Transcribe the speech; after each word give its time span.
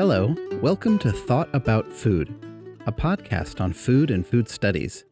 Hello, 0.00 0.34
welcome 0.62 0.98
to 1.00 1.12
Thought 1.12 1.50
About 1.52 1.92
Food, 1.92 2.34
a 2.86 2.90
podcast 2.90 3.60
on 3.60 3.74
food 3.74 4.10
and 4.10 4.26
food 4.26 4.48
studies. 4.48 5.04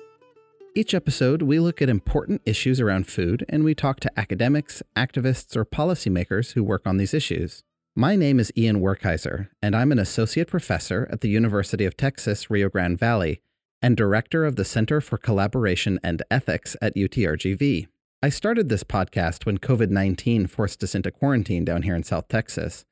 Each 0.74 0.94
episode, 0.94 1.42
we 1.42 1.60
look 1.60 1.82
at 1.82 1.90
important 1.90 2.40
issues 2.46 2.80
around 2.80 3.06
food 3.06 3.44
and 3.50 3.64
we 3.64 3.74
talk 3.74 4.00
to 4.00 4.18
academics, 4.18 4.82
activists, 4.96 5.54
or 5.56 5.66
policymakers 5.66 6.52
who 6.52 6.64
work 6.64 6.86
on 6.86 6.96
these 6.96 7.12
issues. 7.12 7.62
My 7.94 8.16
name 8.16 8.40
is 8.40 8.50
Ian 8.56 8.80
Werkheiser, 8.80 9.50
and 9.60 9.76
I'm 9.76 9.92
an 9.92 9.98
associate 9.98 10.48
professor 10.48 11.06
at 11.12 11.20
the 11.20 11.28
University 11.28 11.84
of 11.84 11.98
Texas, 11.98 12.48
Rio 12.48 12.70
Grande 12.70 12.98
Valley, 12.98 13.42
and 13.82 13.94
director 13.94 14.46
of 14.46 14.56
the 14.56 14.64
Center 14.64 15.02
for 15.02 15.18
Collaboration 15.18 16.00
and 16.02 16.22
Ethics 16.30 16.76
at 16.80 16.96
UTRGV. 16.96 17.88
I 18.22 18.28
started 18.30 18.70
this 18.70 18.84
podcast 18.84 19.44
when 19.44 19.58
COVID 19.58 19.90
19 19.90 20.46
forced 20.46 20.82
us 20.82 20.94
into 20.94 21.10
quarantine 21.10 21.66
down 21.66 21.82
here 21.82 21.94
in 21.94 22.04
South 22.04 22.28
Texas. 22.28 22.86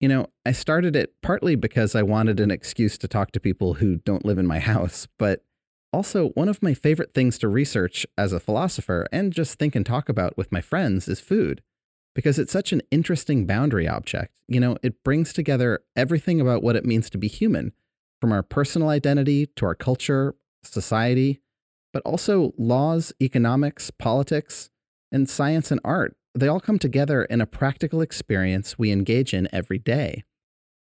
You 0.00 0.08
know, 0.08 0.28
I 0.46 0.52
started 0.52 0.96
it 0.96 1.14
partly 1.22 1.56
because 1.56 1.94
I 1.94 2.02
wanted 2.02 2.40
an 2.40 2.50
excuse 2.50 2.96
to 2.98 3.08
talk 3.08 3.32
to 3.32 3.40
people 3.40 3.74
who 3.74 3.96
don't 3.96 4.24
live 4.24 4.38
in 4.38 4.46
my 4.46 4.58
house, 4.72 5.06
but 5.18 5.44
also 5.92 6.28
one 6.30 6.48
of 6.48 6.62
my 6.62 6.74
favorite 6.74 7.12
things 7.14 7.38
to 7.38 7.48
research 7.48 8.06
as 8.16 8.32
a 8.32 8.40
philosopher 8.40 9.06
and 9.12 9.32
just 9.32 9.58
think 9.58 9.76
and 9.76 9.84
talk 9.84 10.08
about 10.08 10.36
with 10.36 10.52
my 10.52 10.60
friends 10.60 11.06
is 11.08 11.20
food. 11.20 11.62
Because 12.14 12.38
it's 12.38 12.52
such 12.52 12.72
an 12.72 12.82
interesting 12.90 13.46
boundary 13.46 13.86
object. 13.86 14.32
You 14.48 14.58
know, 14.58 14.76
it 14.82 15.04
brings 15.04 15.32
together 15.32 15.80
everything 15.94 16.40
about 16.40 16.62
what 16.62 16.74
it 16.74 16.84
means 16.84 17.08
to 17.10 17.18
be 17.18 17.28
human, 17.28 17.72
from 18.20 18.32
our 18.32 18.42
personal 18.42 18.88
identity 18.88 19.46
to 19.56 19.66
our 19.66 19.76
culture, 19.76 20.34
society, 20.64 21.40
but 21.92 22.02
also 22.04 22.52
laws, 22.58 23.12
economics, 23.20 23.90
politics, 23.90 24.70
and 25.12 25.28
science 25.28 25.70
and 25.70 25.80
art. 25.84 26.16
They 26.34 26.48
all 26.48 26.60
come 26.60 26.78
together 26.78 27.24
in 27.24 27.40
a 27.40 27.46
practical 27.46 28.00
experience 28.00 28.78
we 28.78 28.92
engage 28.92 29.34
in 29.34 29.48
every 29.52 29.78
day. 29.78 30.24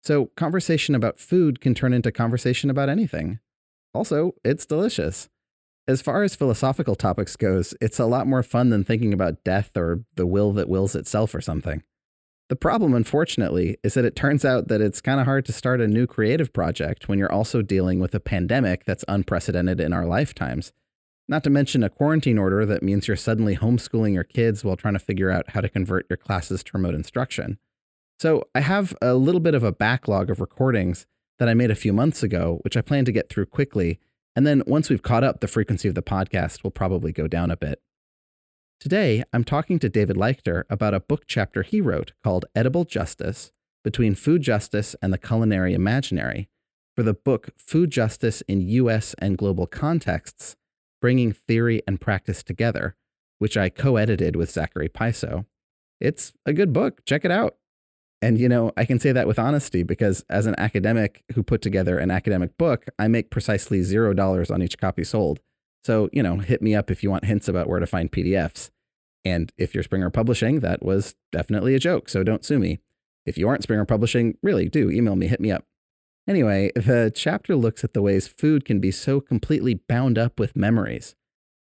So, 0.03 0.27
conversation 0.35 0.95
about 0.95 1.20
food 1.20 1.62
can 1.62 1.73
turn 1.73 1.93
into 1.93 2.12
conversation 2.12 2.70
about 2.70 2.90
anything. 2.90 3.40
Also, 3.93 4.34
it's 4.43 4.65
delicious. 4.65 5.29
As 5.87 6.01
far 6.01 6.23
as 6.23 6.35
philosophical 6.35 6.95
topics 6.95 7.35
goes, 7.35 7.73
it's 7.82 7.99
a 7.99 8.05
lot 8.05 8.27
more 8.27 8.43
fun 8.43 8.70
than 8.70 8.84
thinking 8.84 9.13
about 9.13 9.43
death 9.43 9.76
or 9.76 10.04
the 10.15 10.27
will 10.27 10.51
that 10.54 10.70
wills 10.70 10.95
itself 10.95 11.34
or 11.34 11.41
something. 11.41 11.84
The 12.49 12.55
problem, 12.55 12.93
unfortunately, 12.93 13.77
is 13.84 13.93
that 13.93 14.05
it 14.05 14.15
turns 14.15 14.43
out 14.43 14.67
that 14.67 14.82
it's 14.82 15.01
kind 15.01 15.20
of 15.20 15.26
hard 15.26 15.45
to 15.45 15.54
start 15.54 15.82
a 15.82 15.87
new 15.87 16.07
creative 16.07 16.51
project 16.51 17.07
when 17.07 17.17
you're 17.20 17.32
also 17.32 17.62
dealing 17.62 17.99
with 17.99 18.13
a 18.13 18.20
pandemic 18.20 18.85
that's 18.85 19.05
unprecedented 19.07 19.79
in 19.79 19.93
our 19.93 20.05
lifetimes 20.05 20.71
not 21.30 21.44
to 21.44 21.49
mention 21.49 21.84
a 21.84 21.90
quarantine 21.90 22.40
order 22.40 22.66
that 22.66 22.82
means 22.82 23.08
you're 23.08 23.16
suddenly 23.16 23.55
homeschooling 23.55 24.13
your 24.13 24.24
kids 24.24 24.63
while 24.63 24.76
trying 24.76 24.96
to 24.96 24.99
figure 24.99 25.30
out 25.30 25.52
how 25.52 25.62
to 25.62 25.70
convert 25.70 26.08
your 26.10 26.18
classes 26.18 26.63
to 26.63 26.72
remote 26.74 26.96
instruction. 26.96 27.60
So 28.20 28.44
I 28.55 28.62
have 28.62 28.98
a 29.02 29.13
little 29.13 29.40
bit 29.40 29.54
of 29.54 29.63
a 29.63 29.72
backlog 29.72 30.30
of 30.30 30.41
recordings 30.41 31.05
that 31.38 31.48
I 31.48 31.54
made 31.54 31.72
a 31.72 31.76
few 31.76 31.94
months 31.94 32.24
ago, 32.24 32.60
which 32.63 32.76
I 32.76 32.82
plan 32.82 33.05
to 33.05 33.12
get 33.12 33.30
through 33.30 33.46
quickly. 33.46 34.00
And 34.35 34.46
then 34.46 34.63
once 34.66 34.90
we've 34.90 35.04
caught 35.04 35.24
up, 35.24 35.40
the 35.40 35.48
frequency 35.48 35.88
of 35.88 35.96
the 35.96 36.02
podcast 36.02 36.63
will 36.63 36.72
probably 36.72 37.12
go 37.12 37.27
down 37.27 37.52
a 37.52 37.57
bit. 37.57 37.82
Today, 38.80 39.24
I'm 39.32 39.44
talking 39.44 39.77
to 39.80 39.90
David 39.90 40.16
Leichter 40.16 40.63
about 40.70 40.94
a 40.94 41.00
book 41.00 41.26
chapter 41.27 41.62
he 41.62 41.80
wrote 41.80 42.13
called 42.24 42.46
Edible 42.55 42.85
Justice 42.85 43.52
Between 43.84 44.16
Food 44.16 44.41
Justice 44.41 44.96
and 45.02 45.13
the 45.13 45.18
Culinary 45.18 45.74
Imaginary 45.74 46.50
for 46.96 47.04
the 47.04 47.13
book 47.13 47.50
Food 47.57 47.91
Justice 47.91 48.41
in 48.48 48.62
U.S. 48.62 49.16
and 49.20 49.38
Global 49.38 49.68
Contexts 49.68 50.55
Bringing 51.01 51.31
Theory 51.31 51.81
and 51.87 51.99
Practice 51.99 52.43
Together, 52.43 52.95
which 53.39 53.57
I 53.57 53.69
co 53.69 53.95
edited 53.97 54.35
with 54.35 54.51
Zachary 54.51 54.89
Piso. 54.89 55.45
It's 55.99 56.33
a 56.45 56.53
good 56.53 56.73
book. 56.73 57.03
Check 57.05 57.25
it 57.25 57.31
out. 57.31 57.57
And, 58.21 58.37
you 58.37 58.49
know, 58.49 58.73
I 58.75 58.83
can 58.83 58.99
say 58.99 59.13
that 59.13 59.27
with 59.27 59.39
honesty 59.39 59.83
because 59.83 60.25
as 60.29 60.45
an 60.45 60.55
academic 60.57 61.23
who 61.33 61.43
put 61.43 61.61
together 61.61 61.97
an 61.97 62.11
academic 62.11 62.57
book, 62.57 62.85
I 62.97 63.07
make 63.07 63.29
precisely 63.29 63.81
zero 63.81 64.13
dollars 64.13 64.51
on 64.51 64.61
each 64.61 64.77
copy 64.77 65.05
sold. 65.05 65.39
So, 65.85 66.09
you 66.11 66.21
know, 66.21 66.38
hit 66.38 66.61
me 66.61 66.75
up 66.75 66.91
if 66.91 67.01
you 67.01 67.09
want 67.09 67.25
hints 67.25 67.47
about 67.47 67.69
where 67.69 67.79
to 67.79 67.88
find 67.88 68.11
PDFs. 68.11 68.71
And 69.23 69.51
if 69.57 69.73
you're 69.73 69.83
Springer 69.83 70.09
Publishing, 70.09 70.59
that 70.59 70.83
was 70.83 71.15
definitely 71.31 71.75
a 71.75 71.79
joke, 71.79 72.09
so 72.09 72.23
don't 72.23 72.43
sue 72.43 72.59
me. 72.59 72.79
If 73.25 73.38
you 73.38 73.47
aren't 73.47 73.63
Springer 73.63 73.85
Publishing, 73.85 74.38
really 74.41 74.69
do 74.69 74.89
email 74.89 75.15
me, 75.15 75.27
hit 75.27 75.39
me 75.39 75.51
up. 75.51 75.65
Anyway, 76.29 76.72
the 76.75 77.12
chapter 77.16 77.56
looks 77.56 77.84
at 77.84 77.94
the 77.95 78.03
ways 78.03 78.28
food 78.28 78.63
can 78.63 78.79
be 78.79 78.91
so 78.91 79.19
completely 79.19 79.73
bound 79.73 80.16
up 80.16 80.40
with 80.40 80.56
memories. 80.56 81.16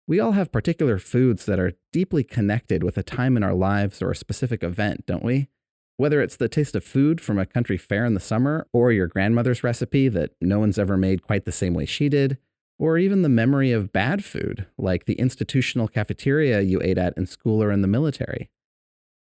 We 0.07 0.21
all 0.21 0.31
have 0.33 0.53
particular 0.53 0.97
foods 1.01 1.45
that 1.47 1.59
are 1.59 1.73
deeply 1.93 2.23
connected 2.23 2.85
with 2.85 2.97
a 2.97 3.03
time 3.03 3.37
in 3.37 3.43
our 3.43 3.53
lives 3.53 4.01
or 4.01 4.13
a 4.13 4.17
specific 4.17 4.63
event, 4.63 5.07
don't 5.07 5.25
we? 5.25 5.49
Whether 5.97 6.23
it's 6.23 6.37
the 6.37 6.49
taste 6.49 6.77
of 6.77 6.85
food 6.85 7.21
from 7.21 7.37
a 7.37 7.47
country 7.47 7.77
fair 7.77 8.05
in 8.05 8.15
the 8.15 8.21
summer, 8.21 8.69
or 8.73 8.93
your 8.93 9.09
grandmother's 9.09 9.65
recipe 9.65 10.07
that 10.09 10.31
no 10.41 10.61
one's 10.61 10.79
ever 10.79 10.97
made 10.97 11.23
quite 11.23 11.47
the 11.47 11.53
same 11.53 11.75
way 11.75 11.85
she 11.85 12.09
did, 12.09 12.39
or 12.79 12.97
even 12.97 13.23
the 13.23 13.29
memory 13.29 13.73
of 13.73 13.93
bad 13.93 14.25
food, 14.25 14.67
like 14.79 15.07
the 15.07 15.15
institutional 15.15 15.89
cafeteria 15.89 16.61
you 16.61 16.81
ate 16.81 16.99
at 16.99 17.17
in 17.17 17.27
school 17.27 17.61
or 17.61 17.73
in 17.73 17.83
the 17.83 17.89
military. 17.89 18.51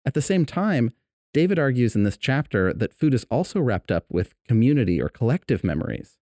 At 0.05 0.13
the 0.13 0.21
same 0.21 0.45
time, 0.45 0.91
David 1.33 1.57
argues 1.57 1.95
in 1.95 2.03
this 2.03 2.17
chapter 2.17 2.73
that 2.73 2.93
food 2.93 3.13
is 3.13 3.25
also 3.31 3.59
wrapped 3.59 3.91
up 3.91 4.05
with 4.09 4.35
community 4.47 5.01
or 5.01 5.07
collective 5.07 5.63
memories. 5.63 6.17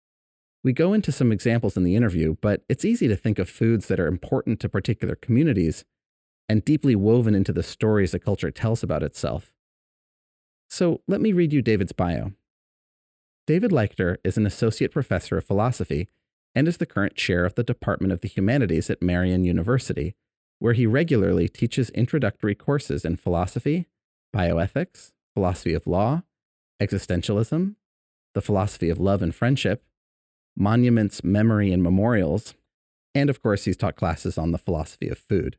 We 0.65 0.73
go 0.73 0.93
into 0.93 1.13
some 1.13 1.31
examples 1.31 1.77
in 1.77 1.85
the 1.85 1.95
interview, 1.95 2.37
but 2.41 2.65
it's 2.69 2.85
easy 2.85 3.07
to 3.07 3.17
think 3.17 3.39
of 3.39 3.49
foods 3.49 3.87
that 3.87 4.01
are 4.01 4.09
important 4.09 4.59
to 4.61 4.69
particular 4.69 5.15
communities 5.15 5.85
and 6.49 6.65
deeply 6.65 6.97
woven 6.97 7.35
into 7.35 7.53
the 7.53 7.63
stories 7.63 8.15
a 8.15 8.19
culture 8.19 8.51
tells 8.51 8.83
about 8.83 9.05
itself. 9.05 9.53
So 10.69 11.03
let 11.07 11.21
me 11.21 11.33
read 11.33 11.53
you 11.53 11.63
David's 11.63 11.93
bio. 11.93 12.33
David 13.47 13.71
Leichter 13.71 14.17
is 14.25 14.37
an 14.37 14.47
associate 14.47 14.91
professor 14.91 15.39
of 15.39 15.45
philosophy 15.45 16.09
and 16.53 16.67
is 16.67 16.79
the 16.79 16.87
current 16.87 17.15
chair 17.15 17.45
of 17.45 17.55
the 17.55 17.63
Department 17.63 18.13
of 18.13 18.23
the 18.23 18.29
Humanities 18.29 18.91
at 18.91 19.03
Marian 19.03 19.45
University, 19.45 20.17
where 20.59 20.73
he 20.73 20.87
regularly 20.87 21.49
teaches 21.49 21.91
introductory 21.91 22.57
courses 22.57 23.05
in 23.05 23.17
philosophy, 23.17 23.87
bioethics, 24.37 25.13
philosophy 25.35 25.73
of 25.73 25.87
law, 25.87 26.23
existentialism, 26.83 27.75
the 28.35 28.43
philosophy 28.43 28.91
of 28.91 29.01
love 29.01 29.23
and 29.23 29.35
friendship, 29.35 29.83
monuments, 30.57 31.25
memory, 31.25 31.73
and 31.73 31.83
memorials, 31.83 32.55
and 33.15 33.31
of 33.31 33.43
course, 33.43 33.65
he's 33.65 33.79
taught 33.79 33.97
classes 33.97 34.37
on 34.37 34.53
the 34.53 34.59
philosophy 34.59 35.09
of 35.09 35.17
food. 35.17 35.57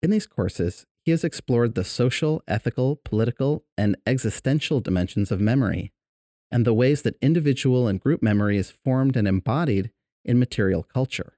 In 0.00 0.10
these 0.10 0.26
courses, 0.28 0.86
he 1.04 1.10
has 1.10 1.24
explored 1.24 1.74
the 1.74 1.82
social, 1.82 2.40
ethical, 2.46 3.00
political, 3.04 3.64
and 3.76 3.96
existential 4.06 4.80
dimensions 4.80 5.32
of 5.32 5.40
memory, 5.40 5.92
and 6.52 6.64
the 6.64 6.74
ways 6.74 7.02
that 7.02 7.18
individual 7.20 7.88
and 7.88 8.00
group 8.00 8.22
memory 8.22 8.58
is 8.58 8.70
formed 8.70 9.16
and 9.16 9.26
embodied 9.26 9.90
in 10.24 10.38
material 10.38 10.84
culture. 10.84 11.32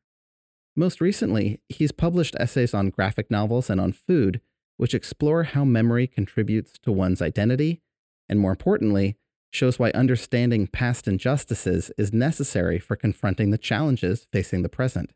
Most 0.77 1.01
recently, 1.01 1.61
he's 1.71 1.93
published 1.93 2.37
essays 2.39 2.75
on 2.75 2.91
graphic 2.91 3.31
novels 3.31 3.71
and 3.71 3.81
on 3.81 3.93
food 3.93 4.43
which 4.77 4.95
explore 4.95 5.45
how 5.45 5.65
memory 5.65 6.07
contributes 6.07 6.73
to 6.81 6.93
one's 6.93 7.23
identity, 7.23 7.81
and 8.29 8.41
more 8.41 8.51
importantly, 8.51 9.17
shows 9.51 9.79
why 9.79 9.91
understanding 9.93 10.67
past 10.67 11.07
injustices 11.07 11.93
is 11.97 12.13
necessary 12.13 12.79
for 12.79 12.97
confronting 12.97 13.51
the 13.51 13.59
challenges 13.59 14.27
facing 14.33 14.63
the 14.63 14.69
present. 14.69 15.11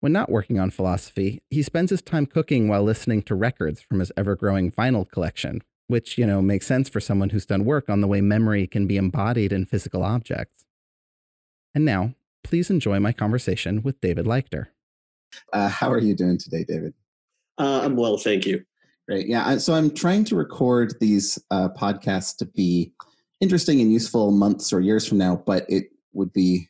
When 0.00 0.12
not 0.12 0.30
working 0.30 0.58
on 0.58 0.70
philosophy, 0.70 1.42
he 1.50 1.62
spends 1.62 1.90
his 1.90 2.02
time 2.02 2.26
cooking 2.26 2.68
while 2.68 2.82
listening 2.82 3.22
to 3.22 3.34
records 3.34 3.80
from 3.80 4.00
his 4.00 4.12
ever 4.16 4.36
growing 4.36 4.70
vinyl 4.70 5.08
collection, 5.08 5.62
which, 5.86 6.18
you 6.18 6.26
know, 6.26 6.40
makes 6.42 6.66
sense 6.66 6.88
for 6.88 7.00
someone 7.00 7.30
who's 7.30 7.46
done 7.46 7.64
work 7.64 7.88
on 7.88 8.00
the 8.00 8.06
way 8.08 8.20
memory 8.20 8.66
can 8.66 8.86
be 8.86 8.96
embodied 8.96 9.52
in 9.52 9.66
physical 9.66 10.02
objects. 10.02 10.64
And 11.74 11.84
now, 11.84 12.14
please 12.42 12.70
enjoy 12.70 13.00
my 13.00 13.12
conversation 13.12 13.82
with 13.82 14.00
David 14.00 14.26
Leichter. 14.26 14.68
Uh, 15.52 15.68
how 15.68 15.90
are 15.90 15.98
you 15.98 16.14
doing 16.14 16.38
today, 16.38 16.64
David? 16.64 16.94
Uh, 17.58 17.80
I'm 17.84 17.96
well, 17.96 18.16
thank 18.16 18.46
you. 18.46 18.64
Great. 19.08 19.26
Yeah. 19.26 19.58
So 19.58 19.74
I'm 19.74 19.94
trying 19.94 20.24
to 20.24 20.36
record 20.36 20.94
these 20.98 21.38
uh, 21.50 21.68
podcasts 21.78 22.36
to 22.38 22.46
be 22.46 22.92
interesting 23.40 23.80
and 23.80 23.92
useful 23.92 24.30
months 24.30 24.72
or 24.72 24.80
years 24.80 25.06
from 25.06 25.18
now, 25.18 25.42
but 25.44 25.66
it 25.68 25.88
would 26.14 26.32
be 26.32 26.68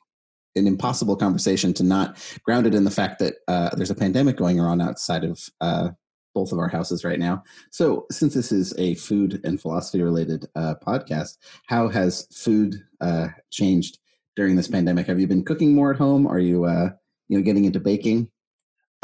an 0.56 0.66
impossible 0.66 1.16
conversation 1.16 1.72
to 1.74 1.84
not 1.84 2.18
ground 2.44 2.66
it 2.66 2.74
in 2.74 2.84
the 2.84 2.90
fact 2.90 3.18
that 3.20 3.34
uh, 3.48 3.70
there's 3.76 3.90
a 3.90 3.94
pandemic 3.94 4.36
going 4.36 4.60
on 4.60 4.80
outside 4.80 5.24
of 5.24 5.40
uh, 5.60 5.90
both 6.34 6.52
of 6.52 6.58
our 6.58 6.68
houses 6.68 7.04
right 7.04 7.18
now. 7.18 7.42
So, 7.70 8.06
since 8.10 8.34
this 8.34 8.50
is 8.50 8.74
a 8.78 8.94
food 8.96 9.40
and 9.44 9.60
philosophy 9.60 10.02
related 10.02 10.46
uh, 10.56 10.74
podcast, 10.84 11.38
how 11.66 11.88
has 11.88 12.26
food 12.32 12.82
uh, 13.00 13.28
changed 13.50 13.98
during 14.36 14.56
this 14.56 14.68
pandemic? 14.68 15.06
Have 15.06 15.20
you 15.20 15.28
been 15.28 15.44
cooking 15.44 15.74
more 15.74 15.92
at 15.92 15.98
home? 15.98 16.26
Are 16.26 16.40
you, 16.40 16.64
uh, 16.64 16.90
you 17.28 17.38
know, 17.38 17.44
getting 17.44 17.64
into 17.64 17.80
baking? 17.80 18.28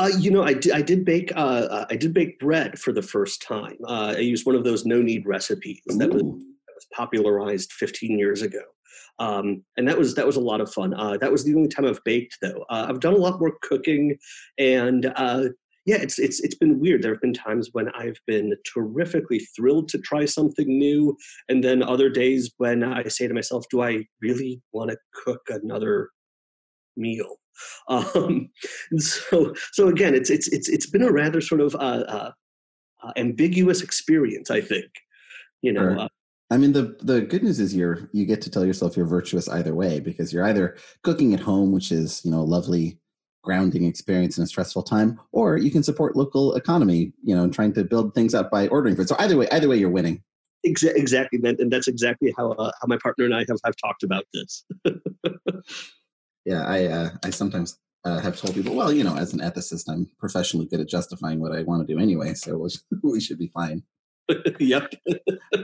Uh, 0.00 0.08
you 0.18 0.30
know, 0.30 0.42
I 0.42 0.54
did, 0.54 0.72
I 0.72 0.80
did 0.80 1.04
bake. 1.04 1.30
Uh, 1.36 1.66
uh, 1.70 1.86
I 1.90 1.96
did 1.96 2.14
bake 2.14 2.38
bread 2.38 2.78
for 2.78 2.90
the 2.90 3.02
first 3.02 3.42
time. 3.42 3.76
Uh, 3.86 4.14
I 4.16 4.20
used 4.20 4.46
one 4.46 4.54
of 4.54 4.64
those 4.64 4.86
no 4.86 5.02
knead 5.02 5.26
recipes 5.26 5.82
that 5.84 6.10
was, 6.10 6.22
that 6.22 6.24
was, 6.24 6.86
popularized 6.94 7.70
15 7.72 8.18
years 8.18 8.40
ago, 8.40 8.62
um, 9.18 9.62
and 9.76 9.86
that 9.86 9.98
was 9.98 10.14
that 10.14 10.26
was 10.26 10.36
a 10.36 10.40
lot 10.40 10.62
of 10.62 10.72
fun. 10.72 10.94
Uh, 10.94 11.18
that 11.18 11.30
was 11.30 11.44
the 11.44 11.54
only 11.54 11.68
time 11.68 11.84
I've 11.84 12.02
baked, 12.02 12.38
though. 12.40 12.64
Uh, 12.70 12.86
I've 12.88 13.00
done 13.00 13.12
a 13.12 13.18
lot 13.18 13.40
more 13.40 13.52
cooking, 13.60 14.16
and 14.56 15.04
yeah, 15.84 15.96
it's 15.96 16.18
it's 16.18 16.40
it's 16.40 16.54
been 16.54 16.80
weird. 16.80 17.02
There 17.02 17.12
have 17.12 17.20
been 17.20 17.34
times 17.34 17.68
when 17.72 17.90
I've 17.90 18.20
been 18.26 18.54
terrifically 18.72 19.40
thrilled 19.54 19.90
to 19.90 19.98
try 19.98 20.24
something 20.24 20.66
new, 20.66 21.14
and 21.50 21.62
then 21.62 21.82
other 21.82 22.08
days 22.08 22.50
when 22.56 22.82
I 22.82 23.06
say 23.08 23.28
to 23.28 23.34
myself, 23.34 23.66
"Do 23.70 23.82
I 23.82 24.06
really 24.22 24.62
want 24.72 24.92
to 24.92 24.96
cook 25.12 25.42
another 25.50 26.08
meal?" 26.96 27.39
Um, 27.88 28.50
so 28.98 29.54
so 29.72 29.88
again, 29.88 30.14
it's 30.14 30.30
it's 30.30 30.48
it's 30.48 30.68
it's 30.68 30.88
been 30.88 31.02
a 31.02 31.12
rather 31.12 31.40
sort 31.40 31.60
of 31.60 31.74
uh, 31.74 32.04
uh, 32.08 32.30
uh, 33.02 33.12
ambiguous 33.16 33.82
experience. 33.82 34.50
I 34.50 34.60
think, 34.60 34.90
you 35.62 35.72
know. 35.72 35.80
Sure. 35.80 36.00
Uh 36.00 36.08
I 36.52 36.56
mean, 36.56 36.72
the 36.72 36.96
the 37.00 37.20
good 37.20 37.44
news 37.44 37.60
is 37.60 37.74
you're 37.74 38.08
you 38.12 38.26
get 38.26 38.42
to 38.42 38.50
tell 38.50 38.66
yourself 38.66 38.96
you're 38.96 39.06
virtuous 39.06 39.48
either 39.48 39.74
way 39.74 40.00
because 40.00 40.32
you're 40.32 40.44
either 40.44 40.76
cooking 41.02 41.32
at 41.32 41.40
home, 41.40 41.70
which 41.70 41.92
is 41.92 42.24
you 42.24 42.30
know 42.30 42.40
a 42.40 42.42
lovely 42.42 42.98
grounding 43.42 43.84
experience 43.84 44.36
in 44.36 44.44
a 44.44 44.46
stressful 44.46 44.82
time, 44.82 45.18
or 45.32 45.56
you 45.56 45.70
can 45.70 45.82
support 45.82 46.16
local 46.16 46.54
economy, 46.56 47.12
you 47.22 47.34
know, 47.34 47.48
trying 47.48 47.72
to 47.72 47.84
build 47.84 48.14
things 48.14 48.34
up 48.34 48.50
by 48.50 48.66
ordering 48.68 48.96
food. 48.96 49.08
So 49.08 49.16
either 49.18 49.36
way, 49.36 49.48
either 49.50 49.68
way, 49.68 49.76
you're 49.76 49.90
winning. 49.90 50.22
Exactly, 50.64 51.40
and 51.42 51.72
that's 51.72 51.88
exactly 51.88 52.34
how 52.36 52.50
uh, 52.52 52.72
how 52.80 52.86
my 52.86 52.98
partner 52.98 53.24
and 53.24 53.34
I 53.34 53.44
have, 53.48 53.58
have 53.64 53.76
talked 53.76 54.02
about 54.02 54.24
this. 54.34 54.64
yeah, 56.44 56.64
I 56.66 56.86
uh, 56.86 57.10
I 57.24 57.30
sometimes 57.30 57.78
uh, 58.04 58.18
have 58.20 58.36
told 58.36 58.54
people, 58.54 58.74
well, 58.74 58.92
you 58.92 59.04
know, 59.04 59.16
as 59.16 59.32
an 59.32 59.40
ethicist, 59.40 59.88
I'm 59.88 60.08
professionally 60.18 60.66
good 60.66 60.80
at 60.80 60.88
justifying 60.88 61.40
what 61.40 61.52
I 61.52 61.62
want 61.62 61.86
to 61.86 61.92
do 61.92 62.00
anyway, 62.00 62.34
so 62.34 62.66
we 63.02 63.20
should 63.20 63.38
be 63.46 63.48
fine. 63.48 63.82
yep. 64.60 64.92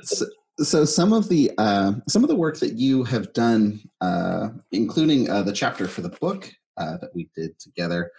so, 0.02 0.26
so 0.58 0.84
some 0.84 1.12
of 1.12 1.28
the 1.28 1.52
uh, 1.58 1.92
some 2.08 2.24
of 2.24 2.28
the 2.28 2.36
work 2.36 2.58
that 2.58 2.74
you 2.74 3.04
have 3.04 3.32
done, 3.32 3.80
uh, 4.00 4.48
including 4.72 5.30
uh, 5.30 5.42
the 5.42 5.52
chapter 5.52 5.88
for 5.88 6.02
the 6.02 6.08
book 6.08 6.50
uh, 6.76 6.96
that 6.98 7.14
we 7.14 7.28
did 7.34 7.58
together, 7.58 8.10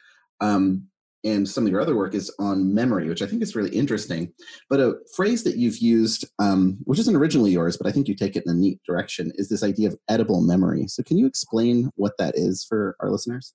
um, 0.42 0.88
and 1.27 1.47
some 1.47 1.65
of 1.65 1.71
your 1.71 1.81
other 1.81 1.95
work 1.95 2.13
is 2.13 2.33
on 2.39 2.74
memory, 2.74 3.07
which 3.07 3.21
I 3.21 3.27
think 3.27 3.41
is 3.41 3.56
really 3.56 3.75
interesting. 3.75 4.31
But 4.69 4.79
a 4.79 4.95
phrase 5.15 5.44
that 5.44 5.57
you've 5.57 5.77
used, 5.77 6.25
um, 6.39 6.77
which 6.85 7.00
isn't 7.00 7.15
originally 7.15 7.51
yours, 7.51 7.77
but 7.77 7.88
I 7.88 7.91
think 7.91 8.07
you 8.07 8.15
take 8.15 8.35
it 8.35 8.44
in 8.45 8.51
a 8.51 8.56
neat 8.56 8.79
direction, 8.85 9.31
is 9.35 9.50
this 9.50 9.63
idea 9.63 9.89
of 9.89 9.97
edible 10.09 10.41
memory. 10.41 10.88
So 10.88 11.03
can 11.03 11.18
you 11.18 11.25
explain 11.25 11.91
what 11.95 12.13
that 12.18 12.35
is 12.38 12.63
for 12.68 12.95
our 13.00 13.09
listeners? 13.09 13.53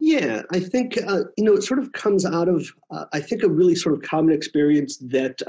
Yeah, 0.00 0.42
I 0.52 0.60
think 0.60 0.96
uh, 1.06 1.24
you 1.36 1.44
know 1.44 1.54
it 1.54 1.64
sort 1.64 1.80
of 1.80 1.92
comes 1.92 2.24
out 2.24 2.48
of 2.48 2.70
uh, 2.92 3.06
I 3.12 3.20
think 3.20 3.42
a 3.42 3.48
really 3.48 3.74
sort 3.74 3.96
of 3.96 4.02
common 4.02 4.32
experience 4.32 4.96
that 4.98 5.42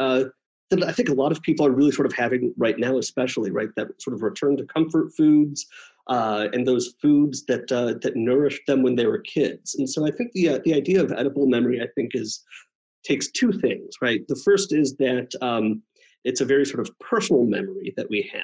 that 0.69 0.83
I 0.83 0.91
think 0.91 1.09
a 1.09 1.13
lot 1.13 1.31
of 1.31 1.41
people 1.41 1.65
are 1.65 1.71
really 1.71 1.91
sort 1.91 2.05
of 2.05 2.13
having 2.13 2.53
right 2.57 2.77
now, 2.77 2.97
especially 2.97 3.51
right 3.51 3.69
that 3.75 4.01
sort 4.01 4.15
of 4.15 4.21
return 4.21 4.57
to 4.57 4.65
comfort 4.65 5.11
foods 5.15 5.65
uh, 6.09 6.47
and 6.53 6.67
those 6.67 6.95
foods 7.01 7.45
that 7.45 7.71
uh, 7.71 7.93
that 8.01 8.15
nourished 8.15 8.63
them 8.67 8.81
when 8.81 8.95
they 8.95 9.05
were 9.05 9.19
kids. 9.19 9.75
And 9.75 9.89
so 9.89 10.05
I 10.05 10.11
think 10.11 10.31
the 10.33 10.49
uh, 10.49 10.59
the 10.65 10.73
idea 10.73 11.01
of 11.01 11.11
edible 11.11 11.47
memory, 11.47 11.81
I 11.81 11.87
think, 11.95 12.11
is 12.13 12.43
takes 13.03 13.31
two 13.31 13.51
things. 13.51 13.95
Right. 14.01 14.27
The 14.27 14.41
first 14.43 14.73
is 14.73 14.95
that 14.97 15.29
um, 15.41 15.81
it's 16.25 16.41
a 16.41 16.45
very 16.45 16.65
sort 16.65 16.81
of 16.85 16.99
personal 16.99 17.45
memory 17.45 17.93
that 17.95 18.09
we 18.09 18.29
have. 18.33 18.41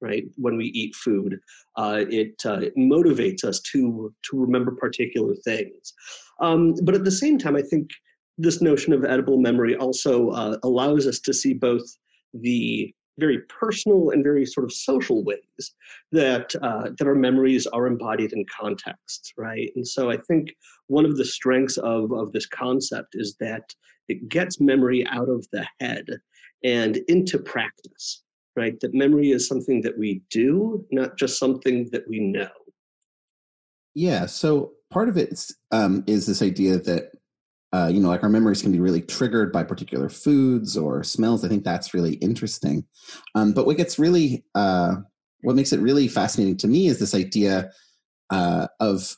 Right 0.00 0.24
when 0.36 0.56
we 0.56 0.64
eat 0.66 0.96
food, 0.96 1.38
uh, 1.76 2.04
it, 2.10 2.34
uh, 2.44 2.58
it 2.58 2.76
motivates 2.76 3.44
us 3.44 3.60
to 3.72 4.12
to 4.28 4.40
remember 4.40 4.72
particular 4.72 5.36
things. 5.44 5.94
Um, 6.40 6.74
but 6.82 6.96
at 6.96 7.04
the 7.04 7.10
same 7.12 7.38
time, 7.38 7.54
I 7.54 7.62
think 7.62 7.90
this 8.36 8.60
notion 8.60 8.92
of 8.92 9.04
edible 9.04 9.38
memory 9.38 9.76
also 9.76 10.30
uh, 10.30 10.56
allows 10.64 11.06
us 11.06 11.20
to 11.20 11.32
see 11.32 11.54
both 11.54 11.84
the 12.34 12.92
very 13.18 13.40
personal 13.42 14.10
and 14.10 14.24
very 14.24 14.46
sort 14.46 14.64
of 14.64 14.72
social 14.72 15.22
ways 15.24 15.74
that 16.12 16.54
uh, 16.62 16.90
that 16.98 17.06
our 17.06 17.14
memories 17.14 17.66
are 17.66 17.86
embodied 17.86 18.32
in 18.32 18.44
context, 18.46 19.32
right? 19.36 19.70
And 19.76 19.86
so 19.86 20.10
I 20.10 20.16
think 20.16 20.54
one 20.86 21.04
of 21.04 21.16
the 21.16 21.24
strengths 21.24 21.76
of 21.78 22.12
of 22.12 22.32
this 22.32 22.46
concept 22.46 23.14
is 23.14 23.36
that 23.40 23.74
it 24.08 24.28
gets 24.28 24.60
memory 24.60 25.06
out 25.08 25.28
of 25.28 25.46
the 25.52 25.66
head 25.80 26.06
and 26.64 26.98
into 27.08 27.38
practice, 27.38 28.22
right? 28.56 28.78
That 28.80 28.94
memory 28.94 29.30
is 29.30 29.46
something 29.48 29.82
that 29.82 29.98
we 29.98 30.22
do, 30.30 30.84
not 30.90 31.16
just 31.18 31.38
something 31.38 31.88
that 31.92 32.08
we 32.08 32.20
know. 32.20 32.50
Yeah. 33.94 34.26
So 34.26 34.72
part 34.90 35.08
of 35.08 35.16
it 35.16 35.46
um, 35.70 36.04
is 36.06 36.26
this 36.26 36.42
idea 36.42 36.78
that 36.78 37.12
uh, 37.72 37.88
you 37.90 38.00
know, 38.00 38.08
like 38.08 38.22
our 38.22 38.28
memories 38.28 38.60
can 38.60 38.72
be 38.72 38.80
really 38.80 39.00
triggered 39.00 39.52
by 39.52 39.64
particular 39.64 40.08
foods 40.08 40.76
or 40.76 41.02
smells. 41.02 41.44
I 41.44 41.48
think 41.48 41.64
that's 41.64 41.94
really 41.94 42.14
interesting. 42.14 42.84
Um, 43.34 43.52
but 43.52 43.66
what 43.66 43.78
gets 43.78 43.98
really, 43.98 44.44
uh, 44.54 44.96
what 45.40 45.56
makes 45.56 45.72
it 45.72 45.80
really 45.80 46.06
fascinating 46.06 46.56
to 46.58 46.68
me 46.68 46.86
is 46.86 46.98
this 46.98 47.14
idea 47.14 47.70
uh, 48.30 48.66
of 48.80 49.16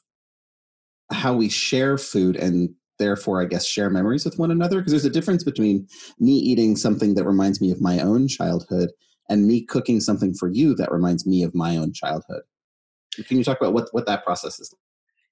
how 1.11 1.35
we 1.35 1.49
share 1.49 1.99
food 1.99 2.37
and 2.37 2.71
therefore, 2.99 3.43
I 3.43 3.47
guess, 3.47 3.67
share 3.67 3.91
memories 3.91 4.25
with 4.25 4.39
one 4.39 4.53
another. 4.53 4.79
Because 4.79 4.93
there's 4.93 5.05
a 5.05 5.11
difference 5.11 5.43
between 5.43 5.89
me 6.21 6.33
eating 6.33 6.77
something 6.77 7.15
that 7.15 7.27
reminds 7.27 7.61
me 7.61 7.73
of 7.73 7.81
my 7.81 7.99
own 8.01 8.29
childhood 8.29 8.91
and 9.29 9.49
me 9.49 9.65
cooking 9.65 10.01
something 10.01 10.33
for 10.33 10.49
you 10.49 10.75
that 10.77 10.93
reminds 10.93 11.27
me 11.27 11.43
of 11.43 11.55
my 11.55 11.77
own 11.77 11.93
childhood. 11.93 12.43
Can 13.27 13.39
you 13.39 13.45
talk 13.45 13.61
about 13.61 13.73
what, 13.73 13.89
what 13.93 14.07
that 14.07 14.25
process 14.25 14.61
is? 14.61 14.73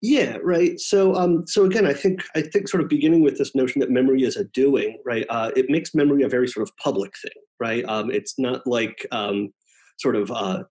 Yeah, 0.05 0.39
right. 0.43 0.81
So, 0.81 1.15
um, 1.15 1.47
so 1.47 1.65
again, 1.65 1.87
I 1.87 1.93
think 1.93 2.25
I 2.35 2.43
think 2.43 2.67
sort 2.69 2.83
of 2.83 2.89
beginning 2.89 3.23
with 3.23 3.39
this 3.39 3.55
notion 3.55 3.81
that 3.81 3.91
memory 3.91 4.25
is 4.25 4.37
a 4.37 4.45
doing, 4.45 4.99
right? 5.05 5.25
Uh, 5.31 5.53
it 5.55 5.71
makes 5.71 5.95
memory 5.95 6.25
a 6.25 6.29
very 6.29 6.49
sort 6.49 6.69
of 6.69 6.77
public 6.77 7.13
thing, 7.23 7.41
right? 7.61 7.85
Um, 7.85 8.11
it's 8.11 8.37
not 8.37 8.67
like 8.67 9.07
um, 9.13 9.51
sort 10.01 10.17
of 10.17 10.29
uh, 10.33 10.65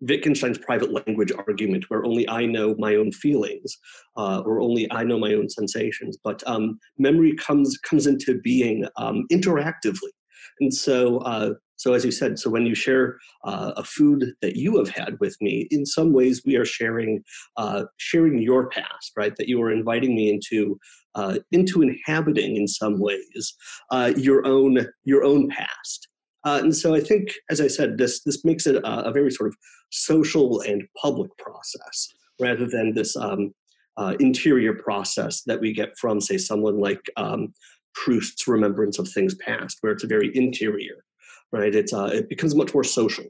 Wittgenstein's 0.00 0.58
private 0.58 0.92
language 0.92 1.32
argument, 1.46 1.86
where 1.88 2.04
only 2.04 2.28
I 2.28 2.46
know 2.46 2.74
my 2.78 2.96
own 2.96 3.12
feelings, 3.12 3.76
uh, 4.16 4.40
or 4.40 4.60
only 4.60 4.90
I 4.92 5.02
know 5.04 5.18
my 5.18 5.32
own 5.34 5.48
sensations. 5.48 6.18
But 6.22 6.42
um, 6.46 6.78
memory 6.98 7.34
comes 7.36 7.78
comes 7.78 8.06
into 8.06 8.40
being 8.42 8.86
um, 8.96 9.24
interactively, 9.32 10.12
and 10.60 10.72
so 10.74 11.18
uh, 11.18 11.54
so, 11.76 11.92
as 11.92 12.04
you 12.04 12.10
said, 12.10 12.38
so 12.38 12.48
when 12.48 12.64
you 12.64 12.74
share 12.74 13.18
uh, 13.44 13.72
a 13.76 13.84
food 13.84 14.32
that 14.40 14.56
you 14.56 14.78
have 14.78 14.88
had 14.88 15.18
with 15.20 15.36
me, 15.42 15.68
in 15.70 15.84
some 15.84 16.12
ways 16.12 16.42
we 16.44 16.56
are 16.56 16.64
sharing 16.64 17.22
uh, 17.56 17.84
sharing 17.98 18.40
your 18.40 18.68
past, 18.70 19.12
right? 19.16 19.34
That 19.36 19.48
you 19.48 19.60
are 19.62 19.70
inviting 19.70 20.14
me 20.14 20.30
into 20.30 20.78
uh, 21.14 21.38
into 21.52 21.82
inhabiting 21.82 22.56
in 22.56 22.66
some 22.66 22.98
ways 22.98 23.54
uh, 23.90 24.12
your 24.16 24.46
own 24.46 24.86
your 25.04 25.22
own 25.22 25.48
past. 25.48 26.08
Uh, 26.44 26.60
and 26.62 26.74
so, 26.74 26.94
I 26.94 27.00
think, 27.00 27.28
as 27.50 27.60
I 27.60 27.66
said, 27.66 27.98
this 27.98 28.22
this 28.24 28.44
makes 28.44 28.66
it 28.66 28.76
a, 28.76 29.08
a 29.08 29.12
very 29.12 29.30
sort 29.30 29.48
of 29.48 29.56
social 29.90 30.62
and 30.62 30.82
public 31.00 31.30
process 31.36 32.08
rather 32.40 32.66
than 32.66 32.94
this 32.94 33.16
um, 33.16 33.52
uh, 33.98 34.14
interior 34.20 34.74
process 34.74 35.42
that 35.42 35.60
we 35.60 35.72
get 35.72 35.96
from, 35.98 36.20
say, 36.20 36.36
someone 36.38 36.78
like 36.78 37.00
um, 37.16 37.52
Proust's 37.94 38.46
Remembrance 38.46 38.98
of 38.98 39.08
Things 39.08 39.34
Past, 39.36 39.78
where 39.80 39.92
it's 39.92 40.04
a 40.04 40.08
very 40.08 40.30
interior 40.36 41.02
right? 41.52 41.74
It's 41.74 41.92
uh, 41.92 42.10
it 42.12 42.28
becomes 42.28 42.54
much 42.54 42.74
more 42.74 42.84
social. 42.84 43.24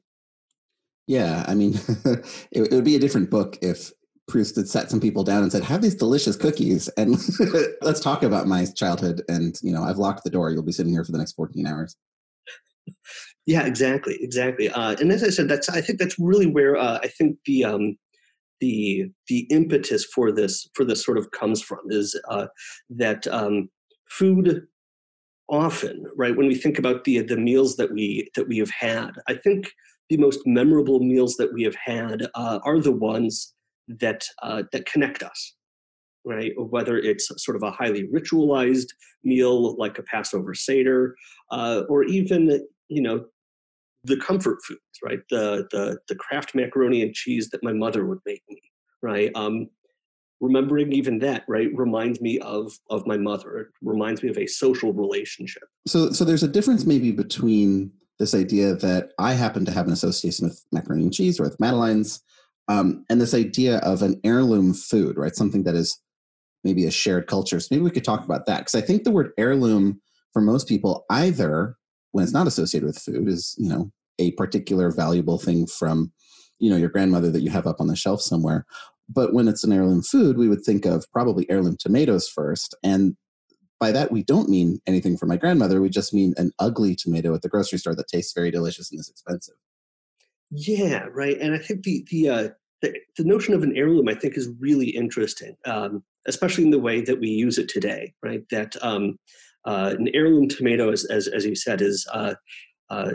Yeah, 1.06 1.44
I 1.46 1.54
mean, 1.54 1.74
it, 2.04 2.24
it, 2.52 2.72
would 2.72 2.84
be 2.84 2.96
a 2.96 3.00
different 3.00 3.30
book 3.30 3.58
if 3.62 3.92
Proust 4.28 4.56
had 4.56 4.68
sat 4.68 4.90
some 4.90 5.00
people 5.00 5.22
down 5.22 5.42
and 5.42 5.52
said, 5.52 5.62
"Have 5.62 5.82
these 5.82 5.94
delicious 5.94 6.36
cookies, 6.36 6.88
and 6.96 7.16
let's 7.82 8.00
talk 8.00 8.22
about 8.22 8.46
my 8.46 8.66
childhood." 8.66 9.22
And 9.28 9.56
you 9.62 9.72
know, 9.72 9.84
I've 9.84 9.98
locked 9.98 10.24
the 10.24 10.30
door. 10.30 10.50
You'll 10.50 10.62
be 10.62 10.72
sitting 10.72 10.92
here 10.92 11.04
for 11.04 11.12
the 11.12 11.18
next 11.18 11.32
fourteen 11.32 11.66
hours. 11.66 11.96
Yeah, 13.46 13.64
exactly, 13.64 14.18
exactly. 14.20 14.68
Uh, 14.68 14.96
and 15.00 15.12
as 15.12 15.22
I 15.22 15.30
said, 15.30 15.48
that's 15.48 15.68
I 15.68 15.80
think 15.80 16.00
that's 16.00 16.18
really 16.18 16.46
where 16.46 16.76
uh, 16.76 16.98
I 17.02 17.06
think 17.06 17.38
the 17.46 17.64
um, 17.64 17.96
the 18.60 19.06
the 19.28 19.46
impetus 19.50 20.04
for 20.04 20.32
this 20.32 20.68
for 20.74 20.84
this 20.84 21.04
sort 21.04 21.18
of 21.18 21.30
comes 21.30 21.62
from 21.62 21.78
is 21.88 22.18
uh, 22.28 22.46
that 22.90 23.26
um, 23.28 23.68
food 24.10 24.66
often, 25.48 26.04
right? 26.16 26.36
When 26.36 26.48
we 26.48 26.54
think 26.54 26.78
about 26.78 27.04
the 27.04 27.20
the 27.22 27.36
meals 27.36 27.76
that 27.76 27.92
we 27.92 28.28
that 28.34 28.48
we 28.48 28.58
have 28.58 28.70
had, 28.70 29.12
I 29.28 29.34
think 29.34 29.70
the 30.08 30.16
most 30.16 30.40
memorable 30.46 31.00
meals 31.00 31.36
that 31.36 31.52
we 31.52 31.62
have 31.64 31.76
had 31.76 32.26
uh, 32.34 32.60
are 32.64 32.80
the 32.80 32.92
ones 32.92 33.54
that 33.88 34.26
uh, 34.42 34.64
that 34.72 34.86
connect 34.86 35.22
us, 35.22 35.54
right? 36.24 36.52
Whether 36.56 36.98
it's 36.98 37.30
sort 37.44 37.56
of 37.56 37.62
a 37.62 37.70
highly 37.70 38.08
ritualized 38.08 38.88
meal 39.24 39.76
like 39.76 39.98
a 39.98 40.02
Passover 40.02 40.54
Seder, 40.54 41.14
uh, 41.50 41.82
or 41.88 42.04
even 42.04 42.66
you 42.88 43.02
know 43.02 43.26
the 44.04 44.16
comfort 44.16 44.58
foods, 44.64 44.80
right? 45.02 45.20
The 45.30 45.66
the 45.70 45.98
the 46.08 46.16
Kraft 46.16 46.54
macaroni 46.54 47.02
and 47.02 47.14
cheese 47.14 47.50
that 47.50 47.62
my 47.62 47.72
mother 47.72 48.06
would 48.06 48.20
make 48.26 48.42
me, 48.48 48.60
right? 49.02 49.30
Um, 49.34 49.68
remembering 50.40 50.92
even 50.92 51.18
that 51.20 51.44
right 51.48 51.68
reminds 51.74 52.20
me 52.20 52.38
of 52.40 52.72
of 52.90 53.06
my 53.06 53.16
mother. 53.16 53.58
It 53.58 53.66
reminds 53.82 54.22
me 54.22 54.28
of 54.28 54.38
a 54.38 54.46
social 54.46 54.92
relationship. 54.92 55.64
So 55.86 56.10
so 56.10 56.24
there's 56.24 56.42
a 56.42 56.48
difference 56.48 56.84
maybe 56.84 57.12
between 57.12 57.92
this 58.18 58.34
idea 58.34 58.74
that 58.74 59.10
i 59.18 59.34
happen 59.34 59.64
to 59.66 59.70
have 59.70 59.86
an 59.86 59.92
association 59.92 60.48
with 60.48 60.64
macaroni 60.72 61.02
and 61.02 61.12
cheese 61.12 61.38
or 61.38 61.42
with 61.42 61.60
madeleines 61.60 62.22
um, 62.68 63.04
and 63.10 63.20
this 63.20 63.34
idea 63.34 63.76
of 63.78 64.00
an 64.00 64.18
heirloom 64.24 64.72
food 64.72 65.18
right? 65.18 65.36
Something 65.36 65.64
that 65.64 65.74
is 65.74 66.00
maybe 66.64 66.86
a 66.86 66.90
shared 66.90 67.26
culture. 67.26 67.60
So 67.60 67.68
maybe 67.70 67.84
we 67.84 67.90
could 67.90 68.04
talk 68.04 68.24
about 68.24 68.46
that 68.46 68.58
because 68.58 68.74
i 68.74 68.80
think 68.80 69.04
the 69.04 69.10
word 69.10 69.32
heirloom 69.38 70.00
for 70.32 70.42
most 70.42 70.68
people 70.68 71.04
either 71.10 71.76
when 72.12 72.22
it's 72.22 72.32
not 72.32 72.46
associated 72.46 72.86
with 72.86 72.98
food 72.98 73.28
is 73.28 73.54
you 73.58 73.68
know 73.68 73.90
a 74.18 74.32
particular 74.32 74.90
valuable 74.90 75.38
thing 75.38 75.66
from 75.66 76.12
you 76.58 76.70
know 76.70 76.76
your 76.76 76.88
grandmother 76.88 77.30
that 77.30 77.42
you 77.42 77.50
have 77.50 77.66
up 77.66 77.80
on 77.80 77.86
the 77.86 77.96
shelf 77.96 78.20
somewhere 78.20 78.66
but 79.08 79.32
when 79.32 79.48
it's 79.48 79.64
an 79.64 79.72
heirloom 79.72 80.02
food, 80.02 80.36
we 80.36 80.48
would 80.48 80.62
think 80.62 80.84
of 80.84 81.06
probably 81.12 81.48
heirloom 81.50 81.76
tomatoes 81.78 82.28
first. 82.28 82.74
And 82.82 83.16
by 83.78 83.92
that 83.92 84.10
we 84.10 84.22
don't 84.22 84.48
mean 84.48 84.80
anything 84.86 85.16
for 85.16 85.26
my 85.26 85.36
grandmother. 85.36 85.80
We 85.80 85.90
just 85.90 86.14
mean 86.14 86.34
an 86.36 86.50
ugly 86.58 86.96
tomato 86.96 87.34
at 87.34 87.42
the 87.42 87.48
grocery 87.48 87.78
store 87.78 87.94
that 87.94 88.08
tastes 88.08 88.32
very 88.32 88.50
delicious 88.50 88.90
and 88.90 88.98
is 88.98 89.08
expensive. 89.08 89.54
Yeah, 90.50 91.06
right. 91.12 91.38
And 91.40 91.54
I 91.54 91.58
think 91.58 91.82
the 91.82 92.06
the 92.10 92.28
uh, 92.28 92.48
the, 92.82 92.94
the 93.16 93.24
notion 93.24 93.54
of 93.54 93.62
an 93.62 93.76
heirloom, 93.76 94.08
I 94.08 94.14
think, 94.14 94.36
is 94.36 94.48
really 94.60 94.90
interesting, 94.90 95.56
um, 95.64 96.04
especially 96.26 96.64
in 96.64 96.70
the 96.70 96.78
way 96.78 97.00
that 97.00 97.20
we 97.20 97.28
use 97.28 97.58
it 97.58 97.68
today. 97.68 98.14
Right, 98.22 98.42
that 98.50 98.76
um, 98.80 99.18
uh, 99.64 99.94
an 99.98 100.08
heirloom 100.14 100.48
tomato, 100.48 100.90
as 100.90 101.04
as, 101.06 101.26
as 101.26 101.44
you 101.44 101.56
said, 101.56 101.82
is 101.82 102.06
uh, 102.12 102.34
uh, 102.90 103.12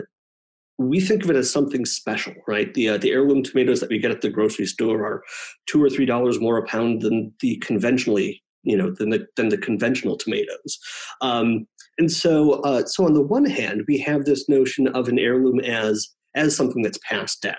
we 0.88 1.00
think 1.00 1.24
of 1.24 1.30
it 1.30 1.36
as 1.36 1.50
something 1.50 1.84
special, 1.84 2.34
right? 2.46 2.72
The 2.74 2.90
uh, 2.90 2.98
the 2.98 3.10
heirloom 3.10 3.42
tomatoes 3.42 3.80
that 3.80 3.90
we 3.90 3.98
get 3.98 4.10
at 4.10 4.20
the 4.20 4.30
grocery 4.30 4.66
store 4.66 5.04
are 5.04 5.22
two 5.66 5.82
or 5.82 5.90
three 5.90 6.06
dollars 6.06 6.40
more 6.40 6.58
a 6.58 6.66
pound 6.66 7.02
than 7.02 7.32
the 7.40 7.56
conventionally, 7.58 8.42
you 8.62 8.76
know, 8.76 8.90
than 8.98 9.10
the 9.10 9.26
than 9.36 9.48
the 9.48 9.58
conventional 9.58 10.16
tomatoes. 10.16 10.78
Um, 11.20 11.66
and 11.98 12.10
so, 12.10 12.52
uh, 12.62 12.84
so 12.86 13.04
on 13.04 13.12
the 13.12 13.22
one 13.22 13.44
hand, 13.44 13.82
we 13.86 13.98
have 13.98 14.24
this 14.24 14.48
notion 14.48 14.88
of 14.88 15.08
an 15.08 15.18
heirloom 15.18 15.60
as 15.60 16.08
as 16.34 16.56
something 16.56 16.82
that's 16.82 16.98
passed 17.08 17.42
down. 17.42 17.56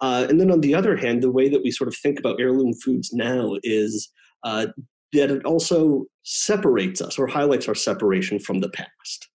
Uh, 0.00 0.26
and 0.28 0.40
then 0.40 0.50
on 0.50 0.60
the 0.60 0.74
other 0.74 0.96
hand, 0.96 1.22
the 1.22 1.30
way 1.30 1.48
that 1.48 1.62
we 1.62 1.70
sort 1.70 1.88
of 1.88 1.96
think 1.96 2.18
about 2.18 2.40
heirloom 2.40 2.74
foods 2.74 3.12
now 3.12 3.54
is 3.62 4.10
uh, 4.42 4.66
that 5.12 5.30
it 5.30 5.44
also 5.44 6.04
separates 6.24 7.00
us 7.00 7.18
or 7.18 7.26
highlights 7.26 7.68
our 7.68 7.74
separation 7.74 8.38
from 8.38 8.60
the 8.60 8.68
past. 8.70 9.28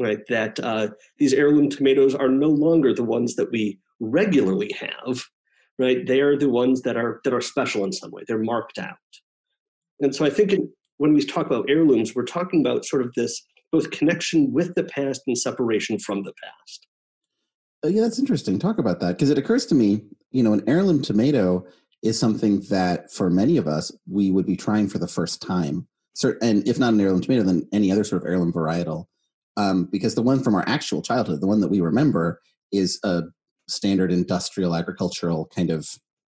Right, 0.00 0.20
that 0.30 0.58
uh, 0.60 0.88
these 1.18 1.34
heirloom 1.34 1.68
tomatoes 1.68 2.14
are 2.14 2.30
no 2.30 2.48
longer 2.48 2.94
the 2.94 3.04
ones 3.04 3.36
that 3.36 3.50
we 3.52 3.78
regularly 4.00 4.74
have. 4.80 5.22
Right, 5.78 6.06
they 6.06 6.20
are 6.22 6.38
the 6.38 6.48
ones 6.48 6.80
that 6.82 6.96
are 6.96 7.20
that 7.24 7.34
are 7.34 7.42
special 7.42 7.84
in 7.84 7.92
some 7.92 8.10
way. 8.10 8.22
They're 8.26 8.38
marked 8.38 8.78
out. 8.78 8.96
And 10.00 10.14
so 10.14 10.24
I 10.24 10.30
think 10.30 10.52
in, 10.52 10.72
when 10.96 11.12
we 11.12 11.22
talk 11.24 11.46
about 11.46 11.68
heirlooms, 11.68 12.14
we're 12.14 12.24
talking 12.24 12.60
about 12.60 12.86
sort 12.86 13.02
of 13.02 13.12
this 13.14 13.46
both 13.72 13.90
connection 13.90 14.52
with 14.52 14.74
the 14.74 14.84
past 14.84 15.22
and 15.26 15.36
separation 15.36 15.98
from 15.98 16.22
the 16.22 16.32
past. 16.42 16.86
Uh, 17.84 17.88
yeah, 17.88 18.02
that's 18.02 18.18
interesting. 18.18 18.58
Talk 18.58 18.78
about 18.78 19.00
that 19.00 19.16
because 19.16 19.30
it 19.30 19.38
occurs 19.38 19.66
to 19.66 19.74
me, 19.74 20.02
you 20.30 20.42
know, 20.42 20.52
an 20.52 20.62
heirloom 20.66 21.02
tomato 21.02 21.64
is 22.02 22.18
something 22.18 22.60
that 22.70 23.12
for 23.12 23.30
many 23.30 23.56
of 23.56 23.68
us 23.68 23.92
we 24.08 24.30
would 24.30 24.46
be 24.46 24.56
trying 24.56 24.88
for 24.88 24.98
the 24.98 25.08
first 25.08 25.42
time. 25.42 25.86
And 26.42 26.66
if 26.66 26.78
not 26.78 26.92
an 26.92 27.00
heirloom 27.00 27.20
tomato, 27.20 27.42
then 27.42 27.68
any 27.72 27.92
other 27.92 28.04
sort 28.04 28.22
of 28.22 28.28
heirloom 28.28 28.52
varietal. 28.52 29.06
Um, 29.60 29.84
because 29.92 30.14
the 30.14 30.22
one 30.22 30.42
from 30.42 30.54
our 30.54 30.64
actual 30.66 31.02
childhood, 31.02 31.42
the 31.42 31.46
one 31.46 31.60
that 31.60 31.68
we 31.68 31.80
remember, 31.80 32.40
is 32.72 32.98
a 33.04 33.24
standard 33.68 34.10
industrial 34.10 34.74
agricultural 34.74 35.50
kind 35.54 35.70
of 35.70 35.86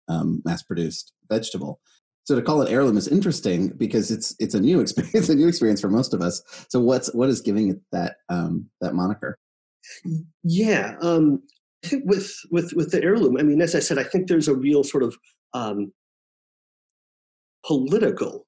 um, 0.09 0.43
mass-produced 0.45 1.13
vegetable. 1.31 1.81
So 2.25 2.37
to 2.37 2.43
call 2.43 2.61
it 2.63 2.71
heirloom 2.71 2.99
is 2.99 3.09
interesting 3.09 3.69
because 3.69 4.11
it's 4.11 4.35
it's 4.39 4.55
a 4.55 4.61
new 4.61 4.81
experience, 4.85 5.29
a 5.31 5.35
new 5.35 5.49
experience 5.49 5.81
for 5.81 5.89
most 5.89 6.13
of 6.13 6.21
us. 6.21 6.43
So 6.69 6.81
what's 6.81 7.13
what 7.15 7.31
is 7.31 7.41
giving 7.41 7.71
it 7.71 7.81
that 7.91 8.17
um, 8.29 8.69
that 8.83 8.95
moniker? 8.95 9.39
Yeah, 10.45 10.97
um, 11.01 11.43
with 12.05 12.33
with 12.51 12.73
with 12.75 12.91
the 12.91 13.03
heirloom, 13.03 13.39
I 13.39 13.43
mean, 13.43 13.63
as 13.63 13.75
I 13.75 13.81
said, 13.81 13.99
I 13.99 14.05
think 14.05 14.29
there's 14.29 14.49
a 14.49 14.55
real 14.55 14.85
sort 14.85 15.03
of 15.03 15.17
um, 15.55 15.93
political 17.65 18.47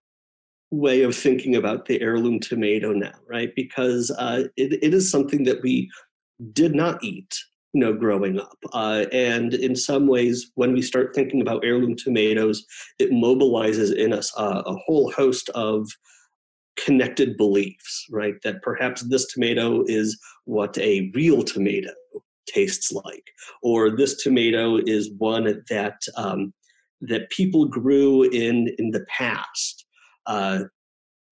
way 0.71 1.03
of 1.03 1.15
thinking 1.15 1.57
about 1.57 1.87
the 1.87 2.01
heirloom 2.01 2.41
tomato 2.41 2.93
now, 2.93 3.13
right? 3.29 3.55
Because 3.55 4.11
uh, 4.19 4.45
it, 4.57 4.79
it 4.83 4.95
is 4.95 5.11
something 5.11 5.45
that 5.45 5.63
we 5.63 5.91
did 6.53 6.75
not 6.75 7.03
eat, 7.03 7.39
you 7.73 7.81
know, 7.81 7.93
growing 7.93 8.41
up. 8.41 8.59
Uh, 8.73 9.05
and 9.13 9.55
in 9.55 9.77
some 9.77 10.07
ways, 10.07 10.51
when 10.55 10.73
we 10.73 10.83
start 10.83 11.15
thinking 11.15 11.41
about 11.41 11.65
heirloom 11.65 11.97
tomatoes, 11.97 12.65
it 12.99 13.11
mobilizes 13.11 13.95
in 13.95 14.13
us 14.13 14.33
uh, 14.37 14.63
a 14.67 14.75
whole 14.75 15.11
host 15.13 15.49
of 15.51 15.89
connected 16.77 17.37
beliefs, 17.37 18.07
right? 18.11 18.35
That 18.43 18.63
perhaps 18.63 19.03
this 19.03 19.27
tomato 19.33 19.85
is 19.87 20.19
what 20.45 20.77
a 20.79 21.11
real 21.15 21.43
tomato 21.43 21.93
tastes 22.47 22.93
like, 22.93 23.31
or 23.63 23.91
this 23.97 24.23
tomato 24.23 24.79
is 24.85 25.11
one 25.19 25.63
that 25.71 26.01
um, 26.17 26.53
that 27.01 27.31
people 27.31 27.67
grew 27.67 28.23
in 28.23 28.75
in 28.79 28.91
the 28.91 29.05
past, 29.09 29.84
uh, 30.27 30.65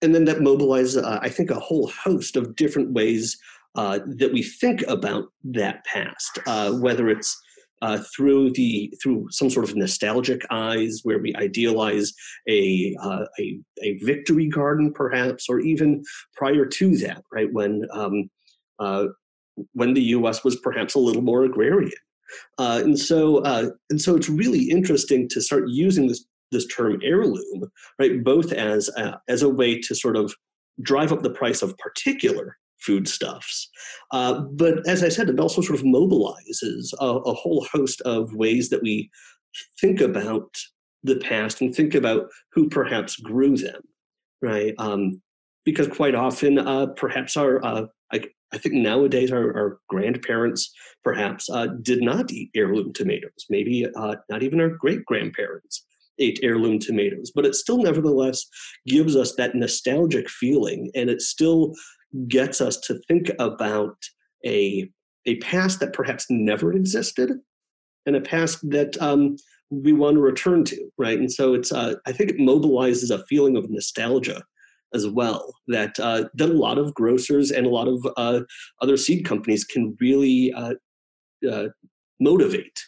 and 0.01 0.13
then 0.13 0.25
that 0.25 0.39
mobilizes, 0.39 1.01
uh, 1.01 1.19
I 1.21 1.29
think, 1.29 1.49
a 1.49 1.59
whole 1.59 1.87
host 1.87 2.35
of 2.35 2.55
different 2.55 2.91
ways 2.91 3.37
uh, 3.75 3.99
that 4.05 4.31
we 4.33 4.43
think 4.43 4.83
about 4.87 5.25
that 5.45 5.83
past, 5.85 6.39
uh, 6.45 6.73
whether 6.73 7.09
it's 7.09 7.35
uh, 7.81 7.99
through 8.15 8.51
the 8.51 8.93
through 9.01 9.27
some 9.31 9.49
sort 9.49 9.67
of 9.67 9.75
nostalgic 9.75 10.41
eyes, 10.51 11.01
where 11.03 11.19
we 11.19 11.33
idealize 11.35 12.13
a, 12.47 12.95
uh, 13.01 13.25
a 13.39 13.59
a 13.81 13.97
victory 13.99 14.47
garden, 14.47 14.93
perhaps, 14.93 15.49
or 15.49 15.59
even 15.59 16.03
prior 16.35 16.65
to 16.65 16.97
that, 16.97 17.23
right 17.31 17.51
when 17.51 17.81
um, 17.91 18.29
when 19.73 19.93
the 19.93 20.01
U.S. 20.01 20.43
was 20.43 20.55
perhaps 20.57 20.95
a 20.95 20.99
little 20.99 21.21
more 21.21 21.43
agrarian, 21.43 21.91
uh, 22.57 22.81
and 22.83 22.97
so 22.97 23.37
uh, 23.39 23.69
and 23.89 24.01
so 24.01 24.15
it's 24.15 24.29
really 24.29 24.69
interesting 24.69 25.27
to 25.29 25.41
start 25.41 25.65
using 25.67 26.07
this 26.07 26.25
this 26.53 26.67
term 26.67 27.01
heirloom, 27.03 27.69
right, 27.99 28.23
both 28.23 28.53
as 28.53 28.89
a, 28.95 29.19
as 29.27 29.41
a 29.41 29.49
way 29.49 29.79
to 29.81 29.93
sort 29.93 30.15
of 30.15 30.33
drive 30.81 31.11
up 31.11 31.21
the 31.21 31.29
price 31.29 31.61
of 31.61 31.77
particular 31.77 32.57
foodstuffs. 32.79 33.69
Uh, 34.11 34.41
but 34.41 34.87
as 34.87 35.03
I 35.03 35.09
said, 35.09 35.29
it 35.29 35.39
also 35.39 35.61
sort 35.61 35.79
of 35.79 35.85
mobilizes 35.85 36.93
a, 36.99 37.05
a, 37.05 37.33
whole 37.33 37.65
host 37.71 38.01
of 38.01 38.33
ways 38.33 38.69
that 38.69 38.81
we 38.81 39.09
think 39.79 40.01
about 40.01 40.55
the 41.03 41.15
past 41.17 41.61
and 41.61 41.73
think 41.73 41.95
about 41.95 42.29
who 42.51 42.69
perhaps 42.69 43.15
grew 43.17 43.57
them, 43.57 43.81
right? 44.41 44.73
Um, 44.77 45.21
because 45.65 45.87
quite 45.87 46.15
often, 46.15 46.59
uh, 46.59 46.87
perhaps 46.87 47.37
our, 47.37 47.63
uh, 47.63 47.85
I, 48.11 48.21
I, 48.51 48.57
think 48.57 48.75
nowadays 48.75 49.31
our, 49.31 49.55
our 49.55 49.79
grandparents 49.87 50.73
perhaps 51.03 51.49
uh, 51.49 51.67
did 51.81 52.01
not 52.01 52.31
eat 52.31 52.51
heirloom 52.53 52.91
tomatoes, 52.93 53.45
maybe 53.49 53.87
uh, 53.95 54.15
not 54.29 54.43
even 54.43 54.59
our 54.59 54.69
great 54.69 55.05
grandparents 55.05 55.85
ate 56.19 56.39
heirloom 56.43 56.79
tomatoes, 56.79 57.31
but 57.33 57.45
it 57.45 57.55
still 57.55 57.77
nevertheless 57.77 58.45
gives 58.87 59.15
us 59.15 59.35
that 59.35 59.55
nostalgic 59.55 60.29
feeling 60.29 60.91
and 60.95 61.09
it 61.09 61.21
still 61.21 61.73
gets 62.27 62.61
us 62.61 62.77
to 62.77 62.99
think 63.07 63.31
about 63.39 63.95
a 64.45 64.89
a 65.25 65.37
past 65.37 65.79
that 65.79 65.93
perhaps 65.93 66.25
never 66.29 66.73
existed 66.73 67.31
and 68.05 68.15
a 68.15 68.21
past 68.21 68.59
that 68.69 69.01
um, 69.01 69.37
we 69.69 69.93
want 69.93 70.15
to 70.15 70.21
return 70.21 70.63
to 70.65 70.89
right? 70.97 71.17
And 71.17 71.31
so 71.31 71.53
it's 71.53 71.71
uh, 71.71 71.95
i 72.05 72.11
think 72.11 72.29
it 72.29 72.37
mobilizes 72.37 73.09
a 73.09 73.25
feeling 73.25 73.57
of 73.57 73.69
nostalgia 73.69 74.43
as 74.93 75.07
well 75.07 75.53
that 75.67 75.99
uh, 75.99 76.25
that 76.35 76.49
a 76.49 76.53
lot 76.53 76.77
of 76.77 76.93
grocers 76.93 77.51
and 77.51 77.65
a 77.65 77.69
lot 77.69 77.87
of 77.87 78.05
uh, 78.17 78.41
other 78.81 78.97
seed 78.97 79.25
companies 79.25 79.63
can 79.63 79.97
really 79.99 80.53
uh, 80.53 80.73
uh, 81.49 81.67
motivate. 82.19 82.79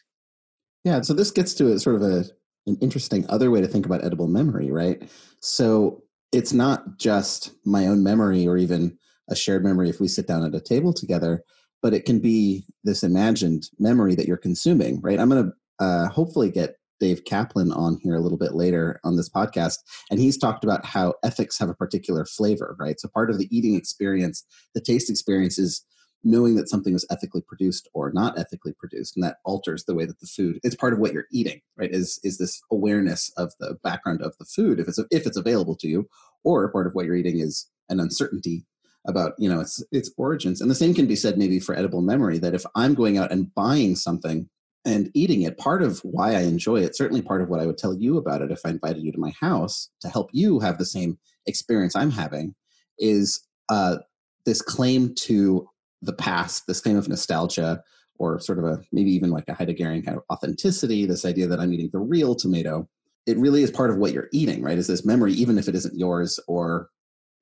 Yeah 0.84 1.02
so 1.02 1.14
this 1.14 1.32
gets 1.32 1.54
to 1.56 1.72
a 1.72 1.80
sort 1.80 1.96
of 1.96 2.04
a 2.04 2.26
an 2.68 2.78
interesting 2.82 3.26
other 3.30 3.52
way 3.52 3.62
to 3.62 3.68
think 3.68 3.86
about 3.86 4.04
edible 4.04 4.28
memory 4.28 4.72
right 4.72 5.10
so 5.40 6.04
it's 6.32 6.54
not 6.54 6.98
just 6.98 7.52
my 7.66 7.88
own 7.88 8.04
memory 8.04 8.46
or 8.46 8.58
even 8.58 8.98
a 9.30 9.36
shared 9.36 9.64
memory 9.64 9.90
if 9.90 10.00
we 10.00 10.08
sit 10.08 10.28
down 10.28 10.44
at 10.44 10.56
a 10.56 10.62
table 10.62 10.94
together, 10.94 11.44
but 11.82 11.94
it 11.94 12.06
can 12.06 12.20
be 12.20 12.66
this 12.84 13.04
imagined 13.04 13.70
memory 13.80 14.16
that 14.16 14.28
you're 14.28 14.38
consuming, 14.38 15.02
right? 15.02 15.20
I'm 15.20 15.30
going 15.30 15.46
to 15.46 15.86
uh, 15.86 16.10
hopefully 16.10 16.52
get 16.52 16.76
Dave 17.00 17.26
Kaplan 17.26 17.72
on 17.72 18.00
here 18.02 18.16
a 18.16 18.22
little 18.22 18.38
bit 18.38 18.54
later 18.54 19.00
on 19.04 19.18
this 19.18 19.30
podcast, 19.30 19.78
and 20.10 20.20
he's 20.20 20.38
talked 20.38 20.64
about 20.64 20.86
how 20.86 21.14
ethics 21.24 21.60
have 21.60 21.70
a 21.70 21.74
particular 21.74 22.26
flavor, 22.26 22.76
right? 22.80 23.00
So 23.00 23.10
part 23.10 23.30
of 23.30 23.38
the 23.38 23.48
eating 23.56 23.76
experience, 23.76 24.46
the 24.74 24.82
taste 24.82 25.10
experience 25.10 25.58
is 25.58 25.86
knowing 26.26 26.56
that 26.56 26.68
something 26.68 26.94
was 26.94 27.06
ethically 27.10 27.42
produced 27.42 27.88
or 27.94 28.12
not 28.12 28.38
ethically 28.38 28.74
produced 28.74 29.16
and 29.16 29.24
that 29.24 29.38
alters 29.46 29.86
the 29.86 29.96
way 29.96 30.06
that 30.06 30.20
the 30.20 30.28
food 30.28 30.60
it's 30.64 30.76
part 30.76 30.92
of 30.92 31.00
what 31.00 31.14
you're 31.14 31.28
eating 31.32 31.62
right 31.78 31.92
is 31.92 32.20
is 32.24 32.38
this 32.38 32.62
awareness 32.72 33.32
of 33.38 33.54
the 33.60 33.78
background 33.84 34.22
of 34.22 34.36
the 34.40 34.46
food 34.46 34.80
if 34.80 34.88
it's 34.88 35.00
if 35.12 35.26
it's 35.26 35.38
available 35.38 35.76
to 35.76 35.88
you 35.88 36.08
or 36.44 36.72
part 36.72 36.88
of 36.88 36.94
what 36.94 37.06
you're 37.06 37.16
eating 37.16 37.40
is 37.40 37.70
an 37.90 38.00
uncertainty 38.00 38.66
about 39.08 39.34
you 39.38 39.50
know 39.50 39.60
its 39.60 39.84
its 39.92 40.12
origins. 40.18 40.62
And 40.62 40.70
the 40.70 40.76
same 40.76 40.94
can 40.94 41.08
be 41.08 41.16
said 41.16 41.38
maybe 41.38 41.60
for 41.60 41.76
edible 41.76 42.02
memory 42.02 42.38
that 42.40 42.56
if 42.56 42.66
i'm 42.76 42.94
going 42.94 43.18
out 43.18 43.32
and 43.32 43.54
buying 43.54 43.96
something 43.96 44.50
and 44.86 45.10
eating 45.14 45.44
it 45.44 45.58
part 45.58 45.82
of 45.82 46.00
why 46.00 46.36
i 46.36 46.42
enjoy 46.42 46.78
it 46.78 46.96
certainly 46.96 47.22
part 47.22 47.42
of 47.42 47.50
what 47.50 47.60
i 47.60 47.66
would 47.66 47.78
tell 47.78 47.94
you 47.94 48.18
about 48.18 48.42
it 48.42 48.52
if 48.52 48.62
i 48.66 48.70
invited 48.70 49.04
you 49.04 49.12
to 49.12 49.20
my 49.20 49.34
house 49.40 49.90
to 50.02 50.10
help 50.10 50.30
you 50.34 50.60
have 50.60 50.78
the 50.78 50.86
same 50.86 51.18
experience 51.48 51.96
i'm 51.96 52.12
having 52.12 52.56
is 53.00 53.42
uh, 53.70 53.98
this 54.46 54.62
claim 54.62 55.14
to 55.16 55.68
the 56.06 56.14
past 56.14 56.68
this 56.68 56.82
claim 56.82 56.98
of 56.98 57.08
nostalgia 57.08 57.82
or 58.18 58.40
sort 58.40 58.60
of 58.60 58.66
a 58.66 58.82
maybe 58.92 59.12
even 59.12 59.30
like 59.30 59.46
a 59.48 59.54
heideggerian 59.54 60.06
kind 60.06 60.18
of 60.18 60.24
authenticity 60.32 61.06
this 61.06 61.26
idea 61.26 61.48
that 61.48 61.60
i'm 61.60 61.74
eating 61.74 61.90
the 61.92 62.00
real 62.00 62.36
tomato 62.36 62.88
it 63.26 63.38
really 63.38 63.64
is 63.64 63.72
part 63.72 63.90
of 63.90 63.98
what 63.98 64.14
you're 64.14 64.30
eating 64.32 64.62
right 64.62 64.78
is 64.78 64.88
this 64.88 65.06
memory 65.06 65.34
even 65.34 65.58
if 65.58 65.68
it 65.68 65.76
isn't 65.76 65.98
yours 65.98 66.40
or 66.48 66.90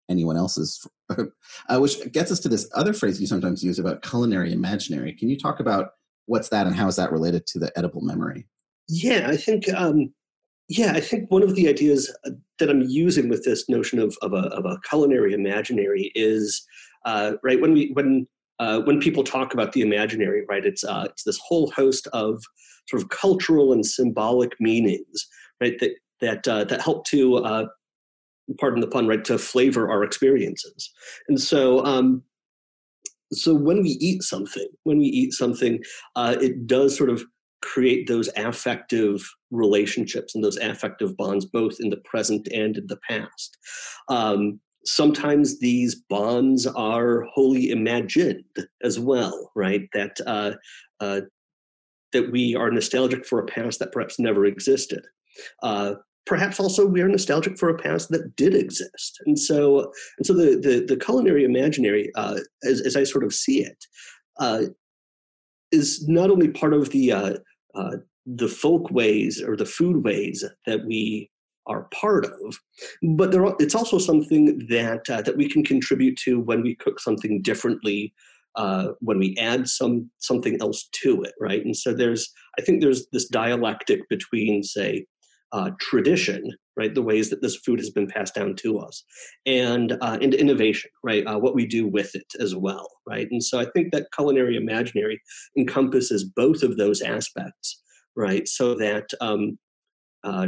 anyone 0.09 0.37
else's, 0.37 0.85
uh, 1.17 1.79
which 1.79 2.11
gets 2.11 2.31
us 2.31 2.39
to 2.41 2.49
this 2.49 2.69
other 2.75 2.93
phrase 2.93 3.19
you 3.19 3.27
sometimes 3.27 3.63
use 3.63 3.79
about 3.79 4.01
culinary 4.01 4.51
imaginary. 4.51 5.13
Can 5.13 5.29
you 5.29 5.37
talk 5.37 5.59
about 5.59 5.91
what's 6.25 6.49
that 6.49 6.67
and 6.67 6.75
how 6.75 6.87
is 6.87 6.95
that 6.95 7.11
related 7.11 7.45
to 7.47 7.59
the 7.59 7.77
edible 7.77 8.01
memory? 8.01 8.47
Yeah, 8.87 9.27
I 9.29 9.37
think 9.37 9.71
um, 9.73 10.13
yeah, 10.69 10.93
I 10.93 10.99
think 10.99 11.29
one 11.29 11.43
of 11.43 11.55
the 11.55 11.67
ideas 11.67 12.13
uh, 12.25 12.31
that 12.59 12.69
I'm 12.69 12.81
using 12.81 13.29
with 13.29 13.43
this 13.43 13.67
notion 13.69 13.99
of 13.99 14.17
of 14.21 14.33
a, 14.33 14.47
of 14.49 14.65
a 14.65 14.79
culinary 14.87 15.33
imaginary 15.33 16.11
is 16.15 16.65
uh, 17.05 17.33
right 17.43 17.61
when 17.61 17.73
we 17.73 17.91
when 17.93 18.27
uh, 18.59 18.79
when 18.81 18.99
people 18.99 19.23
talk 19.23 19.53
about 19.53 19.73
the 19.73 19.81
imaginary, 19.81 20.43
right? 20.47 20.65
It's 20.65 20.83
uh, 20.83 21.07
it's 21.09 21.23
this 21.23 21.39
whole 21.45 21.71
host 21.71 22.07
of 22.13 22.41
sort 22.89 23.01
of 23.01 23.09
cultural 23.09 23.73
and 23.73 23.85
symbolic 23.85 24.51
meanings, 24.59 25.27
right? 25.61 25.79
That 25.79 25.95
that 26.21 26.47
uh, 26.47 26.63
that 26.65 26.81
help 26.81 27.05
to 27.07 27.37
uh, 27.37 27.65
pardon 28.59 28.81
the 28.81 28.87
pun, 28.87 29.07
right? 29.07 29.23
To 29.25 29.37
flavor 29.37 29.89
our 29.89 30.03
experiences, 30.03 30.91
and 31.27 31.39
so. 31.39 31.83
Um, 31.85 32.23
so 33.31 33.55
when 33.55 33.81
we 33.81 33.97
eat 33.99 34.21
something, 34.21 34.67
when 34.83 34.99
we 34.99 35.05
eat 35.05 35.33
something, 35.33 35.83
uh, 36.15 36.35
it 36.39 36.67
does 36.67 36.95
sort 36.95 37.09
of 37.09 37.23
create 37.63 38.07
those 38.07 38.29
affective 38.35 39.27
relationships 39.49 40.35
and 40.35 40.43
those 40.43 40.57
affective 40.57 41.17
bonds 41.17 41.45
both 41.45 41.77
in 41.79 41.89
the 41.89 42.01
present 42.05 42.47
and 42.49 42.77
in 42.77 42.85
the 42.85 42.99
past. 43.09 43.57
Um, 44.07 44.59
sometimes 44.85 45.59
these 45.59 45.95
bonds 45.95 46.67
are 46.67 47.21
wholly 47.33 47.69
imagined 47.71 48.43
as 48.83 48.99
well, 48.99 49.51
right? 49.55 49.87
That 49.93 50.19
uh, 50.25 50.53
uh, 50.99 51.21
that 52.11 52.31
we 52.31 52.55
are 52.55 52.71
nostalgic 52.71 53.25
for 53.25 53.39
a 53.39 53.45
past 53.45 53.79
that 53.79 53.91
perhaps 53.91 54.19
never 54.19 54.45
existed. 54.45 55.05
Uh, 55.61 55.95
perhaps 56.25 56.59
also 56.59 56.85
we 56.85 57.01
are 57.01 57.07
nostalgic 57.07 57.57
for 57.57 57.69
a 57.69 57.77
past 57.77 58.09
that 58.09 58.35
did 58.35 58.53
exist, 58.53 59.19
and 59.25 59.37
so 59.37 59.91
and 60.17 60.25
so 60.25 60.33
the 60.33 60.57
the, 60.57 60.85
the 60.87 60.97
culinary 60.97 61.43
imaginary, 61.43 62.11
uh, 62.15 62.39
as 62.63 62.81
as 62.81 62.95
I 62.95 63.03
sort 63.03 63.23
of 63.23 63.33
see 63.33 63.63
it, 63.63 63.85
uh, 64.39 64.63
is 65.71 66.07
not 66.07 66.29
only 66.29 66.49
part 66.49 66.73
of 66.73 66.89
the 66.89 67.11
uh, 67.11 67.33
the 68.25 68.47
folk 68.47 68.89
ways 68.91 69.41
or 69.41 69.55
the 69.55 69.65
food 69.65 70.03
ways 70.03 70.43
that 70.65 70.85
we 70.85 71.29
are 71.67 71.87
part 71.93 72.25
of. 72.25 72.59
But 73.15 73.31
there 73.31 73.45
are, 73.45 73.55
it's 73.59 73.75
also 73.75 73.97
something 73.97 74.65
that 74.69 75.09
uh, 75.09 75.21
that 75.21 75.37
we 75.37 75.49
can 75.49 75.63
contribute 75.63 76.17
to 76.25 76.39
when 76.39 76.61
we 76.61 76.75
cook 76.75 76.99
something 76.99 77.41
differently, 77.41 78.13
uh, 78.55 78.89
when 78.99 79.19
we 79.19 79.35
add 79.39 79.67
some 79.67 80.09
something 80.19 80.57
else 80.61 80.89
to 81.03 81.21
it, 81.23 81.33
right? 81.39 81.63
And 81.63 81.75
so 81.75 81.93
there's 81.93 82.31
I 82.59 82.61
think 82.61 82.81
there's 82.81 83.07
this 83.11 83.27
dialectic 83.27 84.07
between 84.09 84.63
say 84.63 85.05
uh, 85.53 85.69
tradition, 85.79 86.51
right, 86.75 86.95
the 86.95 87.01
ways 87.01 87.29
that 87.29 87.41
this 87.41 87.55
food 87.57 87.79
has 87.79 87.91
been 87.91 88.07
passed 88.07 88.33
down 88.33 88.55
to 88.55 88.79
us, 88.79 89.03
and 89.45 89.93
uh, 90.01 90.17
and 90.21 90.33
innovation, 90.33 90.89
right, 91.03 91.25
uh, 91.27 91.37
what 91.37 91.55
we 91.55 91.65
do 91.65 91.87
with 91.87 92.15
it 92.15 92.25
as 92.39 92.55
well, 92.55 92.89
right. 93.07 93.27
And 93.31 93.43
so 93.43 93.59
I 93.59 93.65
think 93.73 93.91
that 93.91 94.07
culinary 94.15 94.57
imaginary 94.57 95.21
encompasses 95.57 96.23
both 96.23 96.63
of 96.63 96.77
those 96.77 97.01
aspects, 97.01 97.81
right, 98.15 98.47
so 98.47 98.73
that 98.75 99.05
um, 99.21 99.59
uh, 100.23 100.47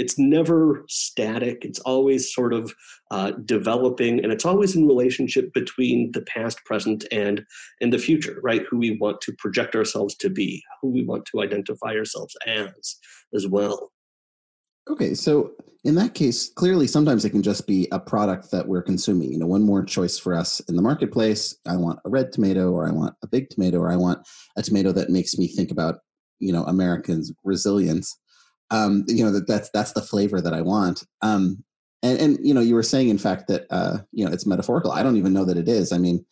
it's 0.00 0.18
never 0.18 0.84
static. 0.88 1.62
It's 1.62 1.78
always 1.80 2.32
sort 2.32 2.54
of 2.54 2.74
uh, 3.10 3.32
developing 3.44 4.22
and 4.22 4.32
it's 4.32 4.46
always 4.46 4.74
in 4.74 4.86
relationship 4.86 5.52
between 5.52 6.10
the 6.12 6.22
past 6.22 6.64
present 6.64 7.04
and 7.12 7.44
in 7.80 7.90
the 7.90 7.98
future 7.98 8.40
right? 8.42 8.64
Who 8.70 8.78
we 8.78 8.96
want 8.96 9.20
to 9.22 9.32
project 9.34 9.76
ourselves 9.76 10.14
to 10.16 10.30
be 10.30 10.62
who 10.80 10.88
we 10.88 11.04
want 11.04 11.26
to 11.26 11.42
identify 11.42 11.92
ourselves 11.94 12.34
as 12.46 12.96
as 13.34 13.46
well. 13.46 13.92
Okay 14.88 15.12
so 15.12 15.52
in 15.84 15.94
that 15.96 16.14
case 16.14 16.50
clearly 16.54 16.86
sometimes 16.86 17.24
it 17.26 17.30
can 17.30 17.42
just 17.42 17.66
be 17.66 17.86
a 17.92 18.00
product 18.00 18.50
that 18.52 18.66
we're 18.66 18.82
consuming. 18.82 19.30
You 19.30 19.38
know 19.38 19.46
one 19.46 19.62
more 19.62 19.84
choice 19.84 20.18
for 20.18 20.34
us 20.34 20.60
in 20.60 20.76
the 20.76 20.82
marketplace. 20.82 21.54
I 21.66 21.76
want 21.76 22.00
a 22.06 22.08
red 22.08 22.32
tomato 22.32 22.70
or 22.70 22.88
i 22.88 22.90
want 22.90 23.14
a 23.22 23.26
big 23.26 23.50
tomato 23.50 23.78
or 23.78 23.92
i 23.92 23.96
want 23.96 24.26
a 24.56 24.62
tomato 24.62 24.92
that 24.92 25.10
makes 25.10 25.36
me 25.36 25.46
think 25.46 25.70
about 25.70 25.96
you 26.38 26.52
know 26.52 26.64
americans 26.64 27.32
resilience 27.44 28.16
um, 28.70 29.04
you 29.08 29.24
know 29.24 29.32
that 29.32 29.46
that's 29.46 29.70
that's 29.70 29.92
the 29.92 30.02
flavor 30.02 30.40
that 30.40 30.54
I 30.54 30.60
want. 30.60 31.04
Um, 31.22 31.64
and 32.02 32.18
and 32.18 32.38
you 32.42 32.54
know 32.54 32.60
you 32.60 32.74
were 32.74 32.82
saying 32.82 33.08
in 33.08 33.18
fact 33.18 33.48
that 33.48 33.66
uh, 33.70 33.98
you 34.12 34.24
know 34.24 34.32
it's 34.32 34.46
metaphorical. 34.46 34.92
I 34.92 35.02
don't 35.02 35.16
even 35.16 35.32
know 35.32 35.44
that 35.44 35.56
it 35.56 35.68
is. 35.68 35.92
I 35.92 35.98
mean, 35.98 36.24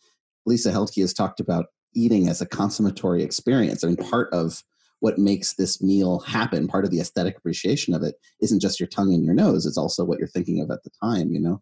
Lisa 0.45 0.71
Heldke 0.71 1.01
has 1.01 1.13
talked 1.13 1.39
about 1.39 1.67
eating 1.95 2.29
as 2.29 2.41
a 2.41 2.45
consummatory 2.45 3.23
experience. 3.23 3.83
I 3.83 3.87
mean, 3.87 3.97
part 3.97 4.31
of 4.33 4.63
what 5.01 5.17
makes 5.17 5.53
this 5.53 5.81
meal 5.81 6.19
happen, 6.19 6.67
part 6.67 6.85
of 6.85 6.91
the 6.91 6.99
aesthetic 6.99 7.37
appreciation 7.37 7.93
of 7.93 8.03
it, 8.03 8.15
isn't 8.41 8.59
just 8.59 8.79
your 8.79 8.87
tongue 8.87 9.13
and 9.13 9.23
your 9.23 9.33
nose. 9.33 9.65
It's 9.65 9.77
also 9.77 10.03
what 10.03 10.19
you're 10.19 10.27
thinking 10.27 10.61
of 10.61 10.71
at 10.71 10.83
the 10.83 10.91
time. 11.03 11.31
You 11.31 11.39
know. 11.39 11.61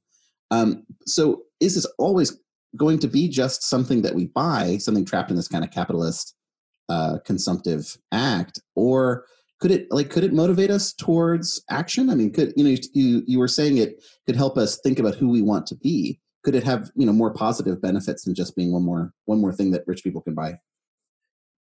Um, 0.52 0.84
so 1.06 1.44
is 1.60 1.76
this 1.76 1.86
always 1.98 2.38
going 2.76 3.00
to 3.00 3.08
be 3.08 3.28
just 3.28 3.64
something 3.64 4.02
that 4.04 4.16
we 4.16 4.28
buy, 4.28 4.78
something 4.78 5.06
trapped 5.06 5.30
in 5.30 5.36
this 5.36 5.48
kind 5.48 5.64
of 5.64 5.72
capitalist 5.72 6.36
uh, 6.90 7.18
consumptive 7.26 7.98
act, 8.14 8.62
or 8.76 9.26
could 9.60 9.72
it 9.72 9.88
like 9.92 10.10
could 10.10 10.24
it 10.24 10.34
motivate 10.34 10.70
us 10.70 10.94
towards 10.94 11.64
action? 11.70 12.10
I 12.10 12.16
mean 12.16 12.32
could 12.32 12.54
you 12.56 12.64
know 12.64 12.76
you 12.94 13.24
you 13.26 13.40
were 13.40 13.48
saying 13.48 13.78
it 13.78 14.04
could 14.26 14.36
help 14.36 14.58
us 14.58 14.80
think 14.84 15.00
about 15.00 15.16
who 15.16 15.30
we 15.30 15.42
want 15.42 15.66
to 15.68 15.76
be. 15.76 16.20
Could 16.44 16.56
it 16.56 16.64
have 16.64 16.92
you 16.96 17.06
know 17.06 17.14
more 17.14 17.34
positive 17.34 17.82
benefits 17.82 18.26
than 18.26 18.36
just 18.36 18.56
being 18.56 18.72
one 18.72 18.84
more 18.84 19.14
one 19.26 19.42
more 19.42 19.54
thing 19.54 19.72
that 19.72 19.84
rich 19.88 20.04
people 20.04 20.22
can 20.22 20.34
buy? 20.34 20.60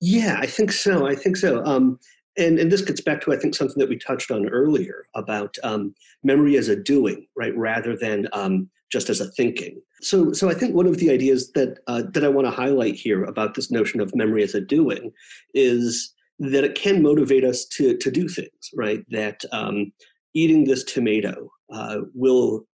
Yeah 0.01 0.38
i 0.40 0.46
think 0.46 0.72
so 0.72 1.07
i 1.07 1.14
think 1.14 1.37
so. 1.37 1.64
Um, 1.64 1.99
and 2.38 2.59
and 2.59 2.70
this 2.70 2.83
gets 2.83 3.01
back 3.01 3.20
to 3.22 3.33
i 3.33 3.37
think 3.37 3.55
something 3.55 3.79
that 3.79 3.88
we 3.88 3.99
touched 3.99 4.31
on 4.31 4.49
earlier 4.49 5.07
about 5.14 5.57
um, 5.62 5.94
memory 6.22 6.57
as 6.57 6.68
a 6.68 6.77
doing 6.77 7.27
right 7.37 7.57
rather 7.57 7.96
than 7.96 8.29
um, 8.33 8.68
just 8.90 9.11
as 9.11 9.20
a 9.20 9.31
thinking. 9.33 9.81
So 10.03 10.33
so 10.33 10.51
i 10.51 10.55
think 10.55 10.75
one 10.75 10.87
of 10.87 10.99
the 10.99 11.11
ideas 11.11 11.53
that 11.53 11.79
uh, 11.87 12.03
that 12.12 12.25
i 12.25 12.29
want 12.29 12.46
to 12.46 12.51
highlight 12.51 12.94
here 12.94 13.25
about 13.25 13.55
this 13.55 13.70
notion 13.70 14.01
of 14.01 14.14
memory 14.14 14.42
as 14.42 14.55
a 14.55 14.61
doing 14.61 15.12
is 15.55 16.12
that 16.38 16.64
it 16.64 16.75
can 16.75 17.03
motivate 17.03 17.44
us 17.44 17.64
to 17.66 17.96
to 17.96 18.11
do 18.11 18.29
things, 18.29 18.70
right? 18.75 19.05
That 19.11 19.42
um, 19.53 19.92
eating 20.35 20.64
this 20.64 20.85
tomato 20.85 21.51
uh, 21.72 21.99
will 22.14 22.66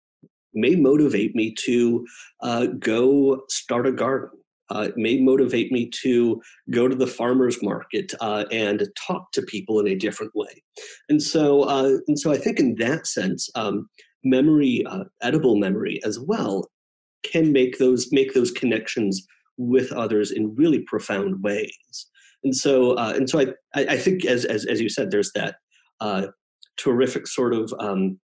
may 0.54 0.76
motivate 0.76 1.36
me 1.36 1.54
to 1.54 2.06
uh, 2.42 2.66
go 2.80 3.44
start 3.50 3.88
a 3.88 3.92
garden. 3.92 4.30
Uh, 4.70 4.88
it 4.88 4.98
may 4.98 5.20
motivate 5.20 5.72
me 5.72 5.90
to 5.90 6.42
go 6.70 6.88
to 6.88 6.96
the 6.96 7.08
farmers 7.08 7.62
market 7.62 8.14
uh, 8.22 8.46
and 8.52 8.88
talk 8.96 9.32
to 9.34 9.42
people 9.42 9.82
in 9.82 9.88
a 9.88 9.96
different 9.96 10.34
way. 10.34 10.64
And 11.10 11.22
so, 11.22 11.64
uh, 11.64 11.98
and 12.08 12.18
so, 12.18 12.32
I 12.32 12.38
think 12.38 12.60
in 12.60 12.76
that 12.76 13.06
sense, 13.06 13.50
um, 13.56 13.90
memory, 14.24 14.86
uh, 14.86 15.04
edible 15.22 15.58
memory 15.58 16.00
as 16.06 16.20
well, 16.20 16.70
can 17.24 17.52
make 17.52 17.80
those 17.80 18.12
make 18.12 18.34
those 18.34 18.52
connections 18.52 19.28
with 19.58 19.92
others 19.92 20.32
in 20.32 20.56
really 20.56 20.80
profound 20.80 21.44
ways 21.44 22.08
and 22.44 22.56
so 22.56 22.94
uh, 22.94 23.14
and 23.16 23.30
so 23.30 23.40
I, 23.40 23.46
I 23.76 23.98
think 23.98 24.26
as, 24.26 24.46
as 24.46 24.66
as 24.66 24.82
you 24.82 24.90
said 24.90 25.12
there's 25.12 25.32
that 25.34 25.56
uh, 26.00 26.28
terrific 26.78 27.28
sort 27.28 27.54
of 27.54 27.74
um, 27.80 28.20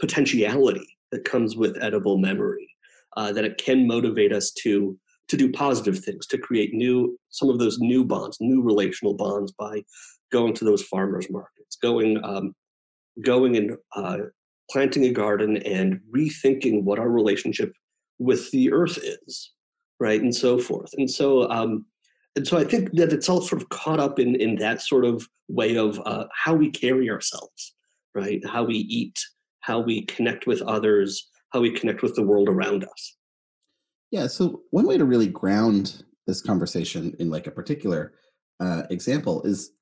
potentiality 0.00 0.86
that 1.12 1.24
comes 1.24 1.56
with 1.56 1.82
edible 1.82 2.18
memory 2.18 2.68
uh, 3.16 3.32
that 3.32 3.44
it 3.44 3.58
can 3.58 3.86
motivate 3.86 4.32
us 4.32 4.52
to 4.62 4.98
to 5.28 5.36
do 5.36 5.50
positive 5.50 5.98
things 5.98 6.26
to 6.26 6.38
create 6.38 6.74
new 6.74 7.18
some 7.30 7.48
of 7.48 7.58
those 7.58 7.78
new 7.78 8.04
bonds 8.04 8.38
new 8.40 8.62
relational 8.62 9.14
bonds 9.14 9.52
by 9.52 9.82
going 10.32 10.52
to 10.54 10.64
those 10.64 10.82
farmers 10.82 11.26
markets 11.30 11.76
going 11.80 12.22
um, 12.24 12.52
going 13.22 13.56
and 13.56 13.76
uh, 13.94 14.18
planting 14.70 15.04
a 15.04 15.10
garden 15.10 15.58
and 15.58 16.00
rethinking 16.14 16.82
what 16.82 16.98
our 16.98 17.10
relationship 17.10 17.72
with 18.18 18.50
the 18.50 18.72
earth 18.72 18.98
is 18.98 19.52
right 20.00 20.20
and 20.20 20.34
so 20.34 20.58
forth. 20.58 20.90
And 20.96 21.10
so 21.10 21.48
um, 21.50 21.86
and 22.36 22.46
so 22.46 22.58
I 22.58 22.64
think 22.64 22.92
that 22.92 23.12
it's 23.12 23.28
all 23.28 23.40
sort 23.40 23.62
of 23.62 23.68
caught 23.68 24.00
up 24.00 24.18
in 24.18 24.34
in 24.36 24.56
that 24.56 24.80
sort 24.80 25.04
of 25.04 25.28
way 25.48 25.76
of 25.76 26.00
uh, 26.04 26.24
how 26.32 26.54
we 26.54 26.70
carry 26.70 27.10
ourselves, 27.10 27.74
right? 28.14 28.44
How 28.46 28.64
we 28.64 28.76
eat, 28.76 29.18
how 29.60 29.80
we 29.80 30.02
connect 30.06 30.46
with 30.46 30.62
others, 30.62 31.28
how 31.50 31.60
we 31.60 31.70
connect 31.70 32.02
with 32.02 32.14
the 32.14 32.22
world 32.22 32.48
around 32.48 32.84
us. 32.84 33.16
Yeah. 34.10 34.26
So 34.26 34.62
one 34.70 34.86
way 34.86 34.98
to 34.98 35.04
really 35.04 35.28
ground 35.28 36.04
this 36.26 36.40
conversation 36.40 37.14
in 37.18 37.30
like 37.30 37.46
a 37.46 37.50
particular 37.50 38.14
uh, 38.60 38.82
example 38.90 39.42
is 39.42 39.72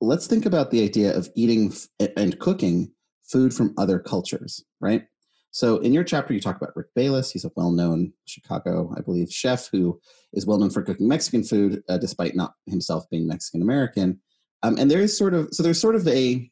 let's 0.00 0.26
think 0.26 0.46
about 0.46 0.70
the 0.70 0.82
idea 0.82 1.16
of 1.16 1.28
eating 1.36 1.72
f- 1.72 2.08
and 2.16 2.38
cooking 2.38 2.92
food 3.24 3.52
from 3.52 3.74
other 3.78 3.98
cultures, 3.98 4.64
right? 4.80 5.04
So 5.52 5.78
in 5.78 5.92
your 5.92 6.04
chapter, 6.04 6.32
you 6.32 6.40
talk 6.40 6.56
about 6.56 6.76
Rick 6.76 6.88
Bayless. 6.94 7.30
He's 7.30 7.44
a 7.44 7.50
well-known 7.56 8.12
Chicago, 8.24 8.94
I 8.96 9.00
believe, 9.00 9.32
chef 9.32 9.68
who 9.72 10.00
is 10.32 10.46
well 10.46 10.58
known 10.58 10.70
for 10.70 10.82
cooking 10.82 11.08
Mexican 11.08 11.42
food, 11.42 11.82
uh, 11.88 11.98
despite 11.98 12.36
not 12.36 12.54
himself 12.66 13.08
being 13.10 13.26
Mexican 13.26 13.62
American. 13.62 14.20
Um, 14.62 14.76
and 14.78 14.90
there 14.90 15.00
is 15.00 15.16
sort 15.16 15.34
of 15.34 15.48
so 15.52 15.62
there's 15.62 15.80
sort 15.80 15.96
of 15.96 16.06
a 16.06 16.48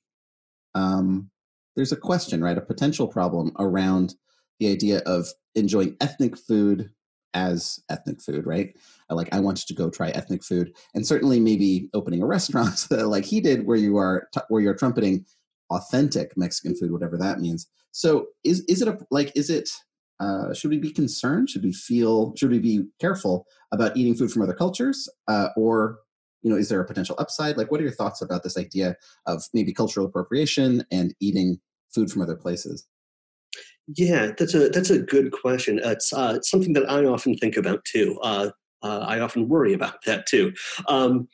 um, 0.74 1.30
there's 1.76 1.92
a 1.92 1.96
question, 1.96 2.42
right? 2.42 2.58
A 2.58 2.62
potential 2.62 3.06
problem 3.06 3.52
around 3.58 4.14
the 4.58 4.70
idea 4.70 4.98
of 5.06 5.28
enjoying 5.54 5.96
ethnic 6.00 6.36
food 6.36 6.90
as 7.34 7.78
ethnic 7.90 8.20
food, 8.20 8.46
right? 8.46 8.74
Like 9.10 9.28
I 9.32 9.38
wanted 9.38 9.68
to 9.68 9.74
go 9.74 9.90
try 9.90 10.08
ethnic 10.10 10.42
food, 10.42 10.74
and 10.94 11.06
certainly 11.06 11.38
maybe 11.38 11.88
opening 11.94 12.22
a 12.22 12.26
restaurant 12.26 12.86
like 12.90 13.24
he 13.24 13.40
did, 13.40 13.64
where 13.64 13.76
you 13.76 13.96
are 13.96 14.28
t- 14.34 14.40
where 14.48 14.60
you're 14.60 14.74
trumpeting 14.74 15.24
authentic 15.70 16.36
Mexican 16.36 16.74
food, 16.74 16.92
whatever 16.92 17.16
that 17.16 17.40
means. 17.40 17.68
So 17.92 18.28
is 18.44 18.64
is 18.68 18.82
it 18.82 18.88
a 18.88 18.98
like 19.10 19.32
is 19.34 19.50
it 19.50 19.70
uh, 20.20 20.52
should 20.52 20.70
we 20.70 20.78
be 20.78 20.92
concerned? 20.92 21.48
Should 21.50 21.64
we 21.64 21.72
feel? 21.72 22.34
Should 22.36 22.50
we 22.50 22.58
be 22.58 22.84
careful 23.00 23.46
about 23.72 23.96
eating 23.96 24.14
food 24.14 24.32
from 24.32 24.42
other 24.42 24.54
cultures, 24.54 25.08
uh, 25.28 25.48
or 25.56 25.98
you 26.42 26.50
know, 26.50 26.56
is 26.56 26.68
there 26.68 26.80
a 26.80 26.86
potential 26.86 27.16
upside? 27.18 27.56
Like, 27.56 27.70
what 27.70 27.80
are 27.80 27.84
your 27.84 27.92
thoughts 27.92 28.22
about 28.22 28.42
this 28.42 28.56
idea 28.56 28.96
of 29.26 29.42
maybe 29.54 29.72
cultural 29.72 30.06
appropriation 30.06 30.84
and 30.90 31.14
eating 31.20 31.58
food 31.94 32.10
from 32.10 32.22
other 32.22 32.36
places? 32.36 32.86
Yeah, 33.96 34.32
that's 34.36 34.54
a 34.54 34.68
that's 34.68 34.90
a 34.90 34.98
good 34.98 35.32
question. 35.32 35.80
It's, 35.82 36.12
uh, 36.12 36.40
something 36.42 36.74
that 36.74 36.90
I 36.90 37.04
often 37.04 37.36
think 37.36 37.56
about 37.56 37.84
too. 37.84 38.18
Uh, 38.22 38.50
uh, 38.82 39.00
I 39.00 39.18
often 39.20 39.48
worry 39.48 39.72
about 39.72 40.04
that 40.06 40.26
too, 40.26 40.52
um, 40.88 41.26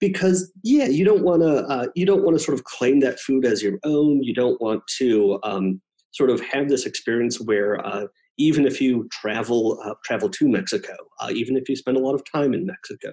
because 0.00 0.52
yeah, 0.62 0.86
you 0.86 1.04
don't 1.04 1.22
want 1.22 1.42
to 1.42 1.64
uh, 1.66 1.86
you 1.94 2.06
don't 2.06 2.24
want 2.24 2.36
to 2.36 2.42
sort 2.42 2.58
of 2.58 2.64
claim 2.64 3.00
that 3.00 3.20
food 3.20 3.44
as 3.44 3.62
your 3.62 3.78
own. 3.84 4.22
You 4.22 4.34
don't 4.34 4.60
want 4.60 4.82
to 4.98 5.38
um, 5.42 5.80
sort 6.12 6.30
of 6.30 6.40
have 6.40 6.68
this 6.68 6.86
experience 6.86 7.40
where 7.40 7.84
uh, 7.86 8.06
even 8.38 8.66
if 8.66 8.80
you 8.80 9.08
travel 9.12 9.80
uh, 9.84 9.94
travel 10.04 10.28
to 10.30 10.48
Mexico, 10.48 10.94
even 11.30 11.56
if 11.56 11.68
you 11.68 11.76
spend 11.76 11.96
a 11.96 12.00
lot 12.00 12.14
of 12.14 12.22
time 12.32 12.54
in 12.54 12.66
Mexico, 12.66 13.12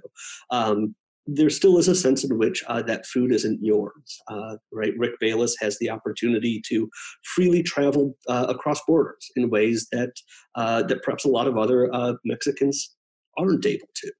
um, 0.49 0.95
there 1.27 1.49
still 1.49 1.77
is 1.77 1.89
a 1.89 1.95
sense 1.95 2.23
in 2.23 2.37
which 2.37 2.63
uh, 2.67 2.81
that 2.81 3.05
food 3.05 3.33
isn't 3.33 3.59
yours, 3.61 4.21
uh, 4.29 4.55
right? 4.71 4.93
Rick 4.97 5.15
Bayless 5.19 5.55
has 5.59 5.77
the 5.79 5.89
opportunity 5.89 6.61
to 6.69 6.89
freely 7.35 7.61
travel 7.61 8.15
uh, 8.29 8.45
across 8.47 8.81
borders 8.87 9.29
in 9.35 9.49
ways 9.49 9.87
that 9.91 10.11
uh, 10.55 10.83
that 10.83 11.03
perhaps 11.03 11.25
a 11.25 11.29
lot 11.29 11.47
of 11.47 11.57
other 11.57 11.93
uh, 11.93 12.13
Mexicans 12.23 12.95
aren't 13.37 13.65
able 13.65 13.89
to. 13.95 14.11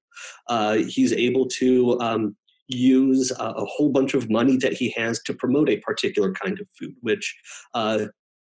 Uh, 0.48 0.74
he's 0.74 1.12
able 1.12 1.46
to 1.46 1.98
um, 2.00 2.36
use 2.68 3.32
a 3.38 3.64
whole 3.64 3.90
bunch 3.90 4.14
of 4.14 4.30
money 4.30 4.56
that 4.58 4.74
he 4.74 4.90
has 4.90 5.20
to 5.22 5.34
promote 5.34 5.68
a 5.68 5.78
particular 5.78 6.32
kind 6.32 6.60
of 6.60 6.66
food, 6.78 6.94
which 7.00 7.34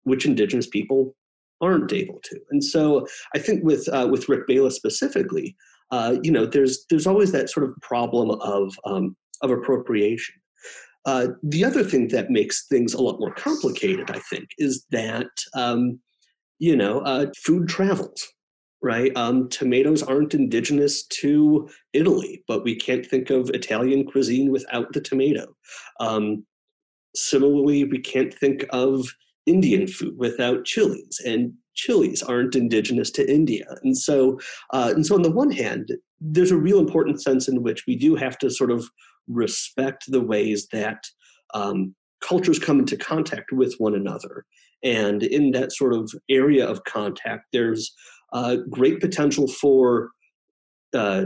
which 0.04 0.26
indigenous 0.26 0.68
people 0.68 1.16
aren't 1.62 1.94
able 1.94 2.20
to. 2.24 2.40
And 2.52 2.64
so 2.64 3.08
I 3.34 3.40
think 3.40 3.64
with 3.64 3.88
with 4.10 4.28
Rick 4.28 4.48
Bayless 4.48 4.76
specifically 4.76 5.56
uh, 5.92 6.18
you 6.24 6.32
know, 6.32 6.46
there's 6.46 6.86
there's 6.90 7.08
always 7.08 7.32
that 7.32 7.50
sort 7.50 7.70
of 7.70 7.76
problem 7.82 8.32
of 8.42 8.78
um, 8.86 9.16
of 9.42 9.52
appropriation. 9.52 10.36
Uh, 11.06 11.28
the 11.44 11.64
other 11.64 11.84
thing 11.84 12.08
that 12.08 12.32
makes 12.32 12.68
things 12.68 12.94
a 12.94 13.02
lot 13.02 13.20
more 13.20 13.34
complicated, 13.34 14.10
I 14.10 14.20
think, 14.20 14.50
is 14.58 14.86
that 14.92 15.28
um, 15.54 16.00
you 16.60 16.76
know 16.76 17.00
uh, 17.02 17.28
food 17.38 17.68
travels. 17.68 18.28
Right, 18.86 19.12
um, 19.18 19.50
tomatoes 19.50 20.04
aren't 20.04 20.36
indigenous 20.36 21.08
to 21.08 21.68
Italy, 21.94 22.44
but 22.48 22.64
we 22.64 22.76
can't 22.76 23.04
think 23.04 23.32
of 23.32 23.50
Italian 23.50 24.06
cuisine 24.06 24.52
without 24.52 24.94
the 24.94 25.02
tomato. 25.02 25.56
Um, 26.00 26.46
similarly, 27.16 27.86
we 27.86 27.98
can't 27.98 28.32
think 28.32 28.64
of 28.70 29.08
Indian 29.48 29.88
food 29.88 30.16
without 30.20 30.66
chilies, 30.66 31.20
and 31.26 31.52
chilies 31.74 32.22
aren't 32.22 32.56
indigenous 32.56 33.10
to 33.14 33.28
India. 33.28 33.66
And 33.82 33.98
so, 33.98 34.40
uh, 34.72 34.92
and 34.94 35.04
so 35.04 35.16
on 35.16 35.24
the 35.24 35.32
one 35.32 35.50
hand, 35.50 35.90
there's 36.22 36.52
a 36.52 36.56
real 36.58 36.78
important 36.78 37.24
sense 37.24 37.48
in 37.48 37.64
which 37.64 37.88
we 37.88 37.96
do 37.96 38.14
have 38.14 38.38
to 38.38 38.52
sort 38.52 38.70
of 38.70 38.88
respect 39.28 40.04
the 40.10 40.22
ways 40.22 40.68
that 40.72 41.04
um, 41.56 41.96
cultures 42.22 42.60
come 42.60 42.78
into 42.78 42.98
contact 42.98 43.52
with 43.52 43.74
one 43.80 43.96
another. 43.96 44.46
And 44.84 45.24
in 45.24 45.50
that 45.52 45.72
sort 45.72 45.96
of 45.96 46.14
area 46.30 46.68
of 46.68 46.84
contact, 46.84 47.46
there's 47.52 47.92
uh, 48.36 48.58
great 48.70 49.00
potential 49.00 49.48
for 49.48 50.12
uh, 50.94 51.26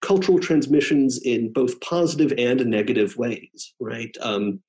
cultural 0.00 0.40
transmissions 0.40 1.20
in 1.22 1.52
both 1.52 1.80
positive 1.80 2.32
and 2.36 2.66
negative 2.66 3.16
ways, 3.16 3.74
right? 3.80 4.14
Um, 4.20 4.60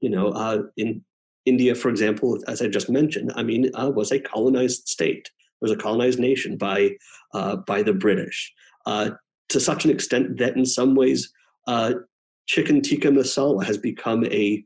you 0.00 0.10
know, 0.10 0.30
uh, 0.30 0.62
in 0.76 1.04
India, 1.46 1.76
for 1.76 1.88
example, 1.88 2.36
as 2.48 2.60
I 2.60 2.66
just 2.66 2.90
mentioned, 2.90 3.32
I 3.36 3.44
mean, 3.44 3.70
uh, 3.74 3.92
was 3.94 4.10
a 4.10 4.18
colonized 4.18 4.88
state, 4.88 5.30
was 5.60 5.70
a 5.70 5.76
colonized 5.76 6.18
nation 6.18 6.56
by 6.56 6.96
uh, 7.32 7.56
by 7.56 7.84
the 7.84 7.94
British, 7.94 8.52
uh, 8.86 9.10
to 9.50 9.60
such 9.60 9.84
an 9.84 9.92
extent 9.92 10.38
that 10.38 10.56
in 10.56 10.66
some 10.66 10.96
ways, 10.96 11.32
uh, 11.68 11.92
chicken 12.46 12.82
tikka 12.82 13.08
masala 13.08 13.64
has 13.64 13.78
become 13.78 14.24
a 14.26 14.64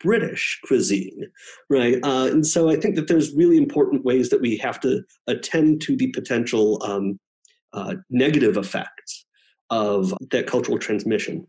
British 0.00 0.58
cuisine, 0.64 1.30
right? 1.68 1.98
Uh, 2.02 2.28
and 2.30 2.46
so 2.46 2.70
I 2.70 2.76
think 2.76 2.96
that 2.96 3.06
there's 3.06 3.34
really 3.34 3.56
important 3.56 4.04
ways 4.04 4.30
that 4.30 4.40
we 4.40 4.56
have 4.58 4.80
to 4.80 5.02
attend 5.26 5.82
to 5.82 5.96
the 5.96 6.08
potential 6.08 6.82
um, 6.82 7.18
uh, 7.72 7.96
negative 8.10 8.56
effects 8.56 9.26
of 9.70 10.14
that 10.30 10.46
cultural 10.46 10.78
transmission. 10.78 11.46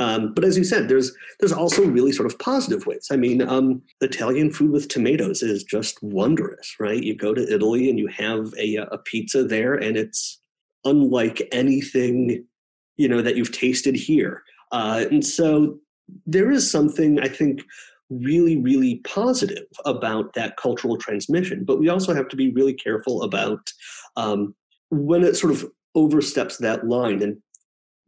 Um, 0.00 0.32
but 0.32 0.44
as 0.44 0.56
you 0.56 0.62
said, 0.64 0.88
there's 0.88 1.12
there's 1.40 1.52
also 1.52 1.84
really 1.84 2.12
sort 2.12 2.30
of 2.30 2.38
positive 2.38 2.86
ways. 2.86 3.08
I 3.10 3.16
mean, 3.16 3.42
um, 3.42 3.82
Italian 4.00 4.52
food 4.52 4.70
with 4.70 4.88
tomatoes 4.88 5.42
is 5.42 5.64
just 5.64 6.00
wondrous, 6.02 6.76
right? 6.78 7.02
You 7.02 7.16
go 7.16 7.34
to 7.34 7.52
Italy 7.52 7.90
and 7.90 7.98
you 7.98 8.06
have 8.08 8.54
a, 8.56 8.76
a 8.76 8.98
pizza 8.98 9.42
there, 9.42 9.74
and 9.74 9.96
it's 9.96 10.40
unlike 10.84 11.48
anything 11.50 12.44
you 12.96 13.08
know 13.08 13.22
that 13.22 13.36
you've 13.36 13.52
tasted 13.52 13.96
here. 13.96 14.42
Uh, 14.70 15.04
and 15.10 15.24
so 15.24 15.78
there 16.26 16.50
is 16.50 16.70
something 16.70 17.20
I 17.20 17.28
think 17.28 17.62
really, 18.10 18.56
really 18.56 18.96
positive 19.04 19.66
about 19.84 20.32
that 20.34 20.56
cultural 20.56 20.96
transmission. 20.96 21.64
But 21.64 21.78
we 21.78 21.88
also 21.88 22.14
have 22.14 22.28
to 22.28 22.36
be 22.36 22.50
really 22.52 22.72
careful 22.72 23.22
about 23.22 23.70
um, 24.16 24.54
when 24.90 25.24
it 25.24 25.36
sort 25.36 25.52
of 25.52 25.66
oversteps 25.94 26.56
that 26.58 26.86
line 26.86 27.22
and 27.22 27.36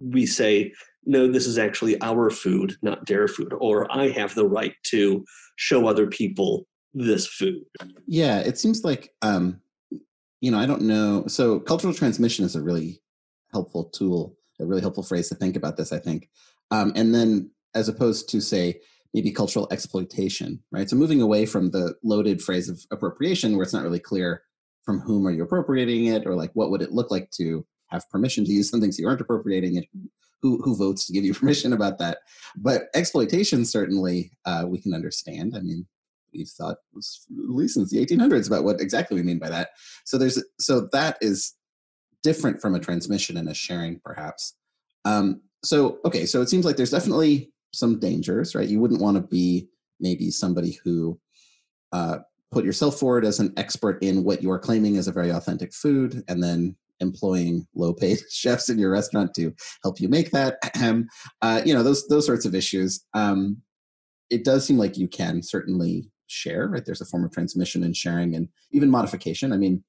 we 0.00 0.24
say 0.24 0.72
no, 1.06 1.30
this 1.30 1.46
is 1.46 1.58
actually 1.58 2.00
our 2.02 2.30
food, 2.30 2.76
not 2.82 3.06
their 3.06 3.26
food, 3.26 3.52
or 3.58 3.90
I 3.90 4.08
have 4.10 4.34
the 4.34 4.46
right 4.46 4.74
to 4.88 5.24
show 5.56 5.86
other 5.86 6.06
people 6.06 6.66
this 6.92 7.26
food. 7.26 7.62
Yeah, 8.06 8.40
it 8.40 8.58
seems 8.58 8.84
like, 8.84 9.10
um, 9.22 9.60
you 10.40 10.50
know, 10.50 10.58
I 10.58 10.66
don't 10.66 10.82
know. 10.82 11.24
So, 11.26 11.60
cultural 11.60 11.94
transmission 11.94 12.44
is 12.44 12.54
a 12.54 12.62
really 12.62 13.00
helpful 13.52 13.84
tool, 13.84 14.36
a 14.60 14.66
really 14.66 14.80
helpful 14.80 15.02
phrase 15.02 15.28
to 15.30 15.34
think 15.34 15.56
about 15.56 15.76
this, 15.76 15.92
I 15.92 15.98
think. 15.98 16.28
Um, 16.70 16.92
and 16.94 17.14
then, 17.14 17.50
as 17.74 17.88
opposed 17.88 18.28
to, 18.30 18.40
say, 18.40 18.80
maybe 19.14 19.30
cultural 19.32 19.68
exploitation, 19.70 20.60
right? 20.70 20.88
So, 20.88 20.96
moving 20.96 21.20
away 21.22 21.46
from 21.46 21.70
the 21.70 21.94
loaded 22.02 22.42
phrase 22.42 22.68
of 22.68 22.80
appropriation, 22.90 23.56
where 23.56 23.62
it's 23.62 23.74
not 23.74 23.82
really 23.82 24.00
clear 24.00 24.42
from 24.84 25.00
whom 25.00 25.26
are 25.26 25.30
you 25.30 25.42
appropriating 25.42 26.06
it, 26.06 26.26
or 26.26 26.34
like 26.34 26.50
what 26.54 26.70
would 26.70 26.82
it 26.82 26.92
look 26.92 27.10
like 27.10 27.30
to 27.32 27.66
have 27.88 28.08
permission 28.10 28.44
to 28.44 28.52
use 28.52 28.70
something 28.70 28.92
so 28.92 29.02
you 29.02 29.08
aren't 29.08 29.20
appropriating 29.20 29.76
it 29.76 29.84
who 30.42 30.60
who 30.62 30.76
votes 30.76 31.06
to 31.06 31.12
give 31.12 31.24
you 31.24 31.34
permission 31.40 31.72
about 31.72 31.98
that. 31.98 32.18
But 32.56 32.84
exploitation 32.94 33.64
certainly 33.64 34.32
uh, 34.44 34.64
we 34.66 34.80
can 34.80 34.94
understand. 34.94 35.54
I 35.56 35.60
mean, 35.60 35.86
we've 36.32 36.48
thought 36.48 36.78
at 36.96 37.02
least 37.28 37.74
since 37.74 37.90
the 37.90 38.04
1800s 38.04 38.46
about 38.46 38.64
what 38.64 38.80
exactly 38.80 39.16
we 39.16 39.22
mean 39.22 39.38
by 39.38 39.50
that. 39.50 39.70
So 40.04 40.18
there's 40.18 40.42
so 40.58 40.88
that 40.92 41.18
is 41.20 41.54
different 42.22 42.60
from 42.60 42.74
a 42.74 42.80
transmission 42.80 43.36
and 43.36 43.48
a 43.48 43.54
sharing, 43.54 44.00
perhaps. 44.04 44.54
Um, 45.04 45.42
so 45.64 45.98
okay, 46.04 46.26
so 46.26 46.40
it 46.40 46.48
seems 46.48 46.64
like 46.64 46.76
there's 46.76 46.90
definitely 46.90 47.52
some 47.72 47.98
dangers, 47.98 48.54
right? 48.54 48.68
You 48.68 48.80
wouldn't 48.80 49.00
want 49.00 49.16
to 49.16 49.22
be 49.22 49.68
maybe 50.00 50.30
somebody 50.30 50.78
who 50.84 51.18
uh, 51.92 52.18
put 52.50 52.64
yourself 52.64 52.98
forward 52.98 53.24
as 53.24 53.38
an 53.38 53.52
expert 53.56 54.02
in 54.02 54.24
what 54.24 54.42
you're 54.42 54.58
claiming 54.58 54.96
is 54.96 55.08
a 55.08 55.12
very 55.12 55.30
authentic 55.30 55.72
food, 55.72 56.22
and 56.28 56.42
then 56.42 56.76
employing 57.00 57.66
low 57.74 57.92
paid 57.92 58.18
chefs 58.30 58.68
in 58.68 58.78
your 58.78 58.90
restaurant 58.90 59.34
to 59.34 59.54
help 59.82 60.00
you 60.00 60.08
make 60.08 60.30
that. 60.30 60.56
Uh, 61.42 61.62
you 61.64 61.72
know 61.72 61.82
those 61.82 62.06
those 62.08 62.26
sorts 62.26 62.44
of 62.44 62.54
issues. 62.54 63.04
Um, 63.14 63.56
it 64.28 64.44
does 64.44 64.64
seem 64.64 64.78
like 64.78 64.96
you 64.96 65.08
can 65.08 65.42
certainly 65.42 66.10
share 66.26 66.68
right? 66.68 66.84
There's 66.84 67.00
a 67.00 67.06
form 67.06 67.24
of 67.24 67.32
transmission 67.32 67.82
and 67.82 67.96
sharing 67.96 68.36
and 68.36 68.48
even 68.72 68.90
modification. 68.90 69.52
I 69.52 69.56
mean 69.56 69.82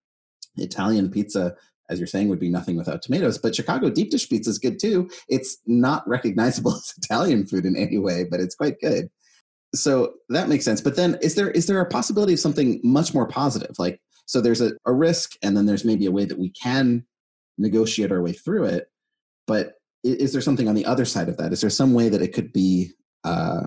italian 0.58 1.10
pizza 1.10 1.56
as 1.92 2.00
you're 2.00 2.08
saying 2.08 2.30
would 2.30 2.40
be 2.40 2.50
nothing 2.50 2.76
without 2.76 3.02
tomatoes 3.02 3.38
but 3.38 3.56
chicago 3.56 3.90
deep 3.90 4.10
dish 4.10 4.28
pizza 4.28 4.50
is 4.50 4.60
good 4.60 4.80
too 4.80 5.10
it's 5.30 5.58
not 5.68 6.08
recognizable 6.08 6.74
as 6.76 6.94
italian 6.98 7.46
food 7.46 7.66
in 7.66 7.76
any 7.76 7.98
way 7.98 8.24
but 8.24 8.40
it's 8.40 8.56
quite 8.56 8.80
good 8.80 9.10
so 9.76 10.14
that 10.30 10.50
makes 10.50 10.66
sense 10.66 10.82
but 10.82 10.96
then 10.96 11.18
is 11.22 11.36
there 11.36 11.52
is 11.52 11.68
there 11.68 11.80
a 11.80 11.86
possibility 11.86 12.34
of 12.34 12.40
something 12.40 12.80
much 12.84 13.14
more 13.14 13.28
positive 13.28 13.78
like 13.78 14.02
so 14.32 14.40
there's 14.40 14.62
a, 14.62 14.72
a 14.86 14.94
risk, 14.94 15.34
and 15.44 15.58
then 15.58 15.66
there's 15.66 15.84
maybe 15.84 16.06
a 16.06 16.12
way 16.12 16.24
that 16.24 16.40
we 16.40 16.52
can 16.52 17.06
negotiate 17.58 18.14
our 18.14 18.22
way 18.22 18.32
through 18.32 18.64
it. 18.64 18.88
But 19.46 19.74
is, 20.06 20.32
there 20.32 20.42
something 20.42 20.70
on 20.70 20.76
the 20.76 20.86
other 20.86 21.04
side 21.04 21.28
of 21.28 21.36
that? 21.36 21.52
Is 21.52 21.60
there 21.60 21.70
some 21.70 21.94
way 21.94 22.08
that 22.08 22.22
it 22.22 22.34
could 22.34 22.54
be 22.54 22.92
uh, 23.26 23.64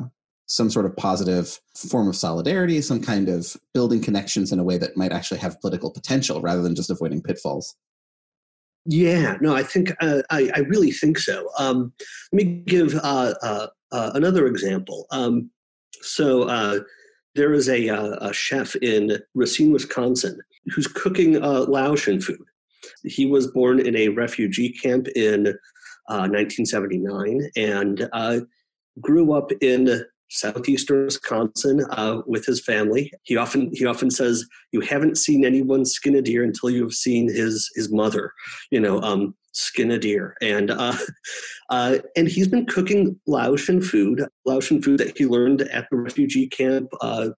some 0.47 0.71
sort 0.71 0.87
of 0.87 0.97
positive 0.97 1.61
form 1.77 2.09
of 2.09 2.17
solidarity, 2.17 2.81
some 2.81 3.03
kind 3.03 3.29
of 3.29 3.55
building 3.75 4.01
connections 4.01 4.53
in 4.53 4.59
a 4.59 4.65
way 4.65 4.79
that 4.79 4.97
might 4.97 5.13
actually 5.13 5.41
have 5.41 5.61
political 5.61 5.91
potential 5.91 6.41
rather 6.41 6.63
than 6.63 6.75
just 6.75 6.89
avoiding 6.89 7.21
pitfalls? 7.21 7.77
Yeah, 8.87 9.39
no, 9.41 9.55
I 9.55 9.63
think 9.63 9.93
uh, 10.01 10.23
I, 10.31 10.51
I, 10.55 10.59
really 10.61 10.91
think 10.91 11.19
so. 11.19 11.49
Um, 11.59 11.93
let 12.33 12.45
me 12.45 12.63
give 12.67 12.95
uh, 12.97 13.35
uh, 13.43 13.67
uh 13.93 14.11
another 14.15 14.47
example. 14.47 15.07
Um, 15.11 15.51
so 16.03 16.43
uh, 16.43 16.81
there 17.35 17.55
is 17.55 17.69
a, 17.71 17.89
uh, 17.89 18.29
a, 18.29 18.33
chef 18.35 18.77
in 18.77 19.19
Racine, 19.35 19.73
Wisconsin, 19.73 20.39
who's 20.75 20.87
cooking 20.87 21.41
Laotian 21.41 22.21
food. 22.21 22.45
He 23.05 23.25
was 23.25 23.47
born 23.47 23.81
in 23.81 23.97
a 23.97 24.09
refugee 24.09 24.71
camp 24.71 25.09
in 25.17 25.49
uh, 26.11 26.29
1979 26.29 27.51
and 27.57 28.11
grew 29.01 29.33
up 29.33 29.51
in 29.63 30.05
southeastern 30.31 31.07
Wisconsin 31.07 31.85
uh, 31.91 32.23
with 32.27 32.45
his 32.45 32.61
family. 32.61 33.13
He 33.25 33.37
often 33.37 33.71
he 33.73 33.87
often 33.87 34.11
says, 34.11 34.47
"You 34.73 34.81
haven't 34.81 35.19
seen 35.19 35.45
anyone 35.45 35.85
skin 35.85 36.17
a 36.17 36.23
deer 36.23 36.43
until 36.43 36.71
you've 36.71 36.95
seen 36.95 37.29
his 37.29 37.71
his 37.75 37.93
mother." 37.93 38.33
You 38.71 38.81
know, 38.81 39.01
um, 39.01 39.35
skin 39.53 39.91
a 39.91 39.99
deer, 39.99 40.37
and 40.43 40.71
uh, 40.71 40.97
uh, 41.71 41.99
and 42.17 42.29
he's 42.29 42.49
been 42.49 42.67
cooking 42.67 43.19
Laotian 43.27 43.83
food, 43.83 44.27
Laotian 44.45 44.83
food 44.83 44.99
that 44.99 45.17
he 45.17 45.27
learned 45.27 45.63
at 45.63 45.87
the 45.91 45.97
refugee 45.97 46.49
camp. 46.49 46.89
Uh, 47.01 47.31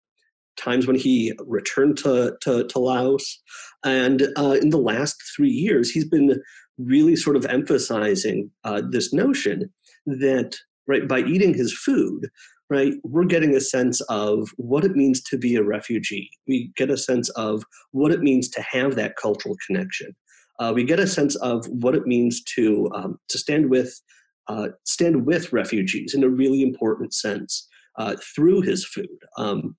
times 0.56 0.86
when 0.86 0.96
he 0.96 1.34
returned 1.46 1.98
to, 1.98 2.34
to, 2.40 2.66
to 2.66 2.78
Laos. 2.78 3.42
And 3.84 4.28
uh, 4.38 4.56
in 4.62 4.70
the 4.70 4.78
last 4.78 5.22
three 5.36 5.50
years, 5.50 5.90
he's 5.90 6.08
been 6.08 6.40
really 6.78 7.14
sort 7.14 7.36
of 7.36 7.44
emphasizing 7.46 8.50
uh, 8.64 8.82
this 8.90 9.12
notion 9.12 9.70
that 10.06 10.56
right 10.86 11.06
by 11.06 11.20
eating 11.20 11.54
his 11.54 11.72
food 11.72 12.28
right? 12.68 12.94
We're 13.04 13.24
getting 13.24 13.54
a 13.54 13.60
sense 13.60 14.00
of 14.02 14.48
what 14.56 14.84
it 14.84 14.96
means 14.96 15.22
to 15.24 15.38
be 15.38 15.56
a 15.56 15.62
refugee. 15.62 16.30
We 16.48 16.72
get 16.76 16.90
a 16.90 16.96
sense 16.96 17.28
of 17.30 17.64
what 17.92 18.12
it 18.12 18.20
means 18.20 18.48
to 18.50 18.62
have 18.62 18.96
that 18.96 19.16
cultural 19.16 19.56
connection. 19.66 20.14
Uh, 20.58 20.72
we 20.74 20.84
get 20.84 21.00
a 21.00 21.06
sense 21.06 21.36
of 21.36 21.66
what 21.66 21.94
it 21.94 22.06
means 22.06 22.42
to 22.54 22.90
um, 22.94 23.18
to 23.28 23.38
stand 23.38 23.70
with 23.70 24.00
uh, 24.48 24.68
stand 24.84 25.26
with 25.26 25.52
refugees 25.52 26.14
in 26.14 26.24
a 26.24 26.28
really 26.28 26.62
important 26.62 27.12
sense 27.12 27.68
uh, 27.98 28.16
through 28.34 28.62
his 28.62 28.84
food. 28.84 29.18
Um, 29.38 29.76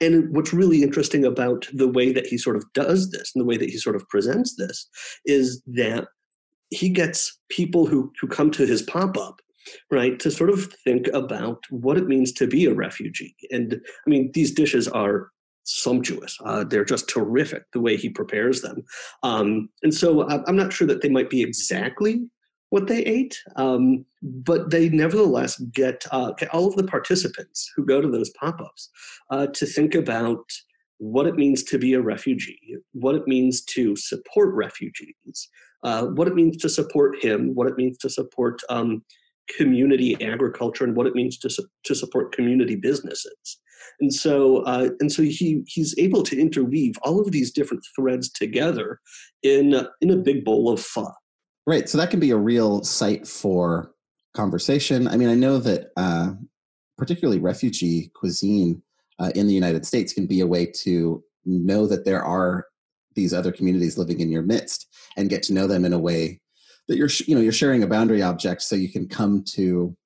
and 0.00 0.34
what's 0.34 0.52
really 0.52 0.82
interesting 0.82 1.24
about 1.24 1.66
the 1.72 1.88
way 1.88 2.12
that 2.12 2.26
he 2.26 2.36
sort 2.36 2.56
of 2.56 2.64
does 2.74 3.10
this 3.10 3.32
and 3.34 3.40
the 3.40 3.46
way 3.46 3.56
that 3.56 3.70
he 3.70 3.78
sort 3.78 3.96
of 3.96 4.06
presents 4.08 4.54
this 4.56 4.88
is 5.24 5.62
that 5.66 6.08
he 6.70 6.88
gets 6.88 7.38
people 7.48 7.86
who, 7.86 8.12
who 8.20 8.26
come 8.26 8.50
to 8.50 8.66
his 8.66 8.82
pop-up 8.82 9.40
right 9.90 10.18
to 10.20 10.30
sort 10.30 10.50
of 10.50 10.72
think 10.84 11.08
about 11.08 11.62
what 11.70 11.96
it 11.96 12.06
means 12.06 12.32
to 12.32 12.46
be 12.46 12.66
a 12.66 12.74
refugee. 12.74 13.34
And 13.50 13.80
i 14.06 14.10
mean 14.10 14.30
these 14.34 14.52
dishes 14.52 14.88
are 14.88 15.30
sumptuous. 15.64 16.38
Uh, 16.44 16.62
they're 16.62 16.84
just 16.84 17.08
terrific 17.08 17.64
the 17.72 17.80
way 17.80 17.96
he 17.96 18.08
prepares 18.08 18.62
them. 18.62 18.84
Um, 19.22 19.68
and 19.82 19.92
so 19.92 20.28
i'm 20.28 20.56
not 20.56 20.72
sure 20.72 20.86
that 20.86 21.02
they 21.02 21.08
might 21.08 21.30
be 21.30 21.42
exactly 21.42 22.22
what 22.70 22.88
they 22.88 23.02
ate 23.02 23.38
um, 23.56 24.04
but 24.22 24.70
they 24.70 24.88
nevertheless 24.88 25.58
get, 25.72 26.04
uh, 26.10 26.32
get, 26.32 26.52
all 26.52 26.66
of 26.66 26.74
the 26.76 26.84
participants 26.84 27.70
who 27.74 27.84
go 27.84 28.00
to 28.00 28.10
those 28.10 28.30
pop-ups 28.30 28.90
uh, 29.30 29.46
to 29.48 29.64
think 29.66 29.94
about 29.94 30.44
what 30.98 31.26
it 31.26 31.36
means 31.36 31.62
to 31.62 31.78
be 31.78 31.94
a 31.94 32.00
refugee 32.00 32.76
what 32.92 33.14
it 33.14 33.26
means 33.28 33.62
to 33.62 33.94
support 33.94 34.52
refugees 34.54 35.48
uh, 35.86 36.06
what 36.06 36.28
it 36.28 36.34
means 36.34 36.56
to 36.58 36.68
support 36.68 37.22
him, 37.22 37.54
what 37.54 37.68
it 37.68 37.76
means 37.76 37.96
to 37.98 38.10
support 38.10 38.60
um, 38.68 39.04
community 39.56 40.16
agriculture, 40.24 40.84
and 40.84 40.96
what 40.96 41.06
it 41.06 41.14
means 41.14 41.38
to, 41.38 41.50
su- 41.50 41.66
to 41.84 41.94
support 41.94 42.34
community 42.34 42.76
businesses. 42.76 43.58
And 44.00 44.12
so, 44.12 44.58
uh, 44.64 44.90
and 45.00 45.10
so 45.10 45.22
he 45.22 45.62
he's 45.66 45.94
able 45.98 46.22
to 46.24 46.38
interweave 46.38 46.96
all 47.02 47.20
of 47.20 47.32
these 47.32 47.50
different 47.50 47.84
threads 47.94 48.30
together 48.30 49.00
in 49.42 49.86
in 50.00 50.10
a 50.10 50.16
big 50.16 50.44
bowl 50.44 50.70
of 50.70 50.80
fun. 50.80 51.12
Right. 51.66 51.88
So 51.88 51.98
that 51.98 52.10
can 52.10 52.20
be 52.20 52.30
a 52.30 52.36
real 52.36 52.84
site 52.84 53.26
for 53.26 53.92
conversation. 54.34 55.08
I 55.08 55.16
mean, 55.16 55.28
I 55.28 55.34
know 55.34 55.58
that 55.58 55.88
uh, 55.96 56.32
particularly 56.98 57.40
refugee 57.40 58.10
cuisine 58.14 58.82
uh, 59.18 59.32
in 59.34 59.46
the 59.46 59.54
United 59.54 59.86
States 59.86 60.12
can 60.12 60.26
be 60.26 60.40
a 60.40 60.46
way 60.46 60.66
to 60.82 61.24
know 61.44 61.86
that 61.86 62.04
there 62.04 62.22
are 62.22 62.66
these 63.14 63.32
other 63.32 63.50
communities 63.50 63.96
living 63.98 64.20
in 64.20 64.30
your 64.30 64.42
midst 64.42 64.86
and 65.16 65.30
get 65.30 65.42
to 65.44 65.54
know 65.54 65.66
them 65.66 65.84
in 65.84 65.92
a 65.92 65.98
way 65.98 66.40
that 66.88 66.96
you're 66.96 67.10
you 67.26 67.34
know 67.34 67.40
you're 67.40 67.52
sharing 67.52 67.82
a 67.82 67.86
boundary 67.86 68.22
object 68.22 68.62
so 68.62 68.76
you 68.76 68.90
can 68.90 69.08
come 69.08 69.42
to 69.44 69.96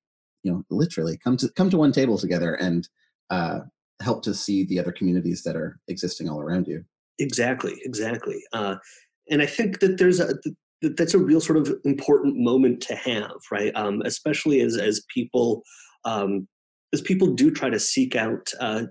you 0.43 0.51
know 0.51 0.63
literally 0.69 1.17
come 1.23 1.37
to 1.37 1.49
come 1.55 1.69
to 1.69 1.77
one 1.77 1.91
table 1.91 2.17
together 2.17 2.55
and 2.55 2.87
uh, 3.29 3.59
help 4.01 4.23
to 4.23 4.33
see 4.33 4.65
the 4.65 4.79
other 4.79 4.91
communities 4.91 5.43
that 5.43 5.55
are 5.55 5.79
existing 5.87 6.27
all 6.29 6.41
around 6.41 6.67
you. 6.67 6.83
Exactly 7.19 7.79
exactly. 7.83 8.41
Uh, 8.53 8.75
and 9.29 9.41
i 9.41 9.45
think 9.45 9.79
that 9.79 9.97
there's 9.97 10.19
a 10.19 10.33
that 10.81 10.97
that's 10.97 11.13
a 11.13 11.19
real 11.19 11.39
sort 11.39 11.57
of 11.57 11.71
important 11.85 12.37
moment 12.37 12.81
to 12.81 12.95
have 12.95 13.31
right? 13.51 13.71
Um, 13.75 14.01
especially 14.05 14.61
as 14.61 14.77
as 14.77 15.05
people 15.13 15.63
um, 16.05 16.47
as 16.93 17.01
people 17.01 17.27
do 17.27 17.51
try 17.51 17.69
to 17.69 17.79
seek 17.79 18.15
out 18.15 18.49
uh, 18.59 18.83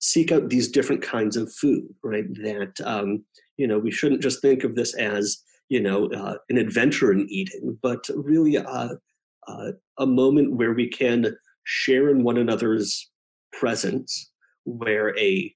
seek 0.00 0.32
out 0.32 0.48
these 0.48 0.68
different 0.68 1.02
kinds 1.02 1.36
of 1.36 1.52
food, 1.52 1.86
right? 2.02 2.24
That 2.42 2.74
um, 2.84 3.24
you 3.56 3.66
know 3.66 3.78
we 3.78 3.90
shouldn't 3.90 4.22
just 4.22 4.42
think 4.42 4.64
of 4.64 4.74
this 4.74 4.94
as 4.96 5.38
you 5.72 5.80
know 5.80 6.06
uh, 6.08 6.36
an 6.50 6.58
adventure 6.58 7.10
in 7.12 7.26
eating, 7.30 7.78
but 7.80 8.04
really 8.14 8.58
uh, 8.58 8.94
uh, 9.48 9.72
a 9.98 10.06
moment 10.06 10.56
where 10.58 10.74
we 10.74 10.86
can 10.86 11.34
share 11.64 12.10
in 12.10 12.22
one 12.22 12.36
another's 12.36 13.10
presence, 13.58 14.30
where 14.64 15.18
a 15.18 15.54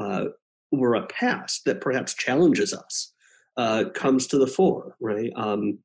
uh, 0.00 0.26
where 0.70 0.94
a 0.94 1.06
past 1.08 1.64
that 1.64 1.80
perhaps 1.80 2.14
challenges 2.14 2.72
us 2.72 3.12
uh, 3.56 3.86
comes 3.94 4.28
to 4.28 4.38
the 4.38 4.46
fore, 4.46 4.94
right? 5.00 5.32
Um, 5.34 5.80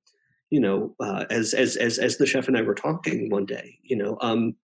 you 0.52 0.60
know, 0.60 0.96
as 1.32 1.56
as 1.56 1.76
as 1.76 1.98
as 1.98 2.18
the 2.18 2.28
chef 2.28 2.48
and 2.48 2.56
I 2.56 2.62
were 2.62 2.76
talking 2.76 3.32
one 3.32 3.48
day, 3.48 3.80
you 3.82 3.96
know, 3.96 4.20
um, 4.22 4.56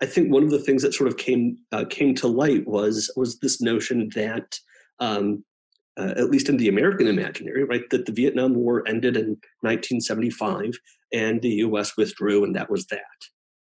I 0.00 0.06
think 0.06 0.30
one 0.30 0.44
of 0.44 0.50
the 0.50 0.62
things 0.62 0.82
that 0.82 0.94
sort 0.94 1.08
of 1.08 1.16
came 1.16 1.56
uh, 1.72 1.84
came 1.90 2.14
to 2.16 2.28
light 2.28 2.64
was 2.64 3.10
was 3.16 3.40
this 3.40 3.60
notion 3.60 4.08
that, 4.14 4.56
um, 5.00 5.44
uh, 5.98 6.12
at 6.16 6.30
least 6.30 6.48
in 6.48 6.56
the 6.56 6.68
American 6.68 7.06
imaginary, 7.06 7.64
right, 7.64 7.88
that 7.90 8.06
the 8.06 8.12
Vietnam 8.12 8.54
War 8.54 8.86
ended 8.86 9.16
in 9.16 9.38
1975 9.60 10.72
and 11.12 11.40
the 11.40 11.48
U.S. 11.48 11.96
withdrew, 11.96 12.44
and 12.44 12.54
that 12.54 12.70
was 12.70 12.86
that. 12.86 13.00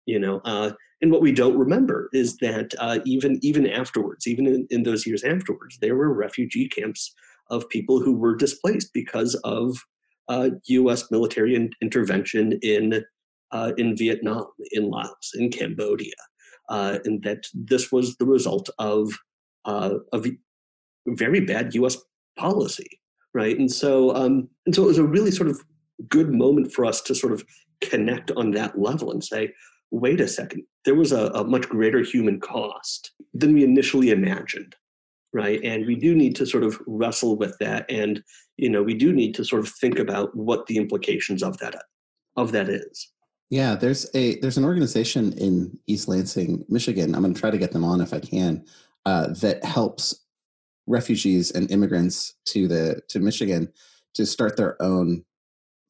You 0.07 0.19
know, 0.19 0.41
uh, 0.45 0.73
and 1.03 1.11
what 1.11 1.23
we 1.23 1.33
don't 1.33 1.59
remember 1.59 2.09
is 2.13 2.37
that 2.39 2.75
uh, 2.79 2.99
even 3.05 3.39
even 3.43 3.67
afterwards, 3.67 4.27
even 4.27 4.47
in, 4.47 4.67
in 4.71 4.83
those 4.83 5.07
years 5.07 5.25
afterwards, 5.25 5.79
there 5.81 5.97
were 5.97 6.13
refugee 6.13 6.69
camps 6.69 7.15
of 7.49 7.69
people 7.69 8.01
who 8.01 8.17
were 8.17 8.37
displaced 8.37 8.93
because 8.93 9.35
of 9.45 9.77
U.S. 10.67 11.03
Uh, 11.03 11.07
military 11.11 11.55
in, 11.55 11.71
intervention 11.83 12.59
in 12.63 13.05
uh, 13.53 13.73
in 13.77 13.97
Vietnam, 13.97 14.45
in 14.71 14.89
Laos, 14.89 15.33
in 15.35 15.51
Cambodia, 15.51 16.15
uh, 16.69 16.99
and 17.05 17.23
that 17.25 17.45
this 17.53 17.91
was 17.91 18.17
the 18.17 18.27
result 18.27 18.69
of 18.79 19.13
of 19.65 20.27
very 21.07 21.41
bad 21.41 21.75
U.S. 21.75 21.97
policy, 22.41 22.89
right? 23.35 23.59
And 23.59 23.71
so, 23.71 24.15
um, 24.15 24.49
and 24.67 24.75
so 24.75 24.85
it 24.85 24.87
was 24.87 24.99
a 24.99 25.05
really 25.05 25.31
sort 25.31 25.49
of 25.49 25.61
good 26.09 26.33
moment 26.33 26.73
for 26.73 26.85
us 26.85 27.01
to 27.03 27.15
sort 27.15 27.33
of 27.33 27.45
connect 27.81 28.31
on 28.33 28.51
that 28.53 28.79
level 28.79 29.11
and 29.11 29.23
say, 29.23 29.53
wait 29.91 30.21
a 30.21 30.29
second, 30.29 30.63
there 30.85 30.95
was 30.95 31.13
a, 31.13 31.27
a 31.29 31.45
much 31.45 31.69
greater 31.69 32.01
human 32.01 32.41
cost 32.41 33.13
than 33.35 33.55
we 33.55 33.65
initially 33.65 34.11
imagined 34.11 34.75
right 35.33 35.61
and 35.63 35.87
we 35.87 35.95
do 35.95 36.13
need 36.13 36.35
to 36.35 36.45
sort 36.45 36.65
of 36.65 36.77
wrestle 36.89 37.37
with 37.37 37.57
that 37.61 37.89
and 37.89 38.21
you 38.57 38.69
know 38.69 38.83
we 38.83 38.95
do 38.95 39.13
need 39.13 39.33
to 39.33 39.45
sort 39.45 39.63
of 39.63 39.69
think 39.81 39.97
about 39.97 40.35
what 40.37 40.67
the 40.67 40.77
implications 40.77 41.41
of 41.41 41.57
that 41.59 41.77
of 42.37 42.51
that 42.51 42.69
is 42.69 43.13
yeah, 43.51 43.75
there's 43.75 44.09
a 44.15 44.39
there's 44.39 44.57
an 44.57 44.65
organization 44.65 45.33
in 45.33 45.77
East 45.89 46.07
Lansing, 46.07 46.65
Michigan. 46.69 47.15
I'm 47.15 47.23
going 47.23 47.35
to 47.35 47.41
try 47.41 47.51
to 47.51 47.59
get 47.59 47.73
them 47.73 47.85
on 47.85 48.01
if 48.01 48.15
I 48.15 48.21
can. 48.21 48.65
Uh, 49.05 49.29
that 49.41 49.65
helps 49.65 50.25
refugees 50.87 51.51
and 51.51 51.71
immigrants 51.71 52.35
to 52.47 52.69
the 52.69 53.01
to 53.09 53.21
Michigan 53.21 53.73
to 54.15 54.27
start 54.27 54.57
their 54.57 54.81
own 54.83 55.25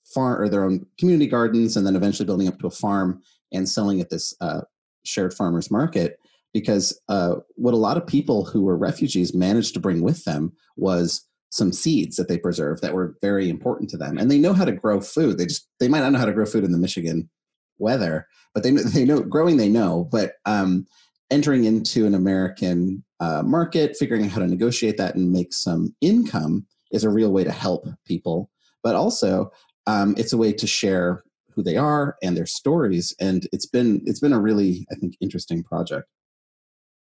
farm 0.05 0.41
or 0.41 0.49
their 0.49 0.65
own 0.65 0.87
community 0.99 1.27
gardens, 1.27 1.77
and 1.77 1.87
then 1.87 1.97
eventually 1.97 2.27
building 2.27 2.49
up 2.49 2.59
to 2.59 2.67
a 2.67 2.71
farm 2.71 3.23
and 3.53 3.69
selling 3.69 4.01
at 4.01 4.11
this 4.11 4.35
uh, 4.41 4.63
shared 5.05 5.35
farmers 5.35 5.71
market. 5.71 6.19
Because 6.53 7.01
uh, 7.09 7.37
what 7.55 7.75
a 7.75 7.79
lot 7.79 7.97
of 7.97 8.07
people 8.07 8.45
who 8.45 8.63
were 8.63 8.77
refugees 8.77 9.33
managed 9.33 9.73
to 9.75 9.81
bring 9.81 10.03
with 10.03 10.25
them 10.25 10.53
was 10.77 11.25
some 11.51 11.73
seeds 11.73 12.17
that 12.17 12.27
they 12.27 12.39
preserved 12.39 12.83
that 12.83 12.95
were 12.95 13.17
very 13.23 13.49
important 13.49 13.89
to 13.91 13.97
them, 13.97 14.19
and 14.19 14.31
they 14.31 14.39
know 14.39 14.53
how 14.53 14.65
to 14.65 14.73
grow 14.73 15.01
food. 15.01 15.39
They 15.39 15.47
just 15.47 15.69
they 15.79 15.89
might 15.89 16.01
not 16.01 16.13
know 16.13 16.19
how 16.19 16.25
to 16.25 16.33
grow 16.33 16.47
food 16.47 16.65
in 16.65 16.73
the 16.73 16.79
Michigan 16.79 17.31
weather, 17.79 18.27
but 18.55 18.63
they 18.63 18.71
they 18.95 19.05
know 19.05 19.21
growing 19.21 19.57
they 19.57 19.69
know, 19.69 20.09
but 20.11 20.35
um, 20.45 20.87
entering 21.31 21.65
into 21.65 22.07
an 22.07 22.15
American 22.15 23.05
uh, 23.21 23.43
market, 23.43 23.97
figuring 23.97 24.25
out 24.25 24.31
how 24.31 24.41
to 24.41 24.47
negotiate 24.47 24.97
that 24.97 25.15
and 25.15 25.33
make 25.33 25.53
some 25.53 25.95
income 26.01 26.67
is 26.91 27.05
a 27.05 27.11
real 27.11 27.33
way 27.33 27.45
to 27.45 27.53
help 27.53 27.87
people. 28.07 28.51
But 28.83 28.95
also, 28.95 29.51
um, 29.87 30.15
it's 30.17 30.33
a 30.33 30.39
way 30.39 30.53
to 30.53 30.67
share 30.67 31.23
who 31.55 31.63
they 31.63 31.77
are 31.77 32.17
and 32.23 32.37
their 32.37 32.47
stories, 32.47 33.15
and 33.21 33.47
it's 33.53 33.67
been 33.67 34.03
it's 34.07 34.21
been 34.21 34.33
a 34.33 34.41
really 34.41 34.87
I 34.91 34.95
think 34.95 35.15
interesting 35.21 35.63
project. 35.63 36.07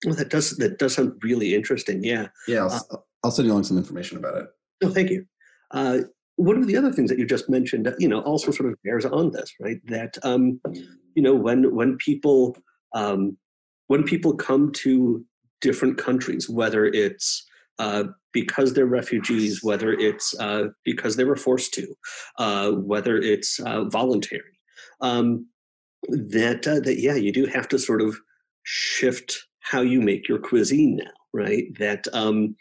Well, 0.04 0.14
that 0.16 0.28
does 0.28 0.56
that 0.58 0.78
does 0.78 0.94
sound 0.94 1.12
really 1.22 1.54
interesting. 1.54 2.04
Yeah. 2.04 2.28
Yeah, 2.46 2.64
I'll, 2.64 2.86
uh, 2.90 2.96
I'll 3.22 3.30
send 3.30 3.46
you 3.46 3.52
along 3.52 3.64
some 3.64 3.78
information 3.78 4.18
about 4.18 4.36
it. 4.36 4.46
No, 4.82 4.90
thank 4.90 5.10
you. 5.10 5.24
Uh, 5.70 6.00
one 6.36 6.58
of 6.58 6.66
the 6.66 6.76
other 6.76 6.92
things 6.92 7.10
that 7.10 7.18
you 7.18 7.26
just 7.26 7.48
mentioned, 7.48 7.92
you 7.98 8.08
know, 8.08 8.20
also 8.20 8.50
sort 8.50 8.70
of 8.70 8.76
bears 8.82 9.04
on 9.04 9.30
this, 9.30 9.54
right? 9.60 9.78
That 9.86 10.18
um, 10.22 10.60
you 11.14 11.22
know, 11.22 11.34
when 11.34 11.74
when 11.74 11.96
people 11.96 12.56
um, 12.94 13.36
when 13.88 14.02
people 14.02 14.34
come 14.34 14.72
to 14.72 15.24
different 15.60 15.98
countries, 15.98 16.48
whether 16.48 16.86
it's 16.86 17.44
uh, 17.78 18.04
because 18.32 18.72
they're 18.72 18.86
refugees, 18.86 19.62
whether 19.62 19.92
it's 19.92 20.38
uh, 20.38 20.68
because 20.84 21.16
they 21.16 21.24
were 21.24 21.36
forced 21.36 21.74
to, 21.74 21.86
uh, 22.38 22.70
whether 22.70 23.16
it's 23.16 23.58
uh, 23.60 23.84
voluntary, 23.84 24.58
um, 25.00 25.46
that 26.08 26.66
uh, 26.66 26.80
that 26.80 27.00
yeah, 27.00 27.14
you 27.14 27.32
do 27.32 27.46
have 27.46 27.68
to 27.68 27.78
sort 27.78 28.00
of 28.00 28.16
shift 28.64 29.46
how 29.60 29.80
you 29.80 30.00
make 30.00 30.28
your 30.28 30.38
cuisine 30.38 30.96
now, 30.96 31.10
right? 31.32 31.66
That 31.78 32.06
um, 32.12 32.54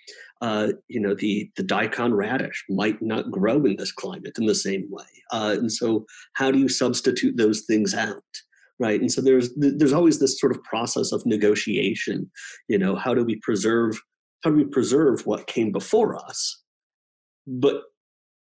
uh, 0.44 0.74
you 0.90 1.00
know, 1.00 1.14
the 1.16 1.50
the 1.56 1.64
daikon 1.64 2.14
radish 2.14 2.66
might 2.70 3.02
not 3.02 3.32
grow 3.32 3.64
in 3.66 3.78
this 3.78 3.94
climate 3.94 4.38
in 4.38 4.46
the 4.46 4.54
same 4.56 4.86
way. 4.90 5.06
Uh, 5.32 5.56
and 5.58 5.72
so, 5.72 6.06
how 6.34 6.52
do 6.52 6.60
you 6.60 6.68
substitute 6.68 7.38
those 7.38 7.62
things 7.62 7.94
out? 7.94 8.24
Right? 8.80 9.00
And 9.00 9.12
so 9.12 9.22
there's 9.22 9.50
there's 9.56 9.94
always 9.94 10.20
this 10.20 10.40
sort 10.40 10.52
of 10.52 10.64
process 10.64 11.12
of 11.12 11.26
negotiation. 11.26 12.30
You 12.68 12.78
know, 12.78 12.96
how 12.96 13.14
do 13.14 13.24
we 13.24 13.38
preserve 13.38 14.00
how 14.44 14.50
do 14.50 14.58
we 14.58 14.66
preserve 14.66 15.26
what 15.26 15.48
came 15.48 15.72
before 15.72 16.16
us, 16.16 16.62
but 17.48 17.84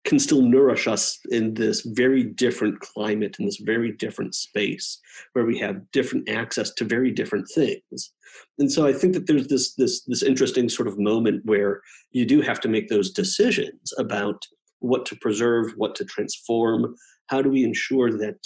can 0.05 0.19
still 0.19 0.41
nourish 0.41 0.87
us 0.87 1.17
in 1.29 1.53
this 1.53 1.81
very 1.81 2.23
different 2.23 2.79
climate 2.81 3.37
in 3.39 3.45
this 3.45 3.61
very 3.63 3.91
different 3.93 4.35
space 4.35 4.99
where 5.33 5.45
we 5.45 5.57
have 5.57 5.89
different 5.91 6.27
access 6.29 6.71
to 6.73 6.83
very 6.83 7.11
different 7.11 7.47
things 7.53 8.11
and 8.59 8.71
so 8.71 8.85
i 8.85 8.93
think 8.93 9.13
that 9.13 9.27
there's 9.27 9.47
this 9.47 9.73
this 9.75 10.03
this 10.05 10.23
interesting 10.23 10.67
sort 10.67 10.87
of 10.87 10.99
moment 10.99 11.41
where 11.45 11.81
you 12.11 12.25
do 12.25 12.41
have 12.41 12.59
to 12.59 12.67
make 12.67 12.89
those 12.89 13.11
decisions 13.11 13.93
about 13.97 14.45
what 14.79 15.05
to 15.05 15.15
preserve 15.17 15.71
what 15.77 15.95
to 15.95 16.03
transform 16.05 16.95
how 17.27 17.41
do 17.41 17.49
we 17.49 17.63
ensure 17.63 18.11
that 18.11 18.39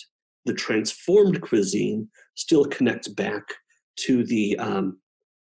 the 0.48 0.54
transformed 0.54 1.42
cuisine 1.42 2.08
still 2.36 2.66
connects 2.66 3.08
back 3.08 3.44
to 3.98 4.24
the 4.26 4.58
um, 4.58 4.98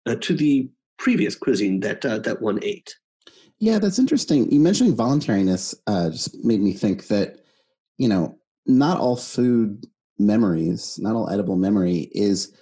uh, 0.06 0.16
to 0.16 0.34
the 0.34 0.68
previous 0.98 1.36
cuisine 1.36 1.80
that 1.80 2.04
uh, 2.04 2.18
that 2.18 2.40
one 2.40 2.58
ate 2.62 2.94
yeah, 3.58 3.78
that's 3.78 3.98
interesting. 3.98 4.50
You 4.50 4.60
mentioning 4.60 4.94
voluntariness 4.94 5.74
uh, 5.86 6.10
just 6.10 6.44
made 6.44 6.60
me 6.60 6.72
think 6.72 7.06
that, 7.06 7.36
you 7.98 8.08
know, 8.08 8.36
not 8.66 8.98
all 8.98 9.16
food 9.16 9.86
memories, 10.18 10.98
not 11.00 11.14
all 11.14 11.30
edible 11.30 11.56
memory 11.56 12.10
is 12.12 12.54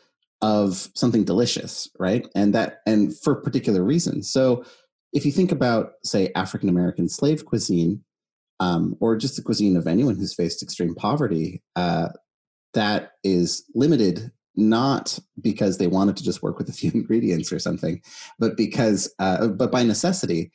of 0.42 0.88
something 0.94 1.24
delicious, 1.24 1.88
right? 1.98 2.26
And 2.34 2.54
that, 2.54 2.82
and 2.86 3.16
for 3.18 3.34
particular 3.34 3.82
reasons. 3.82 4.30
So 4.30 4.64
if 5.12 5.24
you 5.24 5.32
think 5.32 5.52
about, 5.52 5.92
say, 6.04 6.30
African 6.34 6.68
American 6.68 7.08
slave 7.08 7.46
cuisine, 7.46 8.02
um, 8.62 8.96
or 9.00 9.16
just 9.16 9.34
the 9.34 9.42
cuisine 9.42 9.76
of 9.76 9.88
anyone 9.88 10.14
who's 10.14 10.34
faced 10.34 10.62
extreme 10.62 10.94
poverty, 10.94 11.60
uh, 11.74 12.10
that 12.74 13.12
is 13.24 13.64
limited 13.74 14.30
not 14.54 15.18
because 15.40 15.78
they 15.78 15.88
wanted 15.88 16.16
to 16.16 16.22
just 16.22 16.42
work 16.42 16.58
with 16.58 16.68
a 16.68 16.72
few 16.72 16.90
ingredients 16.94 17.52
or 17.52 17.58
something, 17.58 18.00
but 18.38 18.56
because, 18.56 19.12
uh, 19.18 19.48
but 19.48 19.72
by 19.72 19.82
necessity 19.82 20.52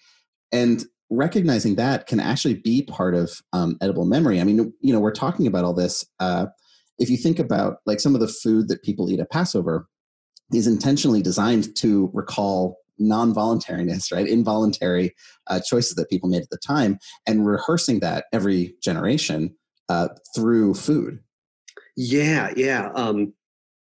and 0.53 0.85
recognizing 1.09 1.75
that 1.75 2.07
can 2.07 2.21
actually 2.21 2.53
be 2.53 2.83
part 2.83 3.13
of 3.13 3.41
um, 3.51 3.77
edible 3.81 4.05
memory. 4.05 4.39
I 4.39 4.45
mean, 4.45 4.73
you 4.81 4.93
know, 4.93 4.99
we're 5.01 5.11
talking 5.11 5.45
about 5.45 5.65
all 5.65 5.73
this. 5.73 6.05
Uh, 6.19 6.47
if 6.99 7.09
you 7.09 7.17
think 7.17 7.39
about 7.39 7.77
like 7.85 7.99
some 7.99 8.15
of 8.15 8.21
the 8.21 8.27
food 8.27 8.69
that 8.69 8.83
people 8.83 9.09
eat 9.09 9.19
at 9.19 9.31
Passover 9.31 9.87
is 10.53 10.67
intentionally 10.67 11.21
designed 11.21 11.75
to 11.77 12.09
recall 12.13 12.77
non-voluntariness, 12.99 14.11
right? 14.11 14.27
Involuntary 14.27 15.13
uh, 15.47 15.59
choices 15.65 15.95
that 15.95 16.09
people 16.09 16.29
made 16.29 16.43
at 16.43 16.49
the 16.49 16.57
time, 16.57 16.99
and 17.25 17.45
rehearsing 17.45 17.99
that 18.01 18.25
every 18.33 18.75
generation 18.83 19.55
uh, 19.89 20.09
through 20.35 20.73
food. 20.73 21.19
Yeah, 21.95 22.51
yeah. 22.55 22.89
Um, 22.93 23.33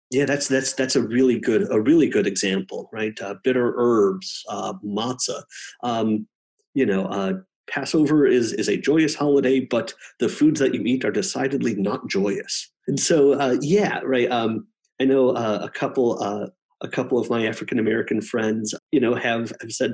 yeah, 0.10 0.26
that's 0.26 0.48
that's 0.48 0.74
that's 0.74 0.96
a 0.96 1.02
really 1.02 1.40
good 1.40 1.72
a 1.72 1.80
really 1.80 2.10
good 2.10 2.28
example, 2.28 2.90
right? 2.92 3.20
Uh, 3.22 3.36
bitter 3.44 3.74
herbs, 3.78 4.44
uh, 4.50 4.74
matzah. 4.84 5.44
Um, 5.84 6.28
you 6.74 6.86
know, 6.86 7.06
uh, 7.06 7.34
Passover 7.70 8.26
is 8.26 8.52
is 8.54 8.68
a 8.68 8.78
joyous 8.78 9.16
holiday, 9.16 9.62
but 9.62 9.94
the 10.20 10.28
foods 10.28 10.60
that 10.60 10.74
you 10.74 10.82
eat 10.84 11.06
are 11.06 11.12
decidedly 11.12 11.76
not 11.76 12.10
joyous. 12.10 12.70
And 12.88 13.00
so, 13.00 13.34
uh, 13.34 13.58
yeah, 13.62 14.00
right. 14.04 14.30
Um, 14.30 14.68
I 15.00 15.06
know 15.06 15.30
a 15.30 15.70
couple 15.70 16.22
a 16.82 16.88
couple 16.88 17.20
of 17.20 17.30
my 17.30 17.46
African 17.46 17.80
American 17.80 18.22
friends, 18.22 18.74
you 18.92 19.00
know, 19.00 19.16
have, 19.16 19.54
have 19.62 19.72
said 19.72 19.92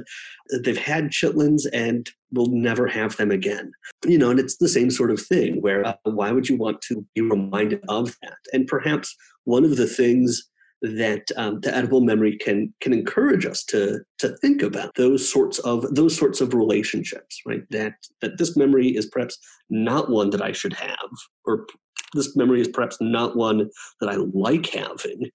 they've 0.63 0.77
had 0.77 1.11
chitlins 1.11 1.63
and 1.73 2.09
will 2.31 2.47
never 2.47 2.87
have 2.87 3.17
them 3.17 3.31
again. 3.31 3.71
You 4.05 4.17
know, 4.17 4.29
and 4.29 4.39
it's 4.39 4.57
the 4.57 4.69
same 4.69 4.89
sort 4.89 5.11
of 5.11 5.21
thing 5.21 5.61
where 5.61 5.85
uh, 5.85 5.95
why 6.03 6.31
would 6.31 6.49
you 6.49 6.57
want 6.57 6.81
to 6.83 7.05
be 7.15 7.21
reminded 7.21 7.83
of 7.89 8.15
that? 8.21 8.37
And 8.53 8.67
perhaps 8.67 9.15
one 9.43 9.63
of 9.63 9.77
the 9.77 9.87
things 9.87 10.49
that 10.81 11.23
um, 11.37 11.59
the 11.61 11.75
edible 11.75 12.01
memory 12.01 12.37
can 12.37 12.71
can 12.81 12.93
encourage 12.93 13.45
us 13.45 13.63
to 13.63 13.99
to 14.19 14.37
think 14.37 14.61
about 14.61 14.93
those 14.95 15.27
sorts 15.27 15.57
of 15.59 15.83
those 15.95 16.15
sorts 16.15 16.39
of 16.39 16.53
relationships 16.53 17.41
right 17.47 17.63
that 17.71 17.93
that 18.21 18.37
this 18.37 18.55
memory 18.55 18.89
is 18.95 19.07
perhaps 19.07 19.39
not 19.71 20.11
one 20.11 20.29
that 20.29 20.41
i 20.41 20.51
should 20.51 20.73
have 20.73 21.09
or 21.45 21.65
this 22.13 22.35
memory 22.35 22.61
is 22.61 22.67
perhaps 22.67 22.97
not 23.01 23.35
one 23.35 23.67
that 23.99 24.09
i 24.09 24.17
like 24.33 24.67
having 24.67 25.31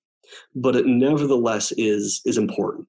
but 0.54 0.76
it 0.76 0.86
nevertheless 0.86 1.72
is 1.76 2.20
is 2.24 2.38
important 2.38 2.88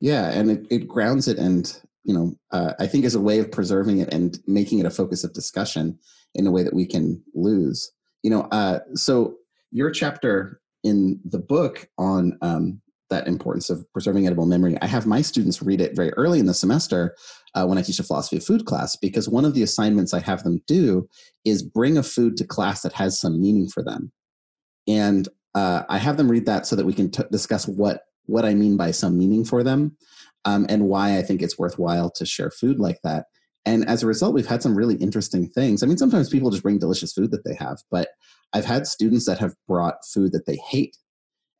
yeah 0.00 0.30
and 0.30 0.50
it, 0.50 0.66
it 0.70 0.88
grounds 0.88 1.28
it 1.28 1.38
and 1.38 1.80
you 2.04 2.14
know 2.14 2.32
uh, 2.52 2.72
i 2.78 2.86
think 2.86 3.04
is 3.04 3.14
a 3.14 3.20
way 3.20 3.38
of 3.38 3.50
preserving 3.50 3.98
it 3.98 4.12
and 4.12 4.40
making 4.46 4.78
it 4.78 4.86
a 4.86 4.90
focus 4.90 5.24
of 5.24 5.32
discussion 5.32 5.98
in 6.34 6.46
a 6.46 6.50
way 6.50 6.62
that 6.62 6.74
we 6.74 6.86
can 6.86 7.22
lose 7.34 7.92
you 8.22 8.30
know 8.30 8.42
uh, 8.52 8.80
so 8.94 9.34
your 9.70 9.90
chapter 9.90 10.60
in 10.84 11.20
the 11.24 11.38
book 11.38 11.88
on 11.98 12.38
um, 12.42 12.80
that 13.10 13.26
importance 13.26 13.70
of 13.70 13.90
preserving 13.92 14.26
edible 14.26 14.46
memory, 14.46 14.76
I 14.82 14.86
have 14.86 15.06
my 15.06 15.22
students 15.22 15.62
read 15.62 15.80
it 15.80 15.96
very 15.96 16.10
early 16.14 16.38
in 16.38 16.46
the 16.46 16.54
semester 16.54 17.16
uh, 17.54 17.66
when 17.66 17.78
I 17.78 17.82
teach 17.82 17.98
a 17.98 18.04
philosophy 18.04 18.36
of 18.36 18.44
food 18.44 18.66
class, 18.66 18.96
because 18.96 19.28
one 19.28 19.44
of 19.44 19.54
the 19.54 19.62
assignments 19.62 20.12
I 20.12 20.20
have 20.20 20.44
them 20.44 20.62
do 20.66 21.08
is 21.44 21.62
bring 21.62 21.96
a 21.96 22.02
food 22.02 22.36
to 22.36 22.46
class 22.46 22.82
that 22.82 22.92
has 22.92 23.18
some 23.18 23.40
meaning 23.40 23.68
for 23.68 23.82
them. 23.82 24.12
And 24.86 25.28
uh, 25.54 25.82
I 25.88 25.98
have 25.98 26.16
them 26.16 26.30
read 26.30 26.46
that 26.46 26.66
so 26.66 26.76
that 26.76 26.86
we 26.86 26.92
can 26.92 27.10
t- 27.10 27.22
discuss 27.30 27.66
what 27.66 28.02
what 28.26 28.44
I 28.44 28.54
mean 28.54 28.76
by 28.76 28.90
some 28.90 29.16
meaning 29.16 29.44
for 29.44 29.62
them, 29.62 29.96
um, 30.44 30.66
and 30.68 30.88
why 30.88 31.16
I 31.16 31.22
think 31.22 31.40
it's 31.40 31.58
worthwhile 31.58 32.10
to 32.10 32.26
share 32.26 32.50
food 32.50 32.78
like 32.78 33.00
that. 33.02 33.26
And 33.64 33.86
as 33.88 34.02
a 34.02 34.06
result, 34.06 34.34
we've 34.34 34.46
had 34.46 34.62
some 34.62 34.76
really 34.76 34.96
interesting 34.96 35.48
things. 35.48 35.82
I 35.82 35.86
mean, 35.86 35.98
sometimes 35.98 36.28
people 36.28 36.50
just 36.50 36.62
bring 36.62 36.78
delicious 36.78 37.12
food 37.12 37.30
that 37.32 37.44
they 37.44 37.54
have, 37.54 37.78
but 37.90 38.08
I've 38.52 38.64
had 38.64 38.86
students 38.86 39.26
that 39.26 39.38
have 39.38 39.54
brought 39.66 40.06
food 40.06 40.32
that 40.32 40.46
they 40.46 40.56
hate. 40.56 40.96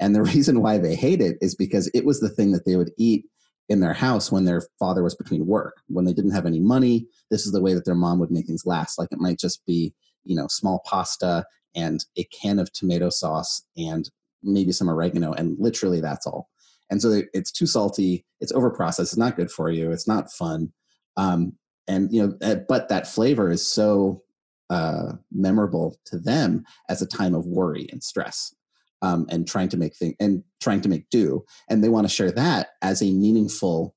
And 0.01 0.15
the 0.15 0.23
reason 0.35 0.63
why 0.63 0.79
they 0.79 0.95
hate 0.95 1.21
it 1.21 1.37
is 1.41 1.55
because 1.55 1.91
it 1.95 2.05
was 2.05 2.21
the 2.21 2.29
thing 2.31 2.53
that 2.53 2.65
they 2.65 2.77
would 2.77 2.93
eat 2.99 3.27
in 3.69 3.81
their 3.81 3.93
house 3.93 4.33
when 4.33 4.45
their 4.45 4.63
father 4.79 5.03
was 5.03 5.15
between 5.15 5.47
work. 5.47 5.77
When 5.89 6.05
they 6.05 6.15
didn't 6.15 6.31
have 6.31 6.47
any 6.47 6.61
money, 6.61 7.07
this 7.31 7.45
is 7.45 7.53
the 7.53 7.61
way 7.61 7.75
that 7.75 7.85
their 7.85 7.95
mom 7.95 8.19
would 8.21 8.31
make 8.31 8.47
things 8.47 8.65
last. 8.65 8.99
Like 8.99 9.11
it 9.13 9.19
might 9.19 9.39
just 9.39 9.65
be, 9.67 9.93
you 10.25 10.35
know, 10.35 10.47
small 10.49 10.83
pasta 10.87 11.45
and 11.75 12.05
a 12.17 12.25
can 12.25 12.59
of 12.59 12.73
tomato 12.73 13.11
sauce 13.11 13.63
and 13.77 14.11
maybe 14.43 14.73
some 14.73 14.89
oregano. 14.89 15.33
And 15.33 15.57
literally 15.59 16.01
that's 16.01 16.27
all. 16.27 16.49
And 16.91 17.03
so 17.03 17.23
it's 17.35 17.53
too 17.53 17.67
salty, 17.67 18.25
it's 18.41 18.53
overprocessed, 18.53 19.01
it's 19.01 19.17
not 19.17 19.37
good 19.37 19.51
for 19.51 19.71
you, 19.71 19.91
it's 19.91 20.09
not 20.09 20.33
fun. 20.33 20.73
Um, 21.17 21.53
and, 21.87 22.13
you 22.13 22.27
know, 22.27 22.37
eh, 22.43 22.57
but 22.69 22.89
that 22.89 23.07
flavor 23.07 23.51
is 23.51 23.67
so 23.67 24.23
uh, 24.71 25.13
memorable 25.33 25.97
to 26.07 26.19
them 26.19 26.65
as 26.89 27.03
a 27.03 27.07
time 27.07 27.35
of 27.35 27.47
worry 27.47 27.89
and 27.91 28.03
stress 28.03 28.55
um, 29.03 29.27
and 29.31 29.47
trying 29.47 29.69
to 29.69 29.77
make 29.77 29.97
things 29.97 30.15
and 30.21 30.43
trying 30.61 30.81
to 30.81 30.89
make 30.89 31.09
do 31.11 31.45
and 31.69 31.83
they 31.83 31.89
want 31.89 32.07
to 32.07 32.13
share 32.13 32.31
that 32.33 32.69
as 32.83 33.03
a 33.03 33.13
meaningful 33.13 33.95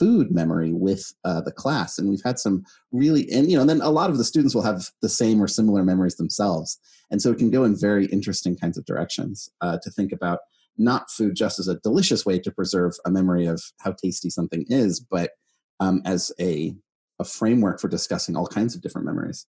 food 0.00 0.32
memory 0.32 0.72
with 0.72 1.12
uh, 1.24 1.40
the 1.42 1.52
class 1.52 1.98
and 1.98 2.08
we've 2.08 2.22
had 2.24 2.38
some 2.38 2.64
really 2.90 3.30
and 3.30 3.50
you 3.50 3.54
know 3.56 3.60
and 3.60 3.70
then 3.70 3.80
a 3.82 3.90
lot 3.90 4.10
of 4.10 4.18
the 4.18 4.24
students 4.24 4.54
will 4.54 4.62
have 4.62 4.86
the 5.02 5.08
same 5.08 5.40
or 5.42 5.46
similar 5.46 5.84
memories 5.84 6.16
themselves 6.16 6.78
and 7.10 7.20
so 7.20 7.30
it 7.30 7.38
can 7.38 7.50
go 7.50 7.64
in 7.64 7.78
very 7.78 8.06
interesting 8.06 8.56
kinds 8.56 8.78
of 8.78 8.84
directions 8.86 9.50
uh, 9.60 9.78
to 9.82 9.90
think 9.90 10.10
about 10.10 10.40
not 10.78 11.10
food 11.10 11.36
just 11.36 11.58
as 11.60 11.68
a 11.68 11.78
delicious 11.80 12.24
way 12.24 12.38
to 12.38 12.50
preserve 12.50 12.94
a 13.04 13.10
memory 13.10 13.46
of 13.46 13.62
how 13.78 13.92
tasty 13.92 14.30
something 14.30 14.64
is 14.68 14.98
but 14.98 15.32
um, 15.80 16.02
as 16.04 16.32
a, 16.40 16.74
a 17.18 17.24
framework 17.24 17.78
for 17.78 17.88
discussing 17.88 18.36
all 18.36 18.46
kinds 18.46 18.74
of 18.74 18.80
different 18.80 19.06
memories 19.06 19.46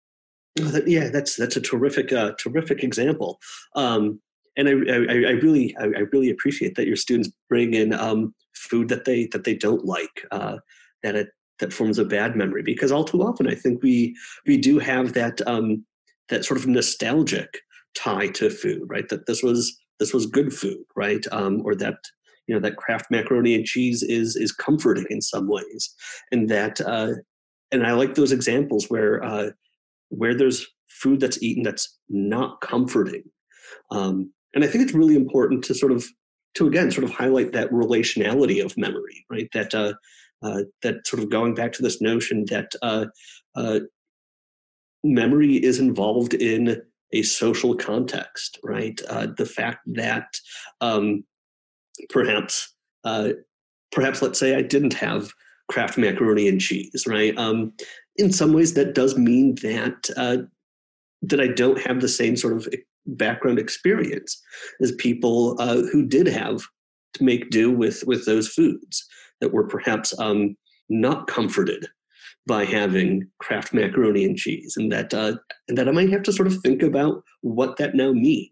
yeah, 0.86 1.08
that's 1.08 1.36
that's 1.36 1.56
a 1.56 1.60
terrific 1.60 2.12
uh, 2.12 2.32
terrific 2.38 2.82
example. 2.82 3.38
Um, 3.74 4.20
and 4.56 4.68
I, 4.68 4.72
I, 4.72 5.30
I 5.30 5.32
really 5.40 5.76
I, 5.78 5.84
I, 5.84 6.02
really 6.12 6.30
appreciate 6.30 6.74
that 6.74 6.86
your 6.86 6.96
students 6.96 7.30
bring 7.48 7.74
in 7.74 7.92
um, 7.92 8.34
food 8.58 8.88
that 8.88 9.04
they 9.04 9.26
that 9.32 9.44
they 9.44 9.54
don't 9.54 9.84
like 9.84 10.26
uh, 10.30 10.58
that 11.02 11.14
it 11.14 11.28
that 11.60 11.72
forms 11.72 11.98
a 11.98 12.04
bad 12.04 12.36
memory. 12.36 12.62
Because 12.62 12.92
all 12.92 13.04
too 13.04 13.22
often 13.22 13.48
I 13.48 13.54
think 13.54 13.82
we 13.82 14.16
we 14.46 14.56
do 14.56 14.78
have 14.78 15.12
that 15.14 15.40
um, 15.46 15.84
that 16.28 16.44
sort 16.44 16.60
of 16.60 16.66
nostalgic 16.66 17.60
tie 17.94 18.28
to 18.28 18.50
food 18.50 18.82
right? 18.86 19.08
That 19.08 19.26
this 19.26 19.42
was 19.42 19.76
this 19.98 20.12
was 20.12 20.26
good 20.26 20.52
food 20.52 20.84
right? 20.96 21.24
Um, 21.32 21.62
or 21.64 21.74
that 21.76 21.96
you 22.46 22.54
know 22.54 22.60
that 22.60 22.76
Kraft 22.76 23.06
macaroni 23.10 23.54
and 23.54 23.64
cheese 23.64 24.02
is 24.02 24.36
is 24.36 24.52
comforting 24.52 25.06
in 25.10 25.20
some 25.20 25.48
ways. 25.48 25.94
And 26.32 26.48
that 26.48 26.80
uh, 26.80 27.14
and 27.72 27.86
I 27.86 27.92
like 27.92 28.14
those 28.14 28.32
examples 28.32 28.88
where 28.88 29.22
uh, 29.22 29.50
where 30.08 30.34
there's 30.34 30.66
food 30.88 31.20
that's 31.20 31.42
eaten 31.42 31.62
that's 31.62 31.98
not 32.08 32.60
comforting. 32.60 33.22
Um, 33.90 34.32
and 34.54 34.64
I 34.64 34.66
think 34.66 34.84
it's 34.84 34.94
really 34.94 35.16
important 35.16 35.62
to 35.64 35.74
sort 35.74 35.92
of 35.92 36.06
to 36.58 36.66
again 36.66 36.90
sort 36.90 37.04
of 37.04 37.10
highlight 37.10 37.52
that 37.52 37.70
relationality 37.70 38.64
of 38.64 38.76
memory, 38.76 39.24
right? 39.30 39.48
That 39.54 39.74
uh, 39.74 39.94
uh, 40.42 40.62
that 40.82 41.06
sort 41.06 41.22
of 41.22 41.30
going 41.30 41.54
back 41.54 41.72
to 41.72 41.82
this 41.82 42.00
notion 42.00 42.44
that 42.46 42.72
uh, 42.82 43.06
uh, 43.54 43.80
memory 45.04 45.56
is 45.56 45.78
involved 45.78 46.34
in 46.34 46.82
a 47.12 47.22
social 47.22 47.74
context, 47.74 48.58
right? 48.62 49.00
Uh, 49.08 49.28
the 49.36 49.46
fact 49.46 49.80
that 49.86 50.26
um, 50.80 51.24
perhaps 52.10 52.74
uh, 53.04 53.30
perhaps 53.92 54.20
let's 54.20 54.38
say 54.38 54.56
I 54.56 54.62
didn't 54.62 54.94
have 54.94 55.30
Kraft 55.70 55.96
macaroni 55.96 56.48
and 56.48 56.60
cheese, 56.60 57.04
right? 57.06 57.36
Um, 57.38 57.72
in 58.16 58.32
some 58.32 58.52
ways, 58.52 58.74
that 58.74 58.94
does 58.94 59.16
mean 59.16 59.54
that 59.56 60.48
that 61.20 61.40
I 61.40 61.48
don't 61.48 61.80
have 61.80 62.00
the 62.00 62.08
same 62.08 62.36
sort 62.36 62.56
of 62.56 62.68
background 63.08 63.58
experience 63.58 64.40
as 64.80 64.92
people 64.92 65.56
uh, 65.58 65.82
who 65.92 66.04
did 66.06 66.26
have 66.26 66.62
to 67.14 67.24
make 67.24 67.50
do 67.50 67.70
with 67.70 68.04
with 68.06 68.26
those 68.26 68.48
foods 68.48 69.06
that 69.40 69.52
were 69.52 69.66
perhaps 69.66 70.18
um, 70.18 70.56
not 70.88 71.26
comforted 71.26 71.86
by 72.46 72.64
having 72.64 73.28
Kraft 73.38 73.74
macaroni 73.74 74.24
and 74.24 74.36
cheese, 74.36 74.74
and 74.76 74.90
that 74.92 75.12
uh, 75.14 75.36
and 75.68 75.76
that 75.76 75.88
I 75.88 75.92
might 75.92 76.10
have 76.10 76.22
to 76.24 76.32
sort 76.32 76.48
of 76.48 76.58
think 76.60 76.82
about 76.82 77.22
what 77.42 77.76
that 77.76 77.94
now 77.94 78.12
means. 78.12 78.50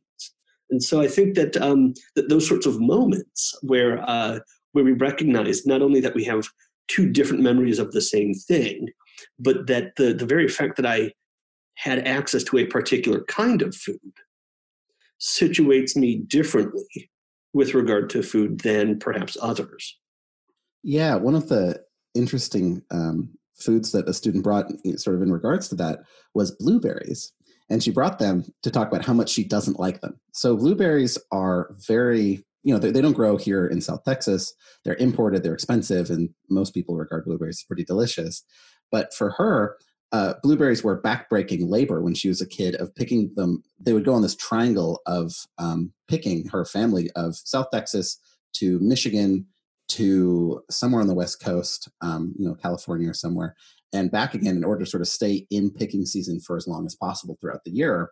And 0.71 0.83
so 0.83 1.01
I 1.01 1.09
think 1.09 1.35
that 1.35 1.57
um, 1.57 1.95
that 2.15 2.29
those 2.29 2.47
sorts 2.47 2.67
of 2.67 2.81
moments 2.81 3.57
where 3.63 4.03
uh, 4.09 4.41
where 4.73 4.85
we 4.85 4.93
recognize 4.93 5.67
not 5.67 5.83
only 5.83 6.01
that 6.01 6.15
we 6.15 6.25
have 6.25 6.49
two 6.89 7.09
different 7.09 7.43
memories 7.43 7.79
of 7.79 7.93
the 7.93 8.03
same 8.03 8.35
thing, 8.35 8.89
but 9.39 9.67
that 9.67 9.97
the 9.97 10.13
the 10.13 10.27
very 10.27 10.49
fact 10.49 10.77
that 10.77 10.87
I 10.87 11.13
had 11.75 12.07
access 12.07 12.43
to 12.45 12.59
a 12.59 12.67
particular 12.67 13.23
kind 13.25 13.63
of 13.63 13.75
food 13.75 14.13
situates 15.21 15.97
me 15.97 16.17
differently 16.27 17.11
with 17.53 17.75
regard 17.75 18.11
to 18.11 18.23
food 18.23 18.61
than 18.61 18.99
perhaps 18.99 19.37
others. 19.41 19.99
Yeah, 20.83 21.17
one 21.17 21.35
of 21.35 21.49
the 21.49 21.83
interesting 22.15 22.83
um, 22.91 23.31
foods 23.59 23.93
that 23.93 24.09
a 24.09 24.15
student 24.15 24.45
brought, 24.45 24.71
sort 24.97 25.17
of 25.17 25.23
in 25.23 25.33
regards 25.33 25.69
to 25.69 25.75
that, 25.77 26.01
was 26.35 26.51
blueberries. 26.53 27.33
And 27.69 27.83
she 27.83 27.91
brought 27.91 28.19
them 28.19 28.45
to 28.63 28.71
talk 28.71 28.89
about 28.89 29.05
how 29.05 29.13
much 29.13 29.31
she 29.31 29.43
doesn't 29.43 29.81
like 29.81 30.01
them. 30.01 30.21
So, 30.33 30.57
blueberries 30.57 31.19
are 31.33 31.75
very, 31.89 32.45
you 32.63 32.73
know, 32.73 32.79
they, 32.79 32.93
they 32.93 33.01
don't 33.01 33.13
grow 33.13 33.37
here 33.37 33.67
in 33.67 33.81
South 33.81 34.05
Texas. 34.05 34.55
They're 34.85 34.95
imported, 34.97 35.43
they're 35.43 35.55
expensive, 35.55 36.11
and 36.11 36.29
most 36.49 36.75
people 36.75 36.95
regard 36.95 37.25
blueberries 37.25 37.59
as 37.59 37.65
pretty 37.65 37.85
delicious. 37.85 38.45
But 38.93 39.13
for 39.13 39.31
her, 39.33 39.77
uh, 40.13 40.35
blueberries 40.43 40.85
were 40.85 41.01
backbreaking 41.03 41.69
labor 41.69 42.01
when 42.01 42.15
she 42.15 42.29
was 42.29 42.41
a 42.41 42.47
kid 42.47 42.75
of 42.77 42.95
picking 42.95 43.33
them. 43.35 43.63
They 43.81 43.93
would 43.93 44.05
go 44.05 44.15
on 44.15 44.23
this 44.23 44.37
triangle 44.37 45.01
of 45.07 45.35
um, 45.59 45.93
picking 46.09 46.47
her 46.49 46.65
family 46.65 47.11
of 47.17 47.37
South 47.37 47.67
Texas 47.73 48.19
to 48.55 48.79
Michigan 48.81 49.47
to 49.89 50.63
somewhere 50.71 51.01
on 51.01 51.09
the 51.09 51.15
West 51.15 51.41
Coast, 51.41 51.89
um, 52.01 52.35
you 52.39 52.47
know, 52.47 52.55
California 52.55 53.11
or 53.11 53.15
somewhere, 53.15 53.57
and 53.93 54.11
back 54.11 54.35
again 54.35 54.57
in 54.57 54.65
order 54.65 54.85
to 54.85 54.91
sort 54.91 55.01
of 55.01 55.09
stay 55.09 55.47
in 55.51 55.71
picking 55.71 56.05
season 56.05 56.41
for 56.41 56.57
as 56.57 56.67
long 56.67 56.87
as 56.87 56.95
possible 56.95 57.37
throughout 57.41 57.65
the 57.65 57.71
year. 57.71 58.11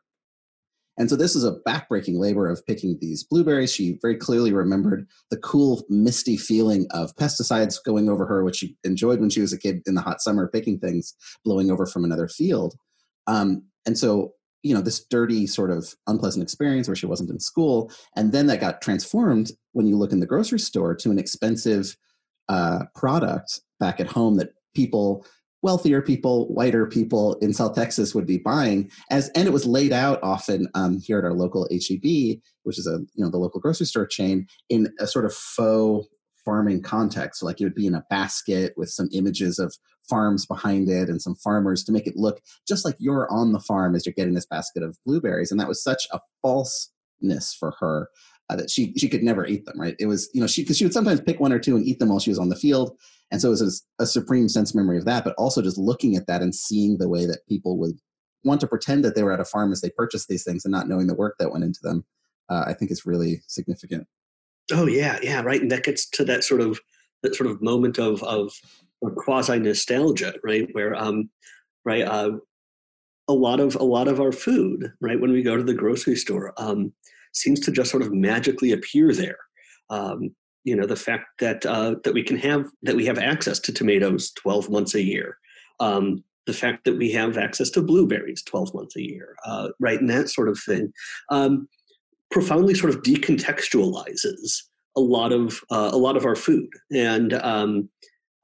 And 0.97 1.11
so 1.11 1.17
this 1.17 1.35
is 1.35 1.45
a 1.45 1.57
backbreaking 1.67 2.19
labor 2.19 2.49
of 2.49 2.65
picking 2.67 2.99
these 3.01 3.25
blueberries. 3.25 3.73
She 3.73 3.99
very 4.01 4.17
clearly 4.17 4.53
remembered 4.53 5.09
the 5.31 5.37
cool, 5.39 5.83
misty 5.89 6.37
feeling 6.37 6.87
of 6.91 7.15
pesticides 7.17 7.83
going 7.85 8.09
over 8.09 8.27
her, 8.27 8.45
which 8.45 8.57
she 8.57 8.77
enjoyed 8.85 9.21
when 9.21 9.31
she 9.31 9.41
was 9.41 9.53
a 9.53 9.59
kid 9.59 9.83
in 9.87 9.95
the 9.95 10.01
hot 10.01 10.21
summer, 10.21 10.49
picking 10.49 10.79
things 10.79 11.15
blowing 11.45 11.71
over 11.71 11.85
from 11.85 12.05
another 12.05 12.29
field. 12.29 12.75
Um, 13.27 13.65
and 13.87 13.99
so 13.99 14.35
you 14.63 14.75
know 14.75 14.81
this 14.81 15.05
dirty 15.05 15.47
sort 15.47 15.71
of 15.71 15.95
unpleasant 16.07 16.43
experience 16.43 16.89
where 16.89 16.97
she 16.97 17.07
wasn't 17.07 17.31
in 17.31 17.39
school 17.39 17.93
and 18.17 18.33
then 18.33 18.47
that 18.47 18.61
got 18.61 18.81
transformed 18.81 19.53
when 19.73 19.87
you 19.87 19.95
look 19.97 20.11
in 20.11 20.21
the 20.21 20.27
grocery 20.27 20.59
store 20.59 20.95
to 20.95 21.11
an 21.11 21.19
expensive 21.19 21.95
uh, 22.49 22.85
product 22.95 23.61
back 23.79 24.01
at 24.01 24.07
home 24.07 24.37
that 24.37 24.51
people 24.75 25.27
wealthier 25.65 26.01
people 26.01 26.47
whiter 26.55 26.87
people 26.87 27.35
in 27.41 27.53
south 27.53 27.75
texas 27.75 28.15
would 28.15 28.27
be 28.27 28.39
buying 28.39 28.89
as 29.11 29.31
and 29.31 29.49
it 29.49 29.53
was 29.53 29.67
laid 29.67 29.93
out 29.93 30.21
often 30.23 30.69
um, 30.75 31.01
here 31.01 31.19
at 31.19 31.25
our 31.25 31.33
local 31.33 31.67
H-E-B 31.71 32.41
which 32.63 32.79
is 32.79 32.87
a 32.87 32.99
you 33.15 33.25
know 33.25 33.31
the 33.31 33.39
local 33.39 33.61
grocery 33.61 33.87
store 33.87 34.07
chain 34.07 34.47
in 34.69 34.93
a 35.01 35.07
sort 35.07 35.25
of 35.25 35.35
faux 35.35 36.07
farming 36.45 36.83
context. 36.83 37.41
So 37.41 37.47
like 37.47 37.61
it 37.61 37.65
would 37.65 37.75
be 37.75 37.87
in 37.87 37.95
a 37.95 38.05
basket 38.11 38.75
with 38.77 38.91
some 38.91 39.09
images 39.13 39.59
of 39.59 39.75
farms 40.09 40.47
behind 40.47 40.89
it 40.89 41.09
and 41.09 41.21
some 41.21 41.35
farmers 41.37 41.83
to 41.85 41.93
make 41.93 42.07
it 42.07 42.17
look 42.17 42.41
just 42.69 42.85
like 42.85 42.97
you're 42.99 43.31
on 43.31 43.53
the 43.53 43.61
farm 43.61 43.95
as 43.95 44.05
you're 44.05 44.13
getting 44.13 44.35
this 44.35 44.47
basket 44.47 44.83
of 44.83 44.99
blueberries. 45.07 45.51
And 45.51 45.59
that 45.59 45.69
was 45.69 45.83
such 45.83 46.07
a 46.13 46.21
falseness 46.43 47.55
for 47.59 47.75
her 47.81 48.09
uh, 48.51 48.57
that 48.57 48.71
she 48.71 48.93
she 48.97 49.09
could 49.09 49.23
never 49.23 49.47
eat 49.47 49.65
them. 49.65 49.81
Right? 49.81 49.97
It 49.99 50.07
was 50.07 50.29
you 50.35 50.41
know 50.41 50.47
she 50.47 50.63
because 50.63 50.77
she 50.77 50.85
would 50.85 50.93
sometimes 50.93 51.21
pick 51.21 51.41
one 51.41 51.53
or 51.53 51.59
two 51.59 51.77
and 51.77 51.87
eat 51.87 51.99
them 51.99 52.11
while 52.11 52.21
she 52.21 52.31
was 52.31 52.39
on 52.39 52.51
the 52.51 52.57
field. 52.57 52.97
And 53.31 53.41
so 53.41 53.49
it 53.49 53.51
was 53.51 53.85
a, 53.99 54.07
supreme 54.07 54.49
sense 54.49 54.75
memory 54.75 54.99
of 54.99 55.05
that, 55.07 55.25
but 55.25 55.35
also 55.37 55.63
just 55.63 55.79
looking 55.79 56.15
at 56.17 56.27
that 56.27 56.43
and 56.43 56.55
seeing 56.55 56.99
the 56.99 57.09
way 57.09 57.27
that 57.27 57.47
people 57.49 57.79
would 57.79 57.99
want 58.45 58.61
to 58.61 58.67
pretend 58.67 59.05
that 59.05 59.15
they 59.15 59.23
were 59.23 59.33
at 59.33 59.41
a 59.41 59.45
farm 59.45 59.73
as 59.73 59.81
they 59.81 59.91
purchased 59.91 60.29
these 60.29 60.45
things 60.45 60.65
and 60.65 60.73
not 60.73 60.89
knowing 60.89 61.07
the 61.07 61.15
work 61.15 61.37
that 61.39 61.51
went 61.51 61.65
into 61.65 61.81
them, 61.83 62.05
uh, 62.51 62.65
I 62.67 62.75
think 62.75 62.91
is 62.91 63.07
really 63.07 63.43
significant. 63.47 64.07
Oh 64.73 64.87
yeah, 64.87 65.19
yeah, 65.23 65.43
right. 65.43 65.61
And 65.61 65.71
that 65.71 65.85
gets 65.85 66.09
to 66.11 66.25
that 66.27 66.45
sort 66.45 66.61
of 66.61 66.79
that 67.23 67.35
sort 67.35 67.51
of 67.51 67.63
moment 67.63 67.99
of 67.99 68.23
of 68.23 68.53
quasi 69.17 69.59
nostalgia, 69.59 70.35
right? 70.45 70.69
Where 70.73 70.95
um, 70.95 71.31
right, 71.85 72.03
uh, 72.03 72.33
a 73.29 73.33
lot 73.33 73.61
of 73.61 73.75
a 73.77 73.85
lot 73.85 74.09
of 74.09 74.21
our 74.21 74.33
food, 74.33 74.93
right, 75.01 75.21
when 75.21 75.33
we 75.33 75.43
go 75.43 75.57
to 75.57 75.63
the 75.63 75.75
grocery 75.75 76.17
store, 76.17 76.53
um, 76.57 76.93
seems 77.33 77.61
to 77.61 77.73
just 77.73 77.91
sort 77.91 78.03
of 78.03 78.13
magically 78.13 78.73
appear 78.73 79.13
there. 79.13 79.39
Um, 79.91 80.35
you 80.65 80.75
know, 80.75 80.87
the 80.87 80.97
fact 80.97 81.27
that 81.41 81.65
uh, 81.67 81.97
that 82.05 82.15
we 82.15 82.23
can 82.23 82.37
have 82.39 82.67
that 82.83 82.97
we 82.97 83.07
have 83.07 83.19
access 83.19 83.59
to 83.61 83.73
tomatoes 83.73 84.33
twelve 84.33 84.71
months 84.71 84.95
a 84.95 85.03
year. 85.03 85.39
Um, 85.81 86.25
the 86.47 86.53
fact 86.53 86.85
that 86.85 86.97
we 86.99 87.11
have 87.13 87.39
access 87.39 87.71
to 87.71 87.83
blueberries 87.83 88.43
12 88.43 88.75
months 88.75 88.97
a 88.97 89.03
year, 89.03 89.35
uh, 89.47 89.69
right, 89.81 90.01
and 90.01 90.11
that 90.11 90.29
sort 90.29 90.49
of 90.49 90.61
thing. 90.61 90.93
Um, 91.31 91.69
profoundly 92.31 92.75
sort 92.75 92.95
of 92.95 93.03
decontextualizes 93.03 94.63
a 94.97 95.01
lot 95.01 95.33
of 95.33 95.61
uh, 95.71 95.91
a 95.93 95.97
lot 95.97 96.17
of 96.17 96.25
our 96.25 96.37
food, 96.37 96.69
and 96.93 97.33
um, 97.35 97.89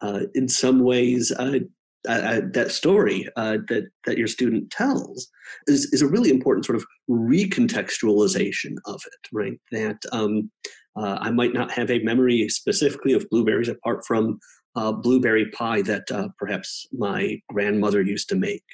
uh, 0.01 0.23
in 0.35 0.49
some 0.49 0.81
ways, 0.81 1.31
uh, 1.33 1.61
that 2.05 2.71
story 2.71 3.29
uh, 3.37 3.59
that 3.69 3.89
that 4.07 4.19
your 4.19 4.27
student 4.27 4.71
tells 4.71 5.29
is 5.67 5.87
is 5.93 6.03
a 6.03 6.09
really 6.09 6.31
important 6.31 6.65
sort 6.65 6.77
of 6.77 6.85
recontextualization 7.09 8.75
of 8.87 9.01
it, 9.07 9.29
right? 9.33 9.61
That 9.71 9.99
um, 10.13 10.51
uh, 10.97 11.19
I 11.21 11.31
might 11.31 11.55
not 11.55 11.71
have 11.73 11.91
a 11.91 12.01
memory 12.01 12.49
specifically 12.49 13.13
of 13.13 13.29
blueberries 13.31 13.69
apart 13.69 14.05
from 14.07 14.39
uh, 14.77 14.93
blueberry 14.93 15.51
pie 15.51 15.83
that 15.83 16.11
uh, 16.11 16.29
perhaps 16.39 16.87
my 16.93 17.41
grandmother 17.49 18.03
used 18.03 18.29
to 18.29 18.37
make. 18.37 18.65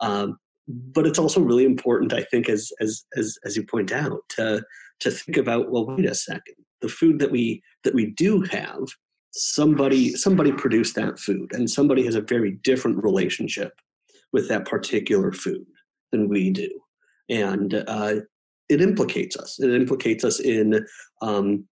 Um, 0.00 0.38
but 0.68 1.06
it's 1.06 1.18
also 1.18 1.40
really 1.40 1.64
important, 1.64 2.12
I 2.12 2.22
think, 2.22 2.48
as 2.48 2.72
as 2.80 3.04
as 3.16 3.36
as 3.44 3.56
you 3.56 3.64
point 3.64 3.92
out, 3.92 4.20
to 4.36 4.62
to 5.00 5.10
think 5.10 5.36
about 5.36 5.70
well, 5.70 5.86
wait 5.86 6.06
a 6.06 6.14
second, 6.14 6.54
the 6.80 6.88
food 6.88 7.18
that 7.18 7.30
we 7.30 7.62
that 7.84 7.94
we 7.94 8.06
do 8.12 8.42
have, 8.42 8.86
somebody 9.32 10.14
somebody 10.14 10.52
produced 10.52 10.94
that 10.94 11.18
food, 11.18 11.52
and 11.52 11.68
somebody 11.68 12.04
has 12.04 12.14
a 12.14 12.20
very 12.20 12.52
different 12.62 13.02
relationship 13.02 13.72
with 14.32 14.48
that 14.48 14.66
particular 14.66 15.32
food 15.32 15.66
than 16.12 16.28
we 16.28 16.50
do, 16.50 16.70
and 17.28 17.74
uh, 17.86 18.14
it 18.68 18.80
implicates 18.80 19.36
us. 19.36 19.58
It 19.60 19.72
implicates 19.72 20.24
us 20.24 20.40
in 20.40 20.86
um, 21.20 21.64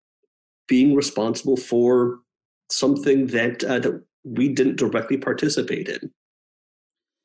being 0.68 0.94
responsible 0.94 1.56
for 1.56 2.18
something 2.70 3.26
that 3.28 3.64
uh, 3.64 3.78
that 3.80 4.02
we 4.24 4.48
didn't 4.48 4.76
directly 4.76 5.16
participate 5.16 5.88
in 5.88 6.10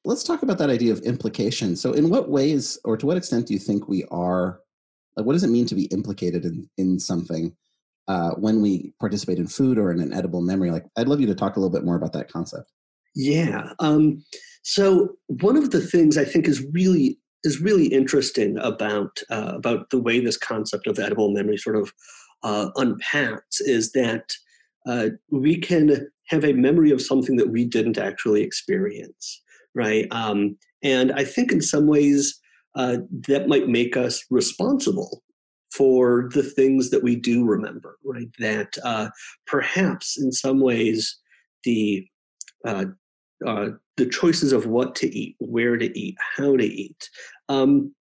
let's 0.05 0.23
talk 0.23 0.43
about 0.43 0.57
that 0.59 0.69
idea 0.69 0.93
of 0.93 1.01
implication. 1.01 1.75
So, 1.75 1.91
in 1.91 2.09
what 2.09 2.29
ways, 2.29 2.79
or 2.85 2.95
to 2.95 3.05
what 3.05 3.17
extent, 3.17 3.47
do 3.47 3.53
you 3.53 3.59
think 3.59 3.87
we 3.87 4.05
are? 4.11 4.59
Like, 5.17 5.25
what 5.25 5.33
does 5.33 5.43
it 5.43 5.49
mean 5.49 5.65
to 5.65 5.75
be 5.75 5.85
implicated 5.85 6.45
in 6.45 6.69
in 6.77 6.99
something 6.99 7.55
uh, 8.07 8.31
when 8.31 8.61
we 8.61 8.93
participate 8.99 9.39
in 9.39 9.47
food 9.47 9.77
or 9.77 9.91
in 9.91 9.99
an 9.99 10.13
edible 10.13 10.41
memory? 10.41 10.71
Like, 10.71 10.85
I'd 10.97 11.07
love 11.07 11.19
you 11.19 11.27
to 11.27 11.35
talk 11.35 11.57
a 11.57 11.59
little 11.59 11.75
bit 11.75 11.85
more 11.85 11.95
about 11.95 12.13
that 12.13 12.31
concept. 12.31 12.71
Yeah. 13.15 13.73
Um, 13.79 14.23
so, 14.63 15.15
one 15.27 15.57
of 15.57 15.71
the 15.71 15.81
things 15.81 16.17
I 16.17 16.25
think 16.25 16.47
is 16.47 16.65
really 16.71 17.19
is 17.45 17.61
really 17.61 17.87
interesting 17.87 18.57
about 18.59 19.21
uh, 19.29 19.53
about 19.55 19.89
the 19.89 19.99
way 19.99 20.19
this 20.19 20.37
concept 20.37 20.87
of 20.87 20.99
edible 20.99 21.31
memory 21.31 21.57
sort 21.57 21.75
of 21.75 21.93
uh, 22.43 22.69
unpacks 22.75 23.61
is 23.61 23.91
that 23.93 24.33
uh, 24.87 25.09
we 25.31 25.57
can 25.57 26.07
have 26.27 26.43
a 26.43 26.53
memory 26.53 26.91
of 26.91 27.01
something 27.01 27.37
that 27.37 27.49
we 27.49 27.65
didn't 27.65 27.97
actually 27.97 28.41
experience 28.41 29.41
right? 29.75 30.07
Um, 30.09 30.57
and 30.81 31.11
I 31.11 31.23
think 31.23 31.51
in 31.51 31.61
some 31.61 31.85
ways 31.85 32.39
uh, 32.75 32.97
that 33.27 33.47
might 33.47 33.67
make 33.67 33.95
us 33.95 34.23
responsible 34.31 35.21
for 35.71 36.29
the 36.33 36.43
things 36.43 36.89
that 36.89 37.03
we 37.03 37.15
do 37.15 37.45
remember, 37.45 37.97
right? 38.03 38.29
That 38.39 38.77
uh, 38.83 39.09
perhaps 39.45 40.17
in 40.17 40.31
some 40.31 40.61
ways 40.61 41.17
the 41.63 42.07
uh, 42.65 42.85
uh 43.45 43.69
the 43.97 44.05
choices 44.05 44.51
of 44.51 44.65
what 44.65 44.95
to 44.95 45.07
eat, 45.15 45.35
where 45.39 45.77
to 45.77 45.97
eat, 45.97 46.15
how 46.37 46.55
to 46.55 46.65
eat, 46.65 47.09
um, 47.49 47.93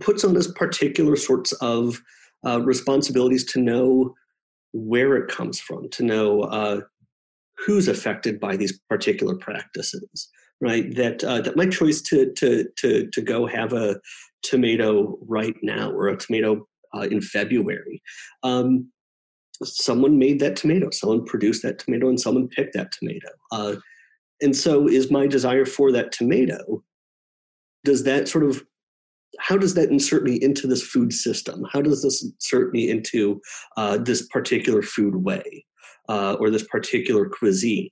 puts 0.00 0.24
on 0.24 0.36
us 0.36 0.46
particular 0.52 1.16
sorts 1.16 1.52
of 1.54 2.00
uh, 2.46 2.60
responsibilities 2.60 3.44
to 3.44 3.60
know 3.60 4.14
where 4.72 5.16
it 5.16 5.28
comes 5.28 5.60
from, 5.60 5.88
to 5.90 6.02
know 6.02 6.42
uh, 6.42 6.80
who's 7.58 7.88
affected 7.88 8.40
by 8.40 8.56
these 8.56 8.80
particular 8.88 9.36
practices 9.36 10.30
right? 10.62 10.94
That 10.94 11.22
uh, 11.24 11.42
that 11.42 11.56
my 11.56 11.66
choice 11.66 12.00
to 12.02 12.32
to 12.34 12.64
to 12.78 13.10
to 13.10 13.20
go 13.20 13.46
have 13.46 13.74
a 13.74 14.00
tomato 14.42 15.18
right 15.26 15.56
now 15.62 15.90
or 15.90 16.08
a 16.08 16.16
tomato 16.16 16.66
uh, 16.94 17.02
in 17.10 17.20
February. 17.20 18.00
Um, 18.42 18.90
someone 19.62 20.18
made 20.18 20.40
that 20.40 20.56
tomato, 20.56 20.90
someone 20.90 21.24
produced 21.24 21.62
that 21.64 21.78
tomato, 21.80 22.08
and 22.08 22.18
someone 22.18 22.48
picked 22.48 22.74
that 22.74 22.92
tomato. 22.92 23.28
And 24.42 24.56
so, 24.56 24.88
is 24.88 25.10
my 25.10 25.26
desire 25.26 25.64
for 25.64 25.92
that 25.92 26.12
tomato? 26.12 26.82
Does 27.84 28.04
that 28.04 28.28
sort 28.28 28.44
of 28.44 28.62
how 29.38 29.56
does 29.56 29.74
that 29.74 29.90
insert 29.90 30.24
me 30.24 30.38
into 30.42 30.66
this 30.66 30.82
food 30.82 31.12
system? 31.12 31.64
How 31.72 31.80
does 31.80 32.02
this 32.02 32.22
insert 32.22 32.72
me 32.72 32.90
into 32.90 33.40
uh, 33.76 33.98
this 33.98 34.26
particular 34.28 34.82
food 34.82 35.16
way 35.16 35.64
uh, 36.08 36.34
or 36.34 36.50
this 36.50 36.64
particular 36.64 37.28
cuisine? 37.28 37.90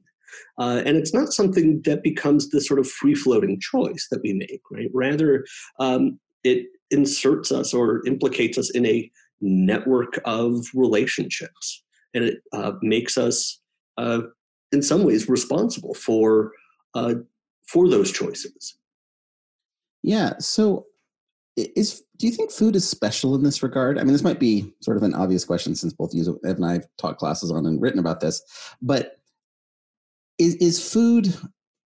Uh, 0.59 0.83
and 0.85 0.97
it's 0.97 1.15
not 1.15 1.33
something 1.33 1.81
that 1.85 2.03
becomes 2.03 2.51
this 2.51 2.67
sort 2.67 2.79
of 2.79 2.89
free 2.89 3.15
floating 3.15 3.59
choice 3.61 4.07
that 4.11 4.21
we 4.23 4.33
make, 4.33 4.61
right? 4.71 4.91
Rather, 4.93 5.45
um, 5.79 6.19
it 6.45 6.67
inserts 6.91 7.51
us 7.51 7.73
or 7.75 8.07
implicates 8.07 8.59
us 8.59 8.71
in 8.71 8.87
a 8.87 9.11
network 9.41 10.21
of 10.25 10.67
relationships. 10.75 11.83
And 12.15 12.25
it 12.25 12.39
uh, 12.53 12.73
makes 12.83 13.17
us, 13.17 13.61
uh, 13.97 14.23
in 14.73 14.83
some 14.83 15.05
ways, 15.05 15.29
responsible 15.29 15.95
for, 15.95 16.53
uh, 16.95 17.15
for 17.67 17.89
those 17.89 18.11
choices. 18.11 18.77
Yeah. 20.03 20.35
So, 20.39 20.87
is 21.57 22.03
do 22.17 22.27
you 22.27 22.33
think 22.33 22.51
food 22.51 22.77
is 22.77 22.89
special 22.89 23.35
in 23.35 23.43
this 23.43 23.63
regard? 23.63 23.99
I 23.99 24.03
mean, 24.03 24.13
this 24.13 24.23
might 24.23 24.39
be 24.39 24.73
sort 24.81 24.97
of 24.97 25.03
an 25.03 25.15
obvious 25.15 25.45
question 25.45 25.75
since 25.75 25.93
both 25.93 26.15
you 26.15 26.39
and 26.43 26.65
I 26.65 26.75
have 26.75 26.87
taught 26.99 27.19
classes 27.19 27.51
on 27.51 27.67
and 27.67 27.81
written 27.81 27.99
about 27.99 28.21
this, 28.21 28.43
but 28.83 29.17
is 30.39 30.55
is 30.57 30.93
food 30.93 31.35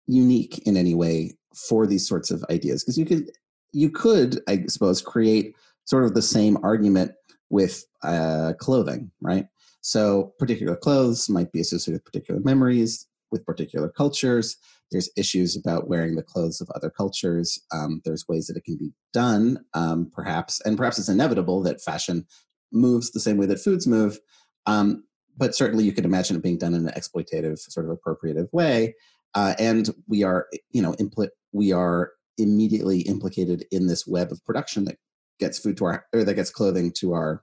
unique 0.07 0.59
in 0.65 0.77
any 0.77 0.93
way 0.93 1.37
for 1.55 1.85
these 1.85 2.07
sorts 2.07 2.31
of 2.31 2.43
ideas? 2.49 2.83
Because 2.83 2.97
you 2.97 3.05
could 3.05 3.31
you 3.73 3.89
could, 3.89 4.41
I 4.47 4.65
suppose, 4.67 5.01
create 5.01 5.55
sort 5.85 6.03
of 6.03 6.13
the 6.13 6.21
same 6.21 6.57
argument 6.63 7.13
with 7.49 7.85
uh, 8.03 8.53
clothing, 8.59 9.11
right? 9.21 9.47
So 9.81 10.33
particular 10.39 10.75
clothes 10.75 11.29
might 11.29 11.51
be 11.51 11.59
associated 11.59 12.01
with 12.01 12.05
particular 12.05 12.39
memories, 12.43 13.07
with 13.31 13.45
particular 13.45 13.89
cultures. 13.89 14.57
There's 14.91 15.09
issues 15.15 15.55
about 15.55 15.87
wearing 15.87 16.15
the 16.15 16.23
clothes 16.23 16.61
of 16.61 16.69
other 16.75 16.89
cultures. 16.89 17.59
Um, 17.73 18.01
there's 18.05 18.27
ways 18.27 18.47
that 18.47 18.57
it 18.57 18.65
can 18.65 18.77
be 18.77 18.91
done, 19.13 19.63
um, 19.73 20.11
perhaps, 20.13 20.61
and 20.61 20.77
perhaps 20.77 20.99
it's 20.99 21.09
inevitable 21.09 21.61
that 21.63 21.81
fashion 21.81 22.25
moves 22.71 23.11
the 23.11 23.19
same 23.19 23.37
way 23.37 23.45
that 23.47 23.59
foods 23.59 23.87
move. 23.87 24.19
Um, 24.65 25.03
but 25.37 25.55
certainly 25.55 25.83
you 25.83 25.93
could 25.93 26.05
imagine 26.05 26.35
it 26.35 26.43
being 26.43 26.57
done 26.57 26.73
in 26.73 26.87
an 26.87 26.93
exploitative, 26.93 27.57
sort 27.59 27.89
of 27.89 27.97
appropriative 27.97 28.51
way. 28.51 28.95
Uh, 29.33 29.55
and 29.57 29.89
we 30.07 30.23
are, 30.23 30.47
you 30.71 30.81
know, 30.81 30.93
impl- 30.93 31.29
we 31.53 31.71
are 31.71 32.11
immediately 32.37 33.01
implicated 33.01 33.65
in 33.71 33.87
this 33.87 34.05
web 34.05 34.31
of 34.31 34.43
production 34.45 34.85
that 34.85 34.97
gets 35.39 35.57
food 35.57 35.77
to 35.77 35.85
our 35.85 36.05
or 36.13 36.23
that 36.23 36.35
gets 36.35 36.51
clothing 36.51 36.91
to 36.91 37.13
our 37.13 37.41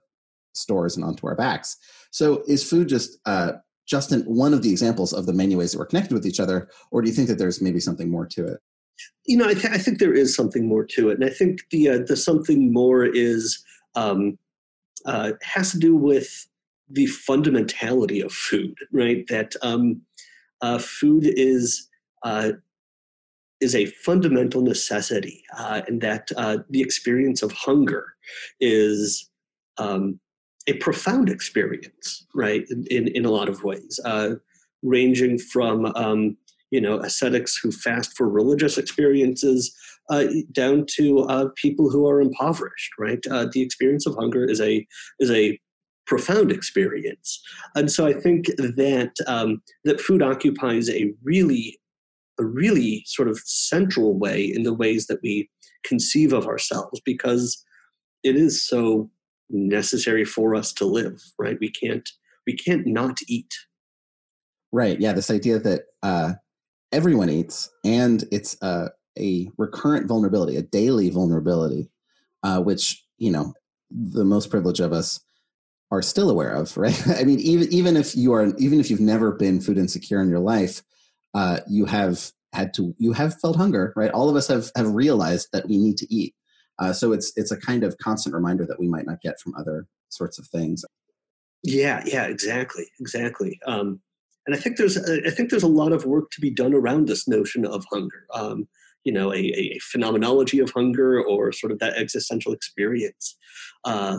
stores 0.59 0.97
and 0.97 1.05
onto 1.05 1.27
our 1.27 1.35
backs. 1.35 1.77
So 2.11 2.43
is 2.47 2.69
food 2.69 2.89
just 2.89 3.19
uh, 3.27 3.53
just 3.87 4.13
one 4.27 4.53
of 4.53 4.63
the 4.63 4.71
examples 4.71 5.13
of 5.13 5.27
the 5.27 5.33
many 5.33 5.57
ways 5.57 5.73
that 5.73 5.79
we're 5.79 5.87
connected 5.87 6.13
with 6.13 6.27
each 6.27 6.41
other, 6.41 6.69
or 6.91 7.01
do 7.01 7.09
you 7.09 7.15
think 7.15 7.29
that 7.29 7.39
there's 7.39 7.63
maybe 7.63 7.81
something 7.81 8.11
more 8.11 8.27
to 8.27 8.47
it? 8.47 8.61
You 9.27 9.37
know, 9.37 9.49
I, 9.49 9.55
th- 9.55 9.73
I 9.73 9.79
think 9.79 9.99
there 9.99 10.15
is 10.15 10.35
something 10.35 10.67
more 10.67 10.85
to 10.85 11.11
it, 11.11 11.15
and 11.15 11.25
I 11.25 11.33
think 11.33 11.61
the 11.71 11.89
uh, 11.89 11.99
the 12.07 12.17
something 12.17 12.73
more 12.73 13.05
is 13.05 13.63
um, 13.95 14.39
uh, 15.07 15.33
has 15.43 15.73
to 15.73 15.79
do 15.79 15.97
with 15.97 16.49
the 16.91 17.07
fundamentality 17.07 18.25
of 18.25 18.33
food, 18.33 18.77
right? 18.93 19.27
That 19.29 19.55
um, 19.63 20.03
uh, 20.61 20.79
food 20.79 21.25
is 21.25 21.89
uh, 22.25 22.53
is 23.61 23.75
a 23.75 23.87
fundamental 23.87 24.63
necessity, 24.63 25.45
uh, 25.57 25.83
and 25.87 26.01
that 26.01 26.31
uh, 26.37 26.59
the 26.71 26.81
experience 26.81 27.43
of 27.43 27.53
hunger 27.53 28.15
is 28.61 29.31
um, 29.79 30.21
a 30.69 30.75
profound 30.75 31.29
experience, 31.29 32.27
right? 32.35 32.65
In 32.91 33.09
in 33.09 33.25
a 33.25 33.31
lot 33.31 33.49
of 33.49 33.65
ways, 33.65 33.99
uh, 34.05 34.35
ranging 34.83 35.39
from 35.39 35.87
um, 35.97 36.37
you 36.71 36.81
know 36.81 37.01
ascetics 37.01 37.57
who 37.57 37.73
fast 37.73 38.17
for 38.17 38.29
religious 38.29 38.79
experiences 38.79 39.75
uh, 40.11 40.27
down 40.53 40.85
to 40.97 41.21
uh, 41.21 41.49
people 41.57 41.91
who 41.91 42.07
are 42.07 42.21
impoverished, 42.21 42.93
right? 42.99 43.27
Uh, 43.31 43.47
the 43.53 43.63
experience 43.63 44.07
of 44.07 44.15
hunger 44.15 44.45
is 44.45 44.61
a 44.61 44.87
is 45.19 45.31
a 45.31 45.59
profound 46.07 46.53
experience, 46.53 47.41
and 47.75 47.91
so 47.91 48.07
I 48.07 48.13
think 48.13 48.47
that 48.59 49.13
um, 49.27 49.63
that 49.85 50.01
food 50.01 50.23
occupies 50.23 50.91
a 50.91 51.13
really 51.25 51.79
a 52.39 52.45
really 52.45 53.03
sort 53.07 53.29
of 53.29 53.39
central 53.39 54.17
way 54.17 54.45
in 54.45 54.63
the 54.63 54.75
ways 54.75 55.07
that 55.09 55.19
we 55.23 55.51
conceive 55.83 56.33
of 56.33 56.47
ourselves 56.47 57.01
because 57.05 57.65
it 58.23 58.37
is 58.37 58.65
so 58.65 59.11
necessary 59.51 60.25
for 60.25 60.55
us 60.55 60.73
to 60.75 60.85
live 60.85 61.23
right? 61.39 61.59
We 61.61 61.71
can't 61.71 62.09
we 62.47 62.55
can't 62.55 62.87
not 62.87 63.19
eat. 63.29 63.53
Right 64.73 65.01
yeah 65.01 65.13
this 65.13 65.31
idea 65.31 65.59
that 65.61 65.83
uh 66.03 66.35
everyone 66.93 67.31
eats 67.31 67.71
and 67.85 68.25
it's 68.31 68.61
uh, 68.63 68.89
a 69.19 69.49
recurrent 69.59 70.07
vulnerability 70.07 70.57
a 70.57 70.63
daily 70.63 71.11
vulnerability 71.11 71.91
uh 72.43 72.61
which 72.61 73.05
you 73.19 73.31
know 73.31 73.53
the 73.91 74.25
most 74.25 74.51
privileged 74.51 74.81
of 74.81 74.93
us 74.93 75.21
are 75.91 76.03
still 76.03 76.31
aware 76.31 76.53
of 76.53 76.77
right? 76.77 77.09
I 77.09 77.25
mean 77.25 77.41
even 77.41 77.73
even 77.73 77.97
if 77.97 78.17
you 78.17 78.33
are 78.33 78.55
even 78.59 78.81
if 78.81 78.91
you've 78.91 79.01
never 79.01 79.33
been 79.33 79.61
food 79.61 79.79
insecure 79.79 80.21
in 80.21 80.29
your 80.29 80.41
life 80.41 80.83
uh, 81.35 81.61
you 81.69 81.85
have 81.85 82.33
had 82.53 82.73
to 82.75 82.95
you 82.99 83.13
have 83.13 83.39
felt 83.41 83.57
hunger 83.57 83.93
right? 83.97 84.11
All 84.11 84.29
of 84.29 84.37
us 84.37 84.49
have 84.49 84.71
have 84.77 84.95
realized 84.95 85.49
that 85.53 85.69
we 85.69 85.79
need 85.79 85.97
to 85.99 86.15
eat 86.15 86.35
uh, 86.79 86.93
so 86.93 87.13
it's 87.13 87.33
it's 87.37 87.51
a 87.51 87.57
kind 87.57 87.85
of 87.85 87.97
constant 87.99 88.35
reminder 88.35 88.67
that 88.67 88.79
we 88.79 88.89
might 88.89 89.07
not 89.07 89.21
get 89.21 89.41
from 89.41 89.55
other 89.57 89.87
sorts 90.09 90.39
of 90.39 90.47
things 90.47 90.85
yeah 91.63 92.03
yeah 92.07 92.25
exactly 92.25 92.87
exactly 93.01 93.59
um, 93.67 94.01
and 94.47 94.55
i 94.55 94.59
think 94.59 94.77
there's 94.77 94.97
i 95.27 95.31
think 95.31 95.51
there's 95.51 95.63
a 95.63 95.69
lot 95.69 95.93
of 95.93 96.05
work 96.05 96.31
to 96.31 96.41
be 96.41 96.51
done 96.51 96.75
around 96.75 97.07
this 97.07 97.29
notion 97.29 97.65
of 97.65 97.85
hunger 97.91 98.27
um, 98.35 98.67
you 99.05 99.13
know 99.13 99.33
a, 99.33 99.39
a, 99.39 99.79
phenomenology 99.81 100.59
of 100.59 100.71
hunger 100.71 101.23
or 101.23 101.53
sort 101.53 101.73
of 101.73 101.79
that 101.79 101.97
existential 101.97 102.53
experience 102.53 103.37
uh, 103.85 104.19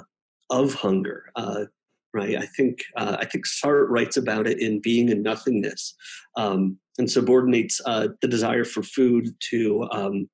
of 0.49 0.73
hunger 0.73 1.31
uh, 1.35 1.65
right? 2.13 2.37
I 2.37 2.45
think 2.45 2.83
uh, 2.95 3.17
I 3.19 3.25
think 3.25 3.45
Sartre 3.45 3.87
writes 3.89 4.17
about 4.17 4.47
it 4.47 4.59
in 4.59 4.79
Being 4.79 5.11
and 5.11 5.23
Nothingness, 5.23 5.95
um, 6.35 6.77
and 6.97 7.09
subordinates 7.09 7.81
uh, 7.85 8.09
the 8.21 8.27
desire 8.27 8.65
for 8.65 8.83
food 8.83 9.29
to 9.51 9.87
um, 9.91 10.29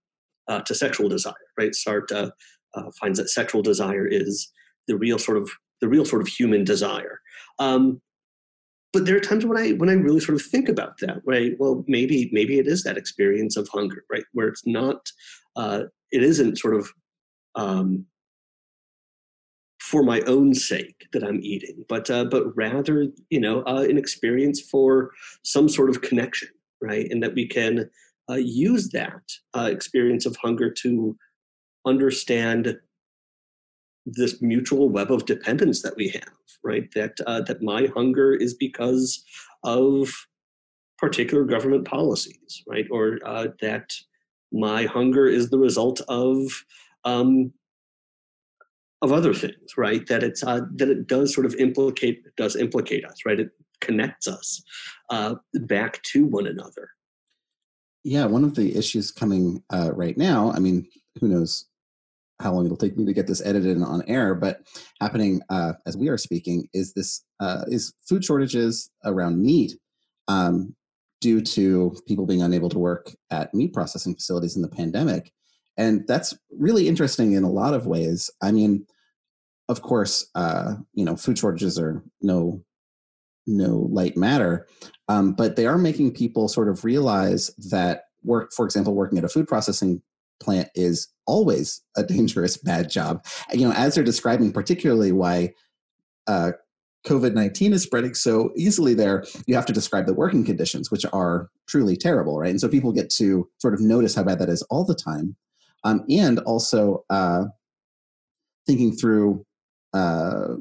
uh, 0.48 0.62
to 0.62 0.76
sexual 0.76 1.10
desire, 1.10 1.34
right? 1.58 1.72
Sartre 1.72 2.32
uh, 2.76 2.92
finds 3.00 3.20
that 3.20 3.30
sexual 3.30 3.62
desire 3.62 4.08
is 4.08 4.52
the 4.88 4.98
real 4.98 5.20
sort 5.20 5.38
of 5.38 5.50
the 5.82 5.88
real 5.88 6.06
sort 6.06 6.22
of 6.22 6.28
human 6.28 6.64
desire. 6.64 7.20
Um, 7.60 8.02
but 8.94 9.06
there 9.06 9.18
are 9.18 9.22
times 9.22 9.46
when 9.46 9.58
I 9.58 9.72
when 9.72 9.90
I 9.90 9.94
really 9.94 10.22
sort 10.22 10.40
of 10.40 10.46
think 10.46 10.70
about 10.70 11.00
that, 11.00 11.22
right? 11.26 11.54
Well, 11.60 11.84
maybe 11.88 12.30
maybe 12.32 12.60
it 12.60 12.68
is 12.68 12.84
that 12.84 12.98
experience 12.98 13.58
of 13.58 13.68
hunger, 13.68 14.06
right, 14.10 14.24
where 14.32 14.48
it's 14.48 14.66
not, 14.66 15.12
uh, 15.58 15.84
it 16.12 16.24
isn't 16.24 16.58
sort 16.58 16.76
of 16.76 16.90
um, 17.56 18.06
for 19.82 20.02
my 20.02 20.22
own 20.22 20.54
sake 20.54 21.08
that 21.12 21.24
I'm 21.24 21.42
eating, 21.44 21.84
but 21.90 22.10
uh, 22.10 22.26
but 22.26 22.56
rather, 22.56 23.08
you 23.30 23.40
know, 23.40 23.64
uh, 23.64 23.86
an 23.88 23.98
experience 23.98 24.62
for 24.62 25.12
some 25.44 25.68
sort 25.68 25.90
of 25.90 26.02
connection, 26.02 26.50
right? 26.82 27.08
And 27.12 27.22
that 27.22 27.36
we 27.36 27.48
can 27.48 27.90
uh, 28.30 28.36
use 28.36 28.90
that 28.90 29.24
uh, 29.56 29.70
experience 29.72 30.26
of 30.26 30.36
hunger 30.38 30.72
to 30.72 31.18
understand 31.86 32.78
this 34.06 34.42
mutual 34.42 34.90
web 34.90 35.12
of 35.12 35.26
dependence 35.26 35.82
that 35.82 35.96
we 35.96 36.10
have, 36.10 36.34
right? 36.64 36.92
That 36.94 37.18
uh, 37.26 37.42
that 37.42 37.62
my 37.62 37.88
hunger 37.96 38.34
is 38.34 38.54
because 38.54 39.24
of 39.64 40.12
particular 40.98 41.44
government 41.44 41.86
policies, 41.86 42.64
right? 42.68 42.86
Or 42.92 43.20
uh, 43.26 43.48
that 43.62 43.92
my 44.52 44.86
hunger 44.86 45.28
is 45.28 45.50
the 45.50 45.58
result 45.58 46.02
of 46.08 46.64
um, 47.04 47.52
of 49.02 49.12
other 49.12 49.34
things, 49.34 49.78
right? 49.78 50.06
That 50.08 50.24
it's 50.24 50.44
uh, 50.44 50.62
that 50.76 50.90
it 50.90 51.08
does 51.08 51.34
sort 51.34 51.46
of 51.46 51.56
implicate 51.56 52.24
does 52.38 52.56
implicate 52.56 53.06
us, 53.06 53.20
right? 53.26 53.40
It 53.40 53.50
connects 53.82 54.28
us 54.28 54.64
uh, 55.10 55.36
back 55.54 56.02
to 56.04 56.26
one 56.26 56.48
another. 56.48 56.90
Yeah, 58.06 58.26
one 58.26 58.44
of 58.44 58.56
the 58.56 58.76
issues 58.78 59.12
coming 59.12 59.62
uh, 59.74 59.92
right 59.94 60.18
now. 60.18 60.52
I 60.52 60.60
mean, 60.60 60.88
who 61.20 61.28
knows 61.28 61.66
how 62.40 62.54
long 62.54 62.66
it'll 62.66 62.78
take 62.78 62.98
me 62.98 63.06
to 63.06 63.14
get 63.14 63.28
this 63.28 63.44
edited 63.44 63.76
and 63.76 63.86
on 63.86 64.04
air, 64.08 64.36
but 64.36 64.62
happening 65.02 65.42
uh, 65.50 65.74
as 65.86 65.98
we 65.98 66.08
are 66.10 66.18
speaking 66.18 66.70
is 66.74 66.94
this 66.94 67.24
uh, 67.40 67.64
is 67.68 67.94
food 68.08 68.24
shortages 68.24 68.90
around 69.04 69.42
meat. 69.42 69.78
Um, 70.28 70.76
due 71.22 71.42
to 71.42 71.96
people 72.08 72.28
being 72.28 72.44
unable 72.44 72.70
to 72.70 72.78
work 72.78 73.10
at 73.32 73.52
meat 73.52 73.74
processing 73.74 74.14
facilities 74.14 74.56
in 74.56 74.62
the 74.62 74.68
pandemic. 74.68 75.32
And 75.76 76.06
that's 76.08 76.38
really 76.52 76.88
interesting 76.88 77.34
in 77.34 77.44
a 77.44 77.50
lot 77.50 77.74
of 77.74 77.88
ways. 77.88 78.30
I 78.44 78.52
mean, 78.52 78.86
of 79.68 79.82
course, 79.82 80.30
uh, 80.36 80.76
you 80.94 81.04
know, 81.04 81.16
food 81.16 81.40
shortages 81.40 81.80
are 81.80 82.04
no 82.22 82.64
no 83.48 83.88
light 83.92 84.18
matter, 84.18 84.68
um, 85.08 85.34
but 85.34 85.56
they 85.56 85.66
are 85.66 85.78
making 85.78 86.14
people 86.14 86.48
sort 86.48 86.70
of 86.70 86.84
realize 86.84 87.50
that 87.70 88.06
work, 88.24 88.52
for 88.54 88.66
example, 88.66 88.94
working 88.94 89.18
at 89.18 89.24
a 89.24 89.30
food 89.30 89.48
processing 89.48 90.02
plant 90.42 90.70
is 90.76 91.08
always 91.28 91.82
a 91.96 92.04
dangerous 92.16 92.58
bad 92.58 92.90
job. 92.90 93.26
You 93.54 93.68
know, 93.68 93.74
as 93.74 93.96
they're 93.96 94.04
describing, 94.04 94.52
particularly 94.52 95.12
why 95.12 95.54
uh, 96.28 96.52
COVID 97.06 97.34
nineteen 97.34 97.72
is 97.74 97.84
spreading 97.84 98.16
so 98.16 98.52
easily 98.58 98.94
there, 98.96 99.24
you 99.46 99.56
have 99.56 99.66
to 99.68 99.74
describe 99.74 100.08
the 100.08 100.14
working 100.14 100.44
conditions, 100.44 100.90
which 100.92 101.06
are 101.14 101.50
truly 101.68 101.96
terrible, 101.96 102.40
right? 102.40 102.50
And 102.50 102.60
so 102.60 102.68
people 102.68 102.92
get 102.92 103.10
to 103.12 103.48
sort 103.60 103.74
of 103.76 103.82
notice 103.82 104.16
how 104.16 104.24
bad 104.24 104.40
that 104.40 104.50
is 104.50 104.64
all 104.64 104.84
the 104.86 104.96
time. 104.96 105.36
um, 105.86 106.04
and 106.10 106.40
also 106.40 107.06
uh, 107.10 107.46
thinking 108.68 108.92
through 108.92 109.46
uh, 109.94 110.56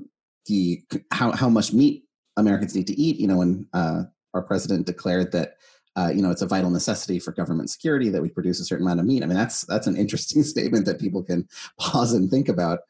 the 0.46 0.82
how 1.10 1.32
how 1.32 1.48
much 1.48 1.72
meat 1.72 2.04
Americans 2.36 2.74
need 2.76 2.86
to 2.86 3.00
eat. 3.00 3.16
You 3.18 3.26
know, 3.26 3.38
when 3.38 3.66
uh, 3.72 4.04
our 4.34 4.42
president 4.42 4.86
declared 4.86 5.32
that 5.32 5.56
uh, 5.96 6.10
you 6.14 6.22
know 6.22 6.30
it's 6.30 6.42
a 6.42 6.46
vital 6.46 6.70
necessity 6.70 7.18
for 7.18 7.32
government 7.32 7.70
security 7.70 8.08
that 8.10 8.22
we 8.22 8.28
produce 8.28 8.60
a 8.60 8.64
certain 8.64 8.84
amount 8.84 9.00
of 9.00 9.06
meat. 9.06 9.22
I 9.22 9.26
mean, 9.26 9.36
that's 9.36 9.64
that's 9.66 9.86
an 9.86 9.96
interesting 9.96 10.42
statement 10.54 10.86
that 10.86 11.00
people 11.00 11.22
can 11.22 11.48
pause 11.78 12.12
and 12.12 12.30
think 12.30 12.48
about. 12.48 12.80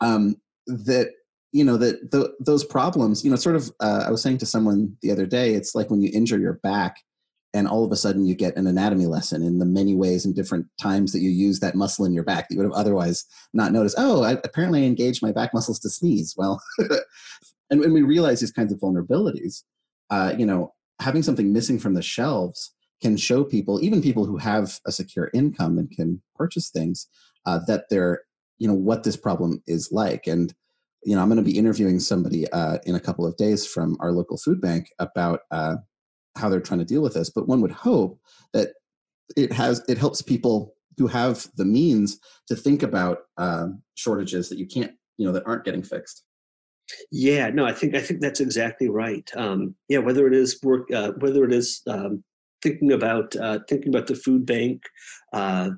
Um, 0.00 0.36
that 0.66 1.10
you 1.52 1.64
know 1.64 1.76
that 1.76 2.10
the, 2.10 2.32
those 2.40 2.64
problems. 2.64 3.24
You 3.24 3.30
know, 3.30 3.36
sort 3.36 3.56
of. 3.56 3.70
Uh, 3.80 4.04
I 4.06 4.10
was 4.10 4.22
saying 4.22 4.38
to 4.38 4.46
someone 4.46 4.96
the 5.02 5.10
other 5.10 5.26
day, 5.26 5.54
it's 5.54 5.74
like 5.74 5.90
when 5.90 6.00
you 6.00 6.10
injure 6.12 6.38
your 6.38 6.54
back 6.62 6.96
and 7.54 7.68
all 7.68 7.84
of 7.84 7.92
a 7.92 7.96
sudden 7.96 8.24
you 8.24 8.34
get 8.34 8.56
an 8.56 8.66
anatomy 8.66 9.06
lesson 9.06 9.42
in 9.42 9.58
the 9.58 9.66
many 9.66 9.94
ways 9.94 10.24
and 10.24 10.34
different 10.34 10.66
times 10.80 11.12
that 11.12 11.20
you 11.20 11.30
use 11.30 11.60
that 11.60 11.74
muscle 11.74 12.04
in 12.04 12.14
your 12.14 12.24
back 12.24 12.48
that 12.48 12.54
you 12.54 12.58
would 12.58 12.70
have 12.70 12.72
otherwise 12.72 13.26
not 13.52 13.72
noticed. 13.72 13.96
Oh, 13.98 14.22
I, 14.22 14.32
apparently 14.44 14.82
I 14.82 14.86
engaged 14.86 15.22
my 15.22 15.32
back 15.32 15.52
muscles 15.52 15.78
to 15.80 15.90
sneeze. 15.90 16.34
Well, 16.36 16.62
and 17.70 17.80
when 17.80 17.92
we 17.92 18.02
realize 18.02 18.40
these 18.40 18.52
kinds 18.52 18.72
of 18.72 18.80
vulnerabilities, 18.80 19.64
uh, 20.10 20.34
you 20.36 20.46
know, 20.46 20.72
having 21.02 21.22
something 21.22 21.52
missing 21.52 21.78
from 21.78 21.94
the 21.94 22.02
shelves 22.02 22.74
can 23.00 23.16
show 23.16 23.44
people, 23.44 23.82
even 23.82 24.00
people 24.00 24.24
who 24.24 24.36
have 24.36 24.78
a 24.86 24.92
secure 24.92 25.30
income 25.34 25.78
and 25.78 25.90
can 25.90 26.22
purchase 26.36 26.70
things, 26.70 27.08
uh, 27.46 27.58
that 27.66 27.84
they're, 27.90 28.22
you 28.58 28.68
know, 28.68 28.74
what 28.74 29.02
this 29.02 29.16
problem 29.16 29.62
is 29.66 29.90
like. 29.90 30.26
And, 30.26 30.54
you 31.04 31.16
know, 31.16 31.22
I'm 31.22 31.28
going 31.28 31.36
to 31.36 31.42
be 31.42 31.58
interviewing 31.58 31.98
somebody 31.98 32.48
uh, 32.52 32.78
in 32.86 32.94
a 32.94 33.00
couple 33.00 33.26
of 33.26 33.36
days 33.36 33.66
from 33.66 33.96
our 34.00 34.12
local 34.12 34.36
food 34.36 34.60
bank 34.60 34.88
about 35.00 35.40
uh, 35.50 35.76
how 36.36 36.48
they're 36.48 36.60
trying 36.60 36.78
to 36.78 36.86
deal 36.86 37.02
with 37.02 37.14
this. 37.14 37.30
But 37.30 37.48
one 37.48 37.60
would 37.60 37.72
hope 37.72 38.20
that 38.52 38.68
it 39.36 39.52
has 39.52 39.82
it 39.88 39.98
helps 39.98 40.22
people 40.22 40.74
who 40.98 41.06
have 41.06 41.48
the 41.56 41.64
means 41.64 42.18
to 42.48 42.54
think 42.54 42.82
about 42.82 43.18
uh, 43.36 43.68
shortages 43.94 44.48
that 44.48 44.58
you 44.58 44.66
can't 44.66 44.92
you 45.16 45.26
know 45.26 45.32
that 45.32 45.46
aren't 45.46 45.64
getting 45.64 45.82
fixed. 45.82 46.24
Yeah, 47.10 47.48
no, 47.50 47.64
I 47.66 47.72
think 47.72 47.94
I 47.94 48.00
think 48.00 48.20
that's 48.20 48.40
exactly 48.40 48.88
right. 48.88 49.28
Um, 49.36 49.74
yeah, 49.88 49.98
whether 49.98 50.26
it 50.26 50.34
is 50.34 50.60
work, 50.62 50.90
uh, 50.92 51.12
whether 51.18 51.44
it 51.44 51.52
is 51.52 51.82
um, 51.86 52.22
thinking 52.62 52.92
about 52.92 53.34
uh, 53.36 53.60
thinking 53.68 53.94
about 53.94 54.06
the 54.06 54.16
food 54.16 54.46
bank, 54.46 54.82
uh, 55.32 55.70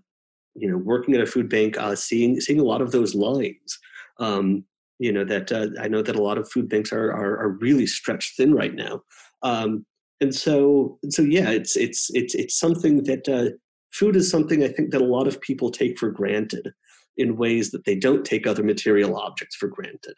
you 0.54 0.70
know, 0.70 0.78
working 0.78 1.14
at 1.14 1.20
a 1.20 1.26
food 1.26 1.48
bank, 1.48 1.76
uh, 1.78 1.94
seeing 1.94 2.40
seeing 2.40 2.60
a 2.60 2.64
lot 2.64 2.80
of 2.80 2.92
those 2.92 3.14
lines. 3.14 3.78
Um, 4.18 4.64
you 4.98 5.12
know 5.12 5.24
that 5.24 5.50
uh, 5.52 5.68
I 5.80 5.88
know 5.88 6.02
that 6.02 6.16
a 6.16 6.22
lot 6.22 6.38
of 6.38 6.50
food 6.50 6.68
banks 6.68 6.92
are 6.92 7.10
are, 7.10 7.38
are 7.38 7.58
really 7.60 7.86
stretched 7.86 8.36
thin 8.36 8.54
right 8.54 8.74
now. 8.74 9.02
Um, 9.42 9.84
and 10.20 10.34
so 10.34 10.98
so 11.10 11.22
yeah 11.22 11.50
it's 11.50 11.76
it's 11.76 12.10
it's 12.14 12.34
it's 12.34 12.58
something 12.58 13.02
that 13.04 13.28
uh, 13.28 13.50
food 13.92 14.16
is 14.16 14.30
something 14.30 14.62
i 14.64 14.68
think 14.68 14.90
that 14.90 15.02
a 15.02 15.12
lot 15.16 15.26
of 15.26 15.40
people 15.40 15.70
take 15.70 15.98
for 15.98 16.10
granted 16.10 16.72
in 17.16 17.36
ways 17.36 17.70
that 17.70 17.84
they 17.84 17.94
don't 17.94 18.24
take 18.24 18.46
other 18.46 18.62
material 18.62 19.16
objects 19.16 19.56
for 19.56 19.68
granted 19.68 20.14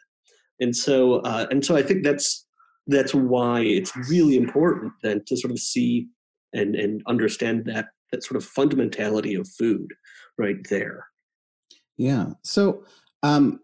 and 0.61 0.75
so 0.75 1.17
uh, 1.21 1.47
and 1.51 1.65
so 1.65 1.77
i 1.77 1.83
think 1.83 2.05
that's 2.05 2.47
that's 2.87 3.15
why 3.15 3.61
it's 3.61 3.95
really 4.09 4.37
important 4.37 4.93
then 5.03 5.23
to 5.27 5.37
sort 5.37 5.51
of 5.51 5.59
see 5.59 6.07
and 6.53 6.75
and 6.75 7.03
understand 7.07 7.65
that 7.67 7.87
that 8.13 8.23
sort 8.23 8.37
of 8.37 8.49
fundamentality 8.49 9.39
of 9.39 9.49
food 9.59 9.93
right 10.39 10.69
there 10.71 11.07
yeah 11.97 12.27
so 12.43 12.85
um 13.23 13.61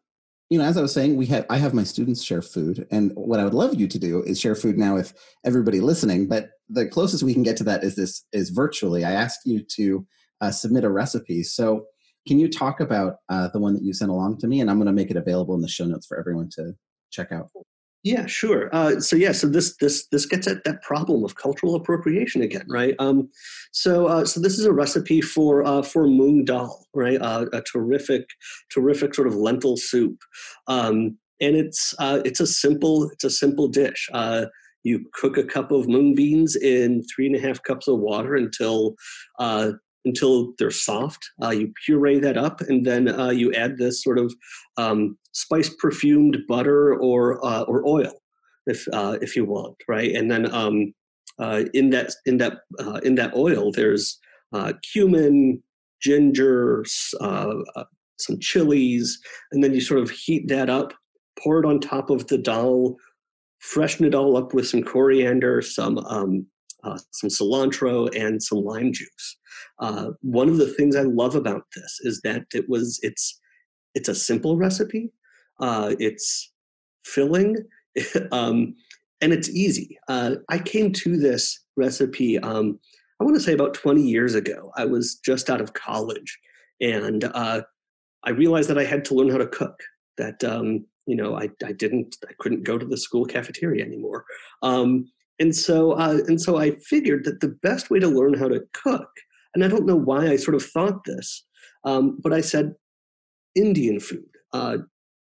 you 0.53 0.59
know, 0.59 0.65
as 0.65 0.77
I 0.77 0.83
was 0.83 0.93
saying, 0.93 1.17
we 1.17 1.25
have 1.29 1.47
I 1.49 1.57
have 1.57 1.73
my 1.73 1.83
students 1.83 2.23
share 2.23 2.43
food, 2.43 2.87
and 2.91 3.11
what 3.15 3.41
I 3.41 3.45
would 3.45 3.55
love 3.55 3.75
you 3.75 3.89
to 3.89 3.99
do 3.99 4.23
is 4.25 4.39
share 4.39 4.55
food 4.55 4.77
now 4.77 4.93
with 4.93 5.15
everybody 5.47 5.81
listening. 5.81 6.29
But 6.29 6.51
the 6.69 6.87
closest 6.87 7.23
we 7.23 7.33
can 7.33 7.43
get 7.43 7.57
to 7.57 7.65
that 7.65 7.83
is 7.83 7.95
this 7.95 8.27
is 8.35 8.51
virtually. 8.51 9.03
I 9.03 9.13
asked 9.13 9.47
you 9.47 9.63
to 9.77 10.07
uh, 10.43 10.51
submit 10.51 10.85
a 10.85 10.91
recipe, 10.91 11.43
so 11.43 11.87
can 12.27 12.39
you 12.39 12.49
talk 12.49 12.81
about 12.81 13.17
uh, 13.29 13.49
the 13.49 13.59
one 13.59 13.75
that 13.75 13.83
you 13.83 13.93
sent 13.93 14.11
along 14.11 14.39
to 14.39 14.47
me, 14.47 14.61
and 14.61 14.71
I'm 14.71 14.77
going 14.77 14.87
to 14.87 14.93
make 14.93 15.11
it 15.11 15.17
available 15.17 15.55
in 15.55 15.61
the 15.61 15.69
show 15.69 15.85
notes 15.85 16.07
for 16.07 16.19
everyone 16.19 16.49
to 16.57 16.75
check 17.11 17.33
out. 17.33 17.51
Yeah, 18.05 18.27
sure. 18.27 18.69
Uh, 18.73 18.99
so 18.99 19.15
yeah, 19.15 19.31
so 19.31 19.47
this 19.47 19.77
this 19.77 20.09
this 20.09 20.27
gets 20.27 20.49
at 20.49 20.65
that 20.65 20.83
problem 20.83 21.25
of 21.25 21.37
cultural 21.37 21.77
appropriation 21.77 22.43
again, 22.43 22.67
right? 22.69 22.97
Um, 22.99 23.29
so 23.71 24.07
uh, 24.07 24.25
so 24.25 24.41
this 24.41 24.59
is 24.59 24.65
a 24.65 24.73
recipe 24.73 25.21
for 25.21 25.65
uh, 25.65 25.83
for 25.83 26.09
mung 26.09 26.45
dal, 26.45 26.85
right? 26.95 27.21
Uh, 27.21 27.47
a 27.53 27.63
terrific 27.63 28.29
terrific 28.73 29.15
sort 29.15 29.29
of 29.29 29.37
lentil 29.37 29.77
soup, 29.77 30.19
um, 30.67 31.17
and 31.41 31.55
it's 31.55 31.95
uh, 32.01 32.21
it's 32.25 32.41
a 32.41 32.47
simple 32.47 33.09
it's 33.11 33.25
a 33.25 33.31
simple 33.31 33.69
dish. 33.69 34.09
Uh, 34.13 34.47
you 34.83 35.05
cook 35.13 35.37
a 35.37 35.45
cup 35.45 35.71
of 35.71 35.87
mung 35.87 36.17
beans 36.17 36.57
in 36.57 37.05
three 37.05 37.27
and 37.27 37.37
a 37.37 37.41
half 37.41 37.63
cups 37.63 37.87
of 37.87 38.01
water 38.01 38.35
until 38.35 38.97
until 40.05 40.53
they're 40.59 40.71
soft. 40.71 41.25
Uh, 41.43 41.51
you 41.51 41.73
puree 41.85 42.19
that 42.21 42.37
up, 42.37 42.61
and 42.61 42.85
then 42.85 43.09
uh, 43.09 43.31
you 43.31 43.53
add 43.55 43.79
this 43.79 44.03
sort 44.03 44.19
of 44.19 44.35
um, 44.77 45.17
spice 45.33 45.71
perfumed 45.79 46.39
butter 46.49 46.95
or 46.97 47.45
uh, 47.45 47.63
or 47.63 47.87
oil, 47.87 48.13
if 48.67 48.87
uh, 48.93 49.19
if 49.21 49.37
you 49.37 49.45
want, 49.45 49.77
right? 49.89 50.15
And 50.15 50.31
then 50.31 50.53
um, 50.53 50.93
uh, 51.39 51.65
in 51.75 51.91
that 51.91 52.13
in 52.27 52.39
that 52.39 52.59
uh, 52.79 53.01
in 53.05 53.15
that 53.17 53.35
oil, 53.35 53.73
there's 53.73 54.19
cumin, 54.93 55.63
ginger, 56.01 56.85
some 56.87 58.39
chilies, 58.41 59.19
and 59.53 59.63
then 59.63 59.75
you 59.75 59.81
sort 59.81 60.01
of 60.01 60.11
heat 60.11 60.49
that 60.49 60.71
up, 60.71 60.93
pour 61.43 61.59
it 61.59 61.67
on 61.67 61.81
top 61.81 62.11
of 62.11 62.27
the 62.29 62.39
dal, 62.39 62.97
freshen 63.59 64.05
it 64.05 64.15
all 64.15 64.37
up 64.37 64.55
with 64.55 64.69
some 64.69 64.83
coriander, 64.83 65.63
some 65.63 65.99
um, 65.99 66.47
uh, 66.85 66.99
some 67.11 67.31
cilantro, 67.31 68.09
and 68.19 68.43
some 68.43 68.59
lime 68.59 68.93
juice. 68.93 69.37
Uh, 69.79 70.11
one 70.23 70.49
of 70.49 70.59
the 70.59 70.73
things 70.75 70.97
I 70.97 71.03
love 71.03 71.35
about 71.35 71.65
this 71.75 72.01
is 72.03 72.21
that 72.23 72.45
it 72.55 72.69
was 72.69 72.99
it's 73.03 73.41
it's 73.95 74.09
a 74.09 74.15
simple 74.15 74.57
recipe. 74.57 75.13
Uh, 75.61 75.95
it's 75.99 76.53
filling, 77.05 77.57
um, 78.33 78.75
and 79.21 79.33
it's 79.33 79.51
easy. 79.51 79.99
Uh, 80.09 80.37
I 80.49 80.59
came 80.59 80.93
to 80.93 81.17
this 81.17 81.61
recipe. 81.77 82.39
Um, 82.39 82.79
I 83.21 83.25
want 83.25 83.37
to 83.37 83.43
say 83.43 83.53
about 83.53 83.75
20 83.75 84.03
years 84.03 84.35
ago. 84.35 84.73
I 84.77 84.85
was 84.85 85.17
just 85.25 85.51
out 85.51 85.61
of 85.61 85.75
college, 85.75 86.39
and 86.81 87.25
uh, 87.25 87.63
I 88.25 88.31
realized 88.31 88.69
that 88.71 88.79
I 88.79 88.85
had 88.85 89.05
to 89.07 89.15
learn 89.15 89.31
how 89.31 89.39
to 89.39 89.47
cook. 89.47 89.79
That 90.19 90.43
um, 90.45 90.87
you 91.07 91.17
know, 91.17 91.37
I, 91.37 91.51
I 91.65 91.73
didn't, 91.73 92.17
I 92.29 92.33
couldn't 92.39 92.65
go 92.65 92.79
to 92.79 92.87
the 92.87 92.97
school 92.97 93.25
cafeteria 93.25 93.85
anymore. 93.85 94.25
Um, 94.63 95.11
and 95.43 95.55
so, 95.57 95.93
uh, 95.93 96.21
and 96.29 96.41
so 96.41 96.57
I 96.57 96.77
figured 96.77 97.25
that 97.25 97.41
the 97.41 97.57
best 97.65 97.91
way 97.91 97.99
to 97.99 98.07
learn 98.07 98.35
how 98.35 98.47
to 98.47 98.63
cook, 98.73 99.11
and 99.55 99.65
I 99.65 99.69
don't 99.69 99.87
know 99.87 99.97
why 99.97 100.29
I 100.29 100.37
sort 100.37 100.55
of 100.55 100.65
thought 100.65 101.03
this, 101.05 101.45
um, 101.85 102.21
but 102.23 102.33
I 102.33 102.41
said 102.41 102.75
Indian 103.57 103.99
food. 103.99 104.31
Uh, 104.53 104.79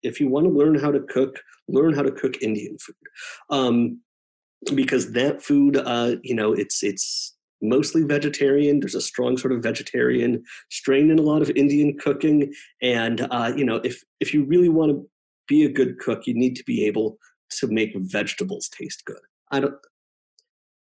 if 0.04 0.22
you 0.22 0.30
want 0.30 0.46
to 0.46 0.54
learn 0.54 0.80
how 0.80 0.90
to 0.90 1.02
cook, 1.02 1.42
learn 1.68 1.94
how 1.94 2.02
to 2.02 2.14
cook 2.14 2.42
Indian 2.42 2.78
food, 2.78 2.96
um, 3.50 4.00
because 4.74 5.12
that 5.12 5.44
food, 5.44 5.76
uh, 5.76 6.16
you 6.24 6.34
know, 6.34 6.54
it's 6.54 6.82
it's 6.82 7.36
mostly 7.62 8.04
vegetarian. 8.04 8.80
There's 8.80 8.96
a 8.96 9.02
strong 9.02 9.36
sort 9.38 9.52
of 9.52 9.62
vegetarian 9.62 10.42
strain 10.70 11.12
in 11.12 11.20
a 11.20 11.24
lot 11.24 11.42
of 11.42 11.50
Indian 11.58 11.98
cooking, 11.98 12.54
and 12.82 13.28
uh, 13.32 13.52
you 13.54 13.66
know, 13.66 13.82
if 13.84 14.02
if 14.22 14.34
you 14.34 14.46
really 14.46 14.70
want 14.70 14.94
to 14.94 15.10
be 15.50 15.66
a 15.66 15.70
good 15.70 16.00
cook, 16.00 16.26
you 16.26 16.34
need 16.34 16.56
to 16.56 16.64
be 16.64 16.86
able 16.86 17.18
to 17.60 17.68
make 17.68 17.92
vegetables 17.98 18.70
taste 18.70 19.04
good. 19.04 19.20
I 19.52 19.60
don't 19.60 19.76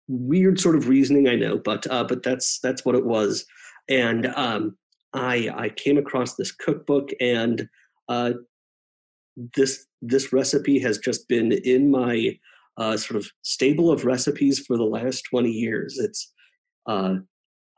weird 0.08 0.60
sort 0.60 0.76
of 0.76 0.88
reasoning, 0.88 1.28
I 1.28 1.34
know, 1.34 1.58
but 1.58 1.86
uh, 1.90 2.04
but 2.04 2.22
that's 2.22 2.58
that's 2.60 2.84
what 2.84 2.94
it 2.94 3.04
was. 3.04 3.44
And 3.88 4.26
um, 4.36 4.76
I 5.12 5.50
I 5.54 5.68
came 5.70 5.98
across 5.98 6.34
this 6.34 6.52
cookbook, 6.52 7.10
and 7.20 7.68
uh, 8.08 8.32
this 9.56 9.86
this 10.02 10.32
recipe 10.32 10.78
has 10.80 10.98
just 10.98 11.28
been 11.28 11.52
in 11.52 11.90
my 11.90 12.38
uh, 12.78 12.96
sort 12.96 13.16
of 13.16 13.30
stable 13.42 13.90
of 13.90 14.04
recipes 14.04 14.58
for 14.60 14.76
the 14.76 14.84
last 14.84 15.22
twenty 15.22 15.50
years. 15.50 15.98
It's 15.98 16.32
uh, 16.86 17.16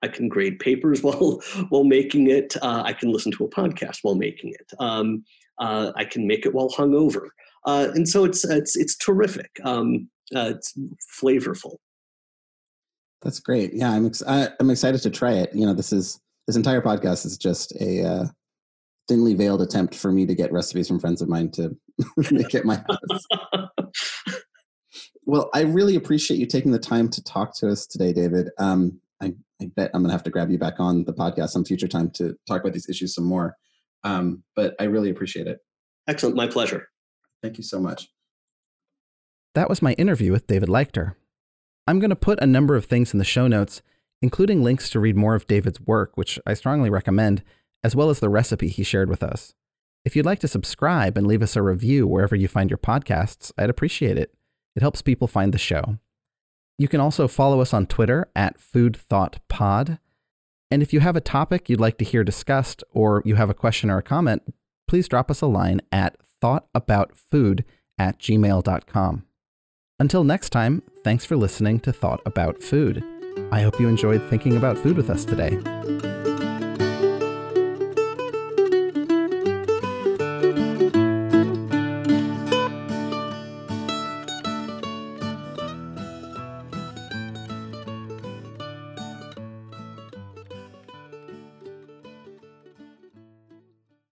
I 0.03 0.09
can 0.09 0.29
grade 0.29 0.59
papers 0.59 1.03
while 1.03 1.41
while 1.69 1.85
making 1.85 2.31
it. 2.31 2.57
Uh, 2.63 2.83
I 2.85 2.93
can 2.93 3.13
listen 3.13 3.33
to 3.33 3.45
a 3.45 3.51
podcast 3.51 3.99
while 4.03 4.17
making 4.17 4.51
it. 4.51 4.73
Um, 4.79 5.25
uh, 5.59 5.93
I 5.97 6.05
can 6.05 6.27
make 6.27 6.47
it 6.47 6.55
while 6.55 6.71
hungover, 6.71 7.29
uh, 7.67 7.89
and 7.95 8.09
so 8.09 8.25
it's 8.25 8.45
it's 8.45 8.77
it's 8.77 8.97
terrific. 8.97 9.51
Um, 9.65 10.09
uh, 10.35 10.53
it's 10.55 10.75
flavorful. 11.21 11.77
That's 13.23 13.41
great. 13.41 13.75
Yeah, 13.75 13.91
I'm 13.91 14.07
ex- 14.07 14.23
I, 14.27 14.49
am 14.61 14.71
excited 14.71 15.03
to 15.03 15.11
try 15.11 15.33
it. 15.33 15.55
You 15.55 15.67
know, 15.67 15.75
this 15.75 15.93
is 15.93 16.21
this 16.47 16.57
entire 16.57 16.81
podcast 16.81 17.27
is 17.27 17.37
just 17.37 17.75
a 17.81 18.05
uh, 18.05 18.25
thinly 19.09 19.35
veiled 19.35 19.63
attempt 19.63 19.95
for 19.95 20.13
me 20.13 20.27
to 20.27 20.35
get 20.35 20.53
recipes 20.53 20.89
from 20.89 21.01
friends 21.01 21.21
of 21.21 21.29
mine 21.29 21.51
to 21.53 21.77
make 22.31 22.55
it 22.55 22.65
my 22.65 22.77
house. 22.77 23.63
well, 25.25 25.51
I 25.53 25.63
really 25.63 25.97
appreciate 25.97 26.39
you 26.39 26.47
taking 26.47 26.73
the 26.73 26.79
time 26.79 27.09
to 27.11 27.23
talk 27.25 27.57
to 27.59 27.69
us 27.69 27.87
today, 27.87 28.13
David. 28.13 28.51
Um, 28.59 29.01
I, 29.21 29.35
I, 29.61 29.71
bet 29.75 29.91
I'm 29.93 30.03
going 30.03 30.11
to 30.11 30.15
have 30.15 30.23
to 30.25 30.31
grab 30.31 30.51
you 30.51 30.59
back 30.59 30.75
on 30.79 31.05
the 31.05 31.13
podcast 31.13 31.51
some 31.51 31.65
future 31.65 31.89
time 31.89 32.11
to 32.13 32.37
talk 32.47 32.61
about 32.61 32.73
these 32.73 32.89
issues 32.89 33.15
some 33.15 33.25
more. 33.25 33.57
Um, 34.05 34.45
but 34.55 34.75
I 34.79 34.85
really 34.85 35.11
appreciate 35.11 35.49
it. 35.49 35.59
Excellent. 36.07 36.37
My 36.37 36.47
pleasure. 36.47 36.89
Thank 37.43 37.59
you 37.59 37.65
so 37.65 37.81
much. 37.81 38.09
That 39.55 39.69
was 39.69 39.83
my 39.83 39.93
interview 39.95 40.31
with 40.31 40.47
David 40.47 40.69
Leichter. 40.69 41.15
I'm 41.89 42.01
going 42.01 42.11
to 42.11 42.17
put 42.17 42.39
a 42.43 42.47
number 42.47 42.77
of 42.77 42.85
things 42.85 43.15
in 43.15 43.19
the 43.19 43.25
show 43.25 43.49
notes, 43.49 43.81
including 44.21 44.63
links 44.63 44.91
to 44.91 45.01
read 45.01 45.17
more 45.17 45.35
of 45.35 45.47
David's 45.47 45.81
work, 45.81 46.19
which 46.19 46.39
I 46.47 46.53
strongly 46.53 46.91
recommend, 46.91 47.43
as 47.83 47.97
well 47.97 48.11
as 48.11 48.21
the 48.21 48.29
recipe 48.29 48.69
he 48.69 48.83
shared 48.83 49.09
with 49.09 49.23
us. 49.23 49.55
If 50.05 50.15
you'd 50.15 50.27
like 50.27 50.39
to 50.41 50.49
subscribe 50.49 51.17
and 51.17 51.27
leave 51.27 51.43
us 51.43 51.57
a 51.57 51.63
review 51.63 52.07
wherever 52.07 52.37
you 52.37 52.47
find 52.47 52.69
your 52.69 52.77
podcasts, 52.77 53.53
I'd 53.57 53.71
appreciate 53.71 54.19
it. 54.19 54.35
It 54.77 54.83
helps 54.83 55.01
people 55.01 55.29
find 55.29 55.55
the 55.55 55.59
show. 55.59 55.97
You 56.77 56.89
can 56.89 57.01
also 57.01 57.27
follow 57.27 57.63
us 57.63 57.73
on 57.73 57.87
Twitter 57.87 58.29
at 58.37 58.61
Food 58.61 58.95
Thought 58.95 59.41
Pod. 59.49 59.99
And 60.71 60.83
if 60.83 60.93
you 60.93 61.01
have 61.01 61.17
a 61.17 61.23
topic 61.23 61.71
you'd 61.71 61.81
like 61.81 61.97
to 61.99 62.05
hear 62.05 62.23
discussed, 62.23 62.85
or 62.91 63.23
you 63.25 63.37
have 63.37 63.49
a 63.49 63.55
question 63.55 63.89
or 63.89 63.97
a 63.97 64.03
comment, 64.03 64.43
please 64.87 65.09
drop 65.09 65.31
us 65.31 65.41
a 65.41 65.47
line 65.47 65.81
at 65.91 66.19
thoughtaboutfood 66.43 67.65
at 67.99 68.19
gmail.com. 68.19 69.25
Until 70.01 70.23
next 70.23 70.51
time, 70.51 70.83
thanks 71.03 71.25
for 71.25 71.37
listening 71.37 71.81
to 71.81 71.93
Thought 71.93 72.21
About 72.25 72.63
Food. 72.63 73.03
I 73.51 73.63
hope 73.63 73.81
you 73.81 73.89
enjoyed 73.89 74.23
thinking 74.31 74.57
about 74.57 74.79
food 74.79 74.97
with 74.97 75.11
us 75.11 75.25
today. 75.25 75.59